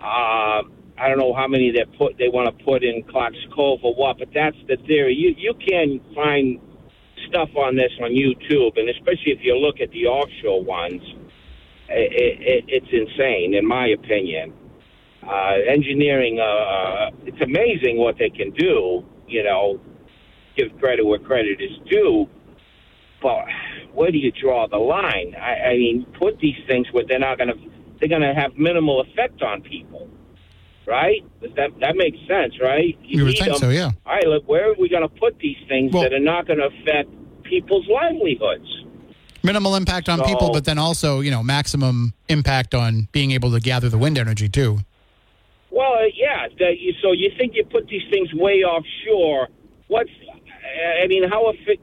Um, 0.00 0.72
I 0.96 1.08
don't 1.08 1.18
know 1.18 1.34
how 1.34 1.46
many 1.46 1.70
they 1.70 1.84
put 1.98 2.16
they 2.16 2.28
want 2.28 2.58
to 2.58 2.64
put 2.64 2.82
in 2.82 3.02
Clark's 3.02 3.38
Cove 3.54 3.80
or 3.82 3.94
what, 3.94 4.18
but 4.18 4.28
that's 4.34 4.56
the 4.66 4.76
theory. 4.86 5.14
You 5.14 5.34
you 5.36 5.54
can 5.54 6.00
find 6.14 6.60
stuff 7.30 7.48
on 7.56 7.76
this 7.76 7.92
on 8.02 8.10
YouTube, 8.10 8.76
and 8.76 8.88
especially 8.90 9.32
if 9.32 9.38
you 9.42 9.56
look 9.56 9.80
at 9.80 9.90
the 9.92 10.06
offshore 10.06 10.62
ones, 10.62 11.00
it, 11.88 12.38
it, 12.40 12.64
it's 12.68 12.92
insane, 12.92 13.54
in 13.54 13.66
my 13.66 13.88
opinion. 13.88 14.52
Uh, 15.26 15.54
engineering, 15.68 16.40
uh, 16.40 17.10
it's 17.24 17.40
amazing 17.40 17.98
what 17.98 18.16
they 18.18 18.30
can 18.30 18.50
do. 18.52 19.04
You 19.28 19.44
know, 19.44 19.80
give 20.56 20.68
credit 20.80 21.06
where 21.06 21.18
credit 21.18 21.60
is 21.60 21.78
due, 21.88 22.26
but 23.22 23.44
where 23.92 24.10
do 24.10 24.18
you 24.18 24.32
draw 24.32 24.66
the 24.66 24.78
line? 24.78 25.34
I, 25.40 25.70
I 25.70 25.76
mean, 25.76 26.06
put 26.18 26.38
these 26.38 26.56
things 26.66 26.86
where 26.92 27.04
they're 27.06 27.18
not 27.18 27.38
going 27.38 27.48
to 27.48 27.54
they're 28.00 28.08
going 28.08 28.22
to 28.22 28.34
have 28.34 28.56
minimal 28.56 29.02
effect 29.02 29.42
on 29.42 29.60
people, 29.60 30.08
right? 30.86 31.22
That 31.42 31.70
that 31.80 31.96
makes 31.96 32.18
sense, 32.26 32.54
right? 32.60 32.98
You 33.02 33.24
would 33.24 33.36
think 33.36 33.50
them. 33.50 33.56
so, 33.56 33.68
yeah. 33.68 33.90
All 34.06 34.14
right, 34.14 34.26
look, 34.26 34.48
where 34.48 34.70
are 34.70 34.74
we 34.78 34.88
going 34.88 35.02
to 35.02 35.20
put 35.20 35.38
these 35.38 35.58
things 35.68 35.92
Well- 35.92 36.04
that 36.04 36.14
are 36.14 36.18
not 36.18 36.46
going 36.46 36.60
to 36.60 36.66
affect 36.66 37.10
people's 37.50 37.86
livelihoods? 37.88 38.84
Minimal 39.42 39.74
impact 39.74 40.08
on 40.08 40.22
people, 40.22 40.52
but 40.52 40.64
then 40.64 40.78
also 40.78 41.20
you 41.20 41.30
know 41.30 41.42
maximum 41.42 42.14
impact 42.28 42.74
on 42.74 43.08
being 43.12 43.32
able 43.32 43.50
to 43.50 43.60
gather 43.60 43.88
the 43.88 43.98
wind 43.98 44.16
energy 44.16 44.48
too. 44.48 44.78
Well, 45.70 45.94
uh, 45.94 46.06
yeah. 46.14 46.46
The, 46.58 46.74
you, 46.78 46.92
so 47.02 47.12
you 47.12 47.30
think 47.38 47.54
you 47.54 47.64
put 47.64 47.86
these 47.88 48.02
things 48.10 48.28
way 48.34 48.62
offshore? 48.62 49.48
What's? 49.88 50.10
I 51.02 51.06
mean, 51.06 51.28
how 51.28 51.50
if 51.50 51.80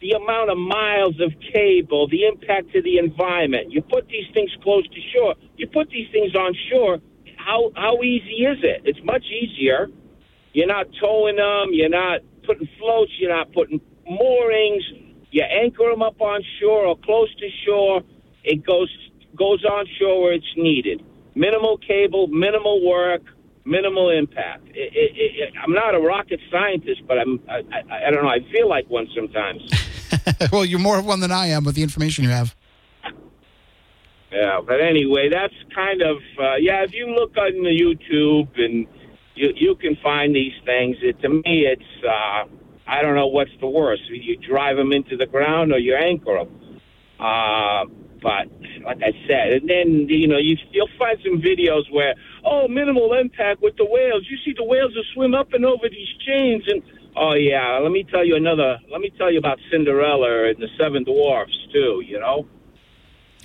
the 0.00 0.10
amount 0.12 0.50
of 0.50 0.58
miles 0.58 1.18
of 1.20 1.32
cable, 1.52 2.08
the 2.08 2.24
impact 2.24 2.72
to 2.72 2.82
the 2.82 2.98
environment? 2.98 3.72
You 3.72 3.82
put 3.82 4.08
these 4.08 4.26
things 4.34 4.50
close 4.62 4.86
to 4.86 5.00
shore. 5.14 5.34
You 5.56 5.66
put 5.68 5.88
these 5.90 6.08
things 6.12 6.34
on 6.34 6.54
shore. 6.70 6.98
How 7.36 7.72
how 7.74 8.02
easy 8.02 8.44
is 8.44 8.58
it? 8.62 8.82
It's 8.84 9.00
much 9.02 9.24
easier. 9.24 9.88
You're 10.52 10.68
not 10.68 10.86
towing 11.00 11.36
them. 11.36 11.68
You're 11.72 11.88
not 11.88 12.20
putting 12.44 12.68
floats. 12.78 13.12
You're 13.18 13.34
not 13.34 13.52
putting 13.52 13.80
moorings. 14.12 14.82
You 15.30 15.42
anchor 15.42 15.90
them 15.90 16.02
up 16.02 16.20
on 16.20 16.42
shore 16.60 16.86
or 16.86 16.96
close 16.98 17.34
to 17.36 17.48
shore. 17.66 18.02
It 18.44 18.64
goes 18.66 18.90
goes 19.36 19.64
on 19.64 19.86
shore 19.98 20.22
where 20.22 20.32
it's 20.32 20.54
needed. 20.56 21.02
Minimal 21.34 21.78
cable, 21.78 22.26
minimal 22.26 22.86
work. 22.86 23.22
Minimal 23.64 24.10
impact. 24.10 24.66
It, 24.70 24.92
it, 24.92 25.12
it, 25.14 25.54
I'm 25.62 25.72
not 25.72 25.94
a 25.94 26.00
rocket 26.00 26.40
scientist, 26.50 27.02
but 27.06 27.18
I'm. 27.18 27.38
I, 27.48 27.62
I, 27.72 28.08
I 28.08 28.10
don't 28.10 28.24
know. 28.24 28.28
I 28.28 28.40
feel 28.50 28.68
like 28.68 28.90
one 28.90 29.06
sometimes. 29.14 29.62
well, 30.52 30.64
you're 30.64 30.80
more 30.80 30.98
of 30.98 31.06
one 31.06 31.20
than 31.20 31.30
I 31.30 31.46
am 31.46 31.62
with 31.62 31.76
the 31.76 31.82
information 31.84 32.24
you 32.24 32.30
have. 32.30 32.56
Yeah, 34.32 34.60
but 34.66 34.80
anyway, 34.80 35.28
that's 35.28 35.54
kind 35.74 36.02
of 36.02 36.16
uh, 36.40 36.56
yeah. 36.56 36.82
If 36.82 36.92
you 36.92 37.06
look 37.14 37.36
on 37.36 37.52
the 37.62 37.70
YouTube 37.70 38.48
and 38.58 38.86
you 39.34 39.52
you 39.54 39.74
can 39.76 39.96
find 40.02 40.34
these 40.34 40.54
things. 40.64 40.96
It, 41.02 41.20
to 41.20 41.28
me, 41.28 41.66
it's 41.66 42.04
uh, 42.04 42.44
I 42.92 43.00
don't 43.02 43.14
know 43.14 43.26
what's 43.26 43.50
the 43.60 43.66
worst. 43.66 44.02
You 44.08 44.36
drive 44.36 44.76
them 44.76 44.92
into 44.92 45.16
the 45.16 45.26
ground 45.26 45.72
or 45.72 45.78
you 45.78 45.96
anchor 45.96 46.36
them. 46.38 46.80
Uh, 47.18 47.86
but 48.22 48.46
like 48.84 48.98
I 49.02 49.12
said, 49.26 49.52
and 49.54 49.68
then 49.68 50.06
you 50.08 50.28
know 50.28 50.38
you 50.38 50.56
you'll 50.70 50.88
find 50.98 51.18
some 51.24 51.40
videos 51.40 51.90
where 51.90 52.14
oh 52.44 52.68
minimal 52.68 53.14
impact 53.14 53.62
with 53.62 53.76
the 53.76 53.84
whales. 53.84 54.26
You 54.30 54.36
see 54.44 54.54
the 54.56 54.64
whales 54.64 54.92
that 54.94 55.04
swim 55.14 55.34
up 55.34 55.52
and 55.52 55.64
over 55.64 55.88
these 55.88 56.08
chains 56.26 56.64
and 56.68 56.82
oh 57.16 57.34
yeah. 57.34 57.78
Let 57.78 57.92
me 57.92 58.04
tell 58.04 58.24
you 58.24 58.36
another. 58.36 58.78
Let 58.90 59.00
me 59.00 59.10
tell 59.18 59.32
you 59.32 59.38
about 59.38 59.58
Cinderella 59.70 60.48
and 60.50 60.58
the 60.58 60.68
Seven 60.78 61.02
Dwarfs 61.04 61.56
too. 61.72 62.02
You 62.06 62.20
know. 62.20 62.46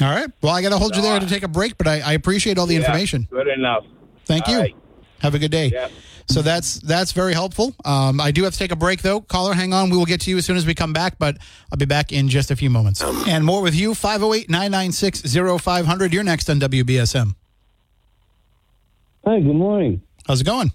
All 0.02 0.10
right. 0.14 0.30
Well, 0.44 0.54
I 0.54 0.62
got 0.62 0.70
to 0.70 0.78
hold 0.78 0.96
you 0.96 1.02
there 1.02 1.20
to 1.20 1.26
take 1.26 1.42
a 1.42 1.48
break, 1.48 1.76
but 1.76 1.88
I, 1.88 2.02
I 2.02 2.14
appreciate 2.14 2.60
all 2.60 2.68
the 2.68 2.76
Yeah, 2.76 2.82
information. 2.82 3.28
Good 3.32 3.48
enough. 3.48 3.84
Thank 4.26 4.48
All 4.48 4.54
you. 4.54 4.60
right. 4.60 4.76
Have 5.22 5.34
a 5.34 5.40
good 5.40 5.50
day. 5.50 5.72
Yeah. 5.74 5.88
So 6.30 6.42
that's 6.42 6.76
that's 6.82 7.14
very 7.14 7.34
helpful. 7.34 7.74
Um, 7.86 8.20
I 8.20 8.32
do 8.32 8.44
have 8.44 8.54
to 8.54 8.60
take 8.60 8.72
a 8.72 8.76
break 8.76 9.02
though. 9.02 9.22
Caller, 9.22 9.54
hang 9.54 9.74
on. 9.74 9.90
We 9.90 9.98
will 9.98 10.06
get 10.06 10.22
to 10.22 10.30
you 10.30 10.38
as 10.38 10.46
soon 10.46 10.58
as 10.58 10.66
we 10.66 10.76
come 10.76 10.92
back, 10.92 11.18
but 11.18 11.38
I'll 11.72 11.78
be 11.78 11.86
back 11.86 12.12
in 12.12 12.28
just 12.28 12.52
a 12.52 12.56
few 12.56 12.70
moments. 12.70 13.02
And 13.02 13.46
more 13.46 13.62
with 13.62 13.74
you, 13.76 13.96
508 13.96 14.50
996 14.50 15.22
0500. 15.62 16.14
You're 16.14 16.24
next 16.24 16.50
on 16.50 16.60
WBSM. 16.60 17.34
Hi, 19.26 19.40
good 19.40 19.56
morning. 19.56 20.02
How's 20.28 20.42
it 20.42 20.46
going? 20.46 20.74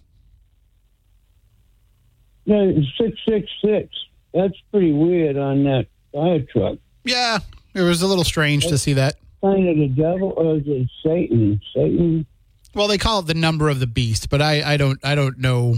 Yeah, 2.44 2.70
six 2.98 3.18
six 3.28 3.48
six. 3.64 3.88
That's 4.34 4.54
pretty 4.70 4.92
weird 4.92 5.36
on 5.36 5.64
that 5.64 5.86
fire 6.12 6.40
truck. 6.40 6.78
Yeah, 7.04 7.38
it 7.74 7.82
was 7.82 8.02
a 8.02 8.06
little 8.06 8.24
strange 8.24 8.66
to 8.66 8.78
see 8.78 8.94
that. 8.94 9.16
Kind 9.42 9.68
of 9.68 9.76
the 9.76 9.88
devil 9.88 10.32
or 10.36 10.56
is 10.56 10.62
it 10.66 10.88
Satan? 11.04 11.60
Satan. 11.74 12.26
Well, 12.74 12.88
they 12.88 12.98
call 12.98 13.20
it 13.20 13.26
the 13.26 13.34
number 13.34 13.68
of 13.68 13.80
the 13.80 13.86
beast, 13.86 14.30
but 14.30 14.40
I, 14.40 14.74
I 14.74 14.76
don't 14.76 14.98
I 15.04 15.14
don't 15.14 15.38
know, 15.38 15.76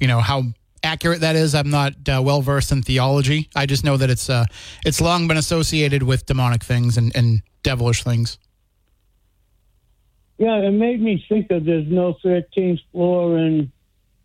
you 0.00 0.06
know 0.06 0.20
how 0.20 0.42
accurate 0.82 1.20
that 1.20 1.36
is. 1.36 1.54
I'm 1.54 1.70
not 1.70 1.94
uh, 2.08 2.20
well 2.22 2.42
versed 2.42 2.70
in 2.70 2.82
theology. 2.82 3.48
I 3.56 3.66
just 3.66 3.84
know 3.84 3.96
that 3.96 4.10
it's 4.10 4.28
uh 4.28 4.44
it's 4.84 5.00
long 5.00 5.26
been 5.26 5.36
associated 5.36 6.02
with 6.02 6.26
demonic 6.26 6.62
things 6.62 6.96
and, 6.96 7.14
and 7.16 7.42
devilish 7.62 8.02
things. 8.04 8.38
Yeah, 10.38 10.56
it 10.56 10.72
made 10.72 11.00
me 11.00 11.24
think 11.28 11.50
of 11.50 11.64
there's 11.64 11.86
no 11.86 12.16
13th 12.24 12.80
floor 12.90 13.38
in 13.38 13.70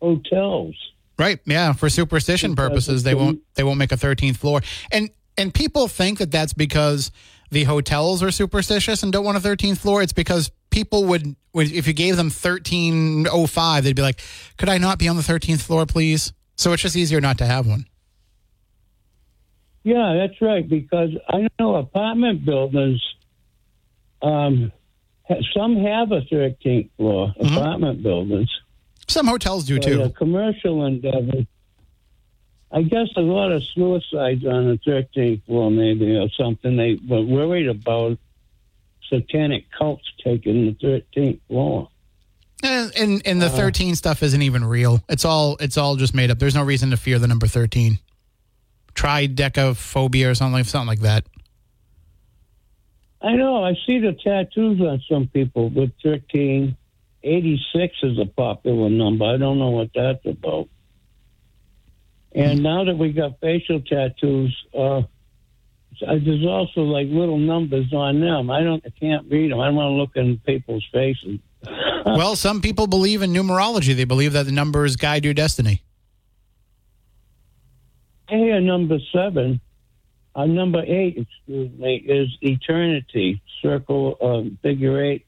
hotels. 0.02 0.74
Right. 1.18 1.38
Yeah. 1.44 1.72
For 1.72 1.88
superstition 1.88 2.56
purposes, 2.56 3.02
they 3.02 3.14
won't 3.14 3.40
they 3.54 3.62
won't 3.62 3.78
make 3.78 3.92
a 3.92 3.96
13th 3.96 4.36
floor. 4.36 4.62
And 4.90 5.10
and 5.36 5.52
people 5.54 5.86
think 5.86 6.18
that 6.18 6.30
that's 6.30 6.52
because 6.52 7.10
the 7.50 7.64
hotels 7.64 8.22
are 8.22 8.30
superstitious 8.30 9.02
and 9.02 9.12
don't 9.12 9.24
want 9.24 9.36
a 9.36 9.40
13th 9.40 9.78
floor. 9.78 10.02
It's 10.02 10.12
because 10.12 10.50
people 10.70 11.04
would, 11.06 11.34
would 11.52 11.70
if 11.72 11.86
you 11.86 11.92
gave 11.92 12.16
them 12.16 12.26
1305, 12.26 13.84
they'd 13.84 13.96
be 13.96 14.02
like, 14.02 14.20
"Could 14.56 14.68
I 14.68 14.78
not 14.78 14.98
be 14.98 15.08
on 15.08 15.16
the 15.16 15.22
13th 15.22 15.60
floor, 15.62 15.86
please?" 15.86 16.32
So 16.56 16.72
it's 16.72 16.82
just 16.82 16.96
easier 16.96 17.20
not 17.20 17.38
to 17.38 17.46
have 17.46 17.66
one. 17.66 17.86
Yeah, 19.82 20.14
that's 20.18 20.40
right. 20.42 20.68
Because 20.68 21.10
I 21.28 21.48
know 21.58 21.76
apartment 21.76 22.44
buildings, 22.44 23.00
um, 24.22 24.70
some 25.56 25.76
have 25.76 26.12
a 26.12 26.20
13th 26.22 26.90
floor. 26.96 27.32
Apartment 27.40 28.02
buildings. 28.02 28.50
Some 29.08 29.26
hotels 29.26 29.64
do 29.64 29.76
But, 29.76 29.82
too. 29.84 30.02
uh, 30.02 30.08
commercial 30.10 30.84
endeavor. 30.84 31.46
I 32.72 32.82
guess 32.82 33.08
a 33.16 33.20
lot 33.20 33.50
of 33.50 33.64
suicides 33.64 34.44
on 34.46 34.68
the 34.68 34.78
13th 34.86 35.44
floor, 35.44 35.70
maybe, 35.70 36.16
or 36.16 36.28
something. 36.38 36.76
They 36.76 36.98
were 37.08 37.22
worried 37.22 37.66
about 37.68 38.18
satanic 39.08 39.64
cults 39.76 40.04
taking 40.22 40.66
the 40.66 41.02
13th 41.14 41.40
floor. 41.48 41.88
And 42.62 42.92
and, 42.96 43.22
and 43.26 43.42
the 43.42 43.46
Uh, 43.46 43.56
13 43.56 43.94
stuff 43.96 44.22
isn't 44.22 44.42
even 44.42 44.64
real. 44.64 45.02
It's 45.08 45.24
all 45.24 45.56
it's 45.60 45.76
all 45.78 45.96
just 45.96 46.14
made 46.14 46.30
up. 46.30 46.38
There's 46.38 46.54
no 46.54 46.62
reason 46.62 46.90
to 46.90 46.96
fear 46.96 47.18
the 47.18 47.26
number 47.26 47.46
13. 47.46 47.98
Tridecaphobia 48.94 50.30
or 50.30 50.34
something 50.34 50.52
like 50.52 50.66
something 50.66 50.86
like 50.88 51.00
that. 51.00 51.24
I 53.22 53.34
know. 53.34 53.64
I 53.64 53.74
see 53.86 53.98
the 53.98 54.12
tattoos 54.12 54.80
on 54.80 55.02
some 55.10 55.26
people 55.28 55.70
with 55.70 55.90
13. 56.02 56.76
86 57.22 57.96
is 58.02 58.18
a 58.18 58.24
popular 58.26 58.88
number. 58.88 59.24
I 59.26 59.36
don't 59.36 59.58
know 59.58 59.70
what 59.70 59.90
that's 59.94 60.24
about. 60.24 60.68
And 62.32 62.62
now 62.62 62.84
that 62.84 62.96
we 62.96 63.12
got 63.12 63.40
facial 63.40 63.80
tattoos, 63.80 64.56
uh, 64.72 64.98
uh, 64.98 65.02
there's 66.00 66.46
also 66.46 66.82
like 66.82 67.08
little 67.08 67.38
numbers 67.38 67.92
on 67.92 68.20
them. 68.20 68.50
I 68.50 68.62
don't, 68.62 68.82
I 68.86 68.90
can't 68.90 69.26
read 69.30 69.50
them. 69.50 69.60
I 69.60 69.66
don't 69.66 69.74
want 69.74 69.88
to 69.88 69.94
look 69.94 70.16
in 70.16 70.38
people's 70.38 70.86
faces. 70.92 71.40
well, 72.06 72.36
some 72.36 72.60
people 72.62 72.86
believe 72.86 73.20
in 73.22 73.32
numerology. 73.32 73.94
They 73.94 74.04
believe 74.04 74.32
that 74.32 74.46
the 74.46 74.52
numbers 74.52 74.96
guide 74.96 75.24
your 75.24 75.34
destiny. 75.34 75.82
I 78.28 78.34
hear 78.36 78.60
number 78.60 78.98
seven, 79.12 79.60
uh, 80.36 80.46
number 80.46 80.82
eight, 80.86 81.16
excuse 81.18 81.76
me, 81.78 81.96
is 81.96 82.28
eternity, 82.40 83.42
circle, 83.60 84.16
um, 84.22 84.56
figure 84.62 85.02
eight, 85.04 85.26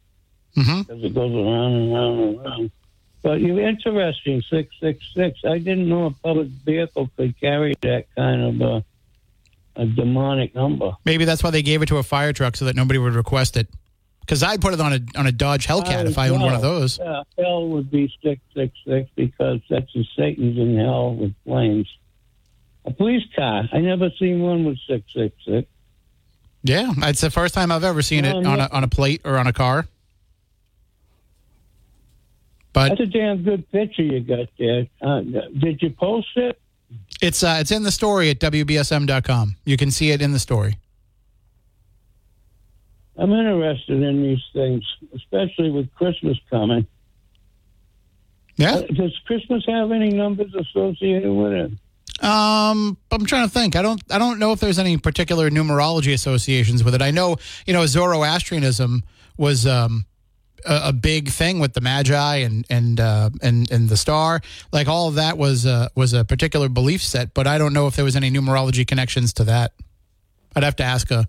Mhm. 0.57 1.05
it 1.05 1.13
goes 1.15 1.33
around 1.33 1.73
and 1.73 1.93
around 1.93 2.19
and 2.21 2.39
around. 2.39 2.71
But 3.23 3.41
you're 3.41 3.61
interesting, 3.61 4.43
666. 4.43 5.41
I 5.45 5.59
didn't 5.59 5.89
know 5.89 6.07
a 6.07 6.11
public 6.11 6.49
vehicle 6.49 7.09
could 7.17 7.39
carry 7.41 7.75
that 7.83 8.07
kind 8.17 8.63
of 8.63 8.63
uh, 8.63 8.81
a 9.77 9.87
demonic 9.87 10.55
number. 10.55 10.93
Maybe 11.05 11.25
that's 11.25 11.43
why 11.43 11.51
they 11.51 11.63
gave 11.63 11.83
it 11.83 11.87
to 11.87 11.99
a 11.99 12.03
fire 12.03 12.33
truck 12.33 12.57
so 12.57 12.65
that 12.65 12.75
nobody 12.75 12.99
would 12.99 13.15
request 13.15 13.57
it. 13.57 13.69
Because 14.21 14.43
I'd 14.43 14.61
put 14.61 14.73
it 14.75 14.81
on 14.81 14.93
a 14.93 15.01
on 15.19 15.27
a 15.27 15.33
Dodge 15.33 15.67
Hellcat 15.67 16.07
if 16.09 16.17
I 16.17 16.29
owned 16.29 16.43
one 16.43 16.55
of 16.55 16.63
those. 16.63 16.99
Yeah, 16.99 17.23
hell 17.39 17.69
would 17.69 17.91
be 17.91 18.07
666 18.23 19.11
because 19.17 19.61
that's 19.69 19.93
the 19.93 20.05
Satan's 20.17 20.59
in 20.59 20.77
hell 20.77 21.15
with 21.15 21.35
flames. 21.45 21.89
A 22.85 22.93
police 22.93 23.25
car. 23.35 23.69
I 23.73 23.79
never 23.79 24.11
seen 24.19 24.41
one 24.41 24.65
with 24.65 24.79
666. 24.87 25.69
Yeah, 26.65 26.93
it's 26.99 27.21
the 27.21 27.31
first 27.31 27.55
time 27.55 27.73
I've 27.73 27.83
ever 27.83 28.03
seen 28.03 28.25
it 28.25 28.35
on 28.35 28.61
a 28.61 28.69
on 28.71 28.85
a 28.85 28.89
plate 28.89 29.23
or 29.25 29.39
on 29.39 29.49
a 29.49 29.53
car. 29.53 29.87
But 32.73 32.91
That's 32.91 33.01
a 33.03 33.07
damn 33.07 33.43
good 33.43 33.71
picture 33.71 34.03
you 34.03 34.21
got 34.21 34.49
there. 34.59 34.87
Uh, 35.01 35.21
did 35.59 35.83
you 35.83 35.91
post 35.91 36.29
it? 36.37 36.59
it's 37.21 37.43
uh, 37.43 37.59
it's 37.61 37.71
in 37.71 37.83
the 37.83 37.93
story 37.93 38.31
at 38.31 38.39
wbsm.com. 38.39 39.57
You 39.65 39.77
can 39.77 39.91
see 39.91 40.11
it 40.11 40.21
in 40.21 40.33
the 40.33 40.39
story. 40.39 40.79
I'm 43.17 43.33
interested 43.33 44.03
in 44.03 44.23
these 44.23 44.43
things, 44.53 44.85
especially 45.15 45.71
with 45.71 45.93
Christmas 45.95 46.39
coming. 46.51 46.87
Yeah. 48.57 48.77
Uh, 48.77 48.83
does 48.83 49.17
Christmas 49.27 49.65
have 49.67 49.93
any 49.93 50.11
numbers 50.11 50.55
associated 50.55 51.31
with 51.31 51.53
it? 51.53 51.71
Um, 52.25 52.97
I'm 53.11 53.27
trying 53.27 53.47
to 53.47 53.53
think. 53.53 53.77
I 53.77 53.83
don't. 53.83 54.03
I 54.11 54.19
don't 54.19 54.39
know 54.39 54.53
if 54.53 54.61
there's 54.61 54.79
any 54.79 54.97
particular 54.97 55.51
numerology 55.51 56.13
associations 56.13 56.85
with 56.85 56.95
it. 56.95 57.03
I 57.03 57.11
know, 57.11 57.37
you 57.67 57.73
know, 57.73 57.85
Zoroastrianism 57.87 59.03
was 59.37 59.67
um, 59.67 60.07
a, 60.67 60.89
a 60.89 60.93
big 60.93 61.29
thing 61.29 61.59
with 61.59 61.73
the 61.75 61.81
Magi 61.81 62.37
and 62.37 62.65
and 62.71 62.99
uh, 63.01 63.31
and 63.43 63.71
and 63.71 63.89
the 63.89 63.97
star. 63.97 64.41
Like 64.73 64.89
all 64.89 65.09
of 65.09 65.15
that 65.17 65.39
was 65.39 65.67
uh, 65.67 65.89
was 65.95 66.13
a 66.13 66.25
particular 66.25 66.69
belief 66.69 67.03
set. 67.03 67.35
But 67.35 67.47
I 67.47 67.59
don't 67.59 67.73
know 67.73 67.87
if 67.87 67.97
there 67.97 68.05
was 68.05 68.17
any 68.17 68.31
numerology 68.31 68.87
connections 68.87 69.33
to 69.35 69.45
that. 69.45 69.73
I'd 70.55 70.63
have 70.65 70.77
to 70.77 70.85
ask 70.85 71.11
a. 71.11 71.29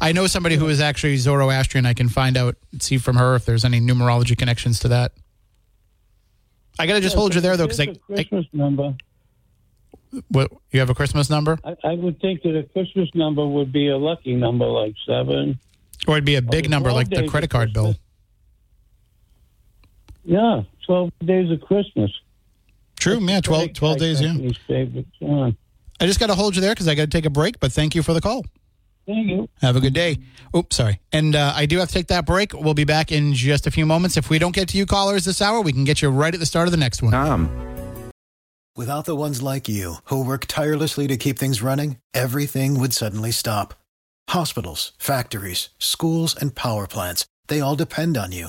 I 0.00 0.12
know 0.12 0.26
somebody 0.26 0.56
who 0.56 0.68
is 0.68 0.80
actually 0.80 1.16
Zoroastrian. 1.16 1.86
I 1.86 1.94
can 1.94 2.08
find 2.08 2.36
out, 2.36 2.56
see 2.80 2.98
from 2.98 3.16
her 3.16 3.36
if 3.36 3.44
there's 3.44 3.64
any 3.64 3.80
numerology 3.80 4.36
connections 4.36 4.80
to 4.80 4.88
that. 4.88 5.12
I 6.78 6.86
gotta 6.86 7.00
just 7.00 7.14
Yeah, 7.14 7.20
hold 7.20 7.34
you 7.36 7.40
there 7.40 7.56
though, 7.56 7.66
because 7.68 7.80
I, 7.80 7.94
Christmas 8.12 8.46
number. 8.52 8.96
what 10.28 10.50
you 10.72 10.80
have 10.80 10.90
a 10.90 10.94
Christmas 10.94 11.30
number, 11.30 11.58
I, 11.64 11.76
I 11.84 11.94
would 11.94 12.20
think 12.20 12.42
that 12.42 12.56
a 12.58 12.64
Christmas 12.64 13.08
number 13.14 13.46
would 13.46 13.72
be 13.72 13.88
a 13.88 13.96
lucky 13.96 14.34
number, 14.34 14.66
like 14.66 14.94
seven. 15.06 15.58
or 16.08 16.16
it'd 16.16 16.24
be 16.24 16.34
a 16.34 16.42
big 16.42 16.68
number 16.68 16.92
like 16.92 17.08
the 17.10 17.28
credit 17.28 17.50
card 17.50 17.72
bill. 17.72 17.94
Yeah, 20.24 20.62
twelve 20.86 21.10
days 21.24 21.50
of 21.50 21.60
Christmas. 21.60 22.10
True, 22.96 23.18
yeah, 23.20 23.40
12, 23.40 23.74
12 23.74 23.98
days, 23.98 24.20
yeah. 24.20 24.28
company's 24.28 24.56
favorite 24.66 25.06
song. 25.18 25.56
I 26.00 26.06
just 26.06 26.18
got 26.18 26.28
to 26.28 26.34
hold 26.34 26.54
you 26.56 26.62
there 26.62 26.72
because 26.72 26.88
I 26.88 26.94
got 26.94 27.02
to 27.02 27.08
take 27.08 27.26
a 27.26 27.30
break, 27.30 27.60
but 27.60 27.70
thank 27.70 27.94
you 27.94 28.02
for 28.02 28.14
the 28.14 28.20
call. 28.20 28.46
Thank 29.06 29.28
you. 29.28 29.48
Have 29.60 29.76
a 29.76 29.80
good 29.80 29.92
day. 29.92 30.18
Oops, 30.56 30.74
sorry. 30.74 31.00
And 31.12 31.36
uh, 31.36 31.52
I 31.54 31.66
do 31.66 31.78
have 31.78 31.88
to 31.88 31.94
take 31.94 32.06
that 32.06 32.24
break. 32.24 32.54
We'll 32.54 32.72
be 32.72 32.84
back 32.84 33.12
in 33.12 33.34
just 33.34 33.66
a 33.66 33.70
few 33.70 33.84
moments. 33.84 34.16
If 34.16 34.30
we 34.30 34.38
don't 34.38 34.54
get 34.54 34.68
to 34.68 34.78
you 34.78 34.86
callers 34.86 35.26
this 35.26 35.42
hour, 35.42 35.60
we 35.60 35.72
can 35.72 35.84
get 35.84 36.00
you 36.00 36.08
right 36.08 36.32
at 36.32 36.40
the 36.40 36.46
start 36.46 36.66
of 36.66 36.72
the 36.72 36.78
next 36.78 37.02
one. 37.02 37.12
Without 38.76 39.04
the 39.04 39.14
ones 39.14 39.42
like 39.42 39.68
you, 39.68 39.96
who 40.06 40.24
work 40.24 40.46
tirelessly 40.46 41.06
to 41.06 41.16
keep 41.16 41.38
things 41.38 41.62
running, 41.62 41.98
everything 42.12 42.80
would 42.80 42.92
suddenly 42.92 43.30
stop. 43.30 43.74
Hospitals, 44.30 44.92
factories, 44.98 45.68
schools, 45.78 46.34
and 46.34 46.54
power 46.54 46.86
plants, 46.86 47.26
they 47.48 47.60
all 47.60 47.76
depend 47.76 48.16
on 48.16 48.32
you. 48.32 48.48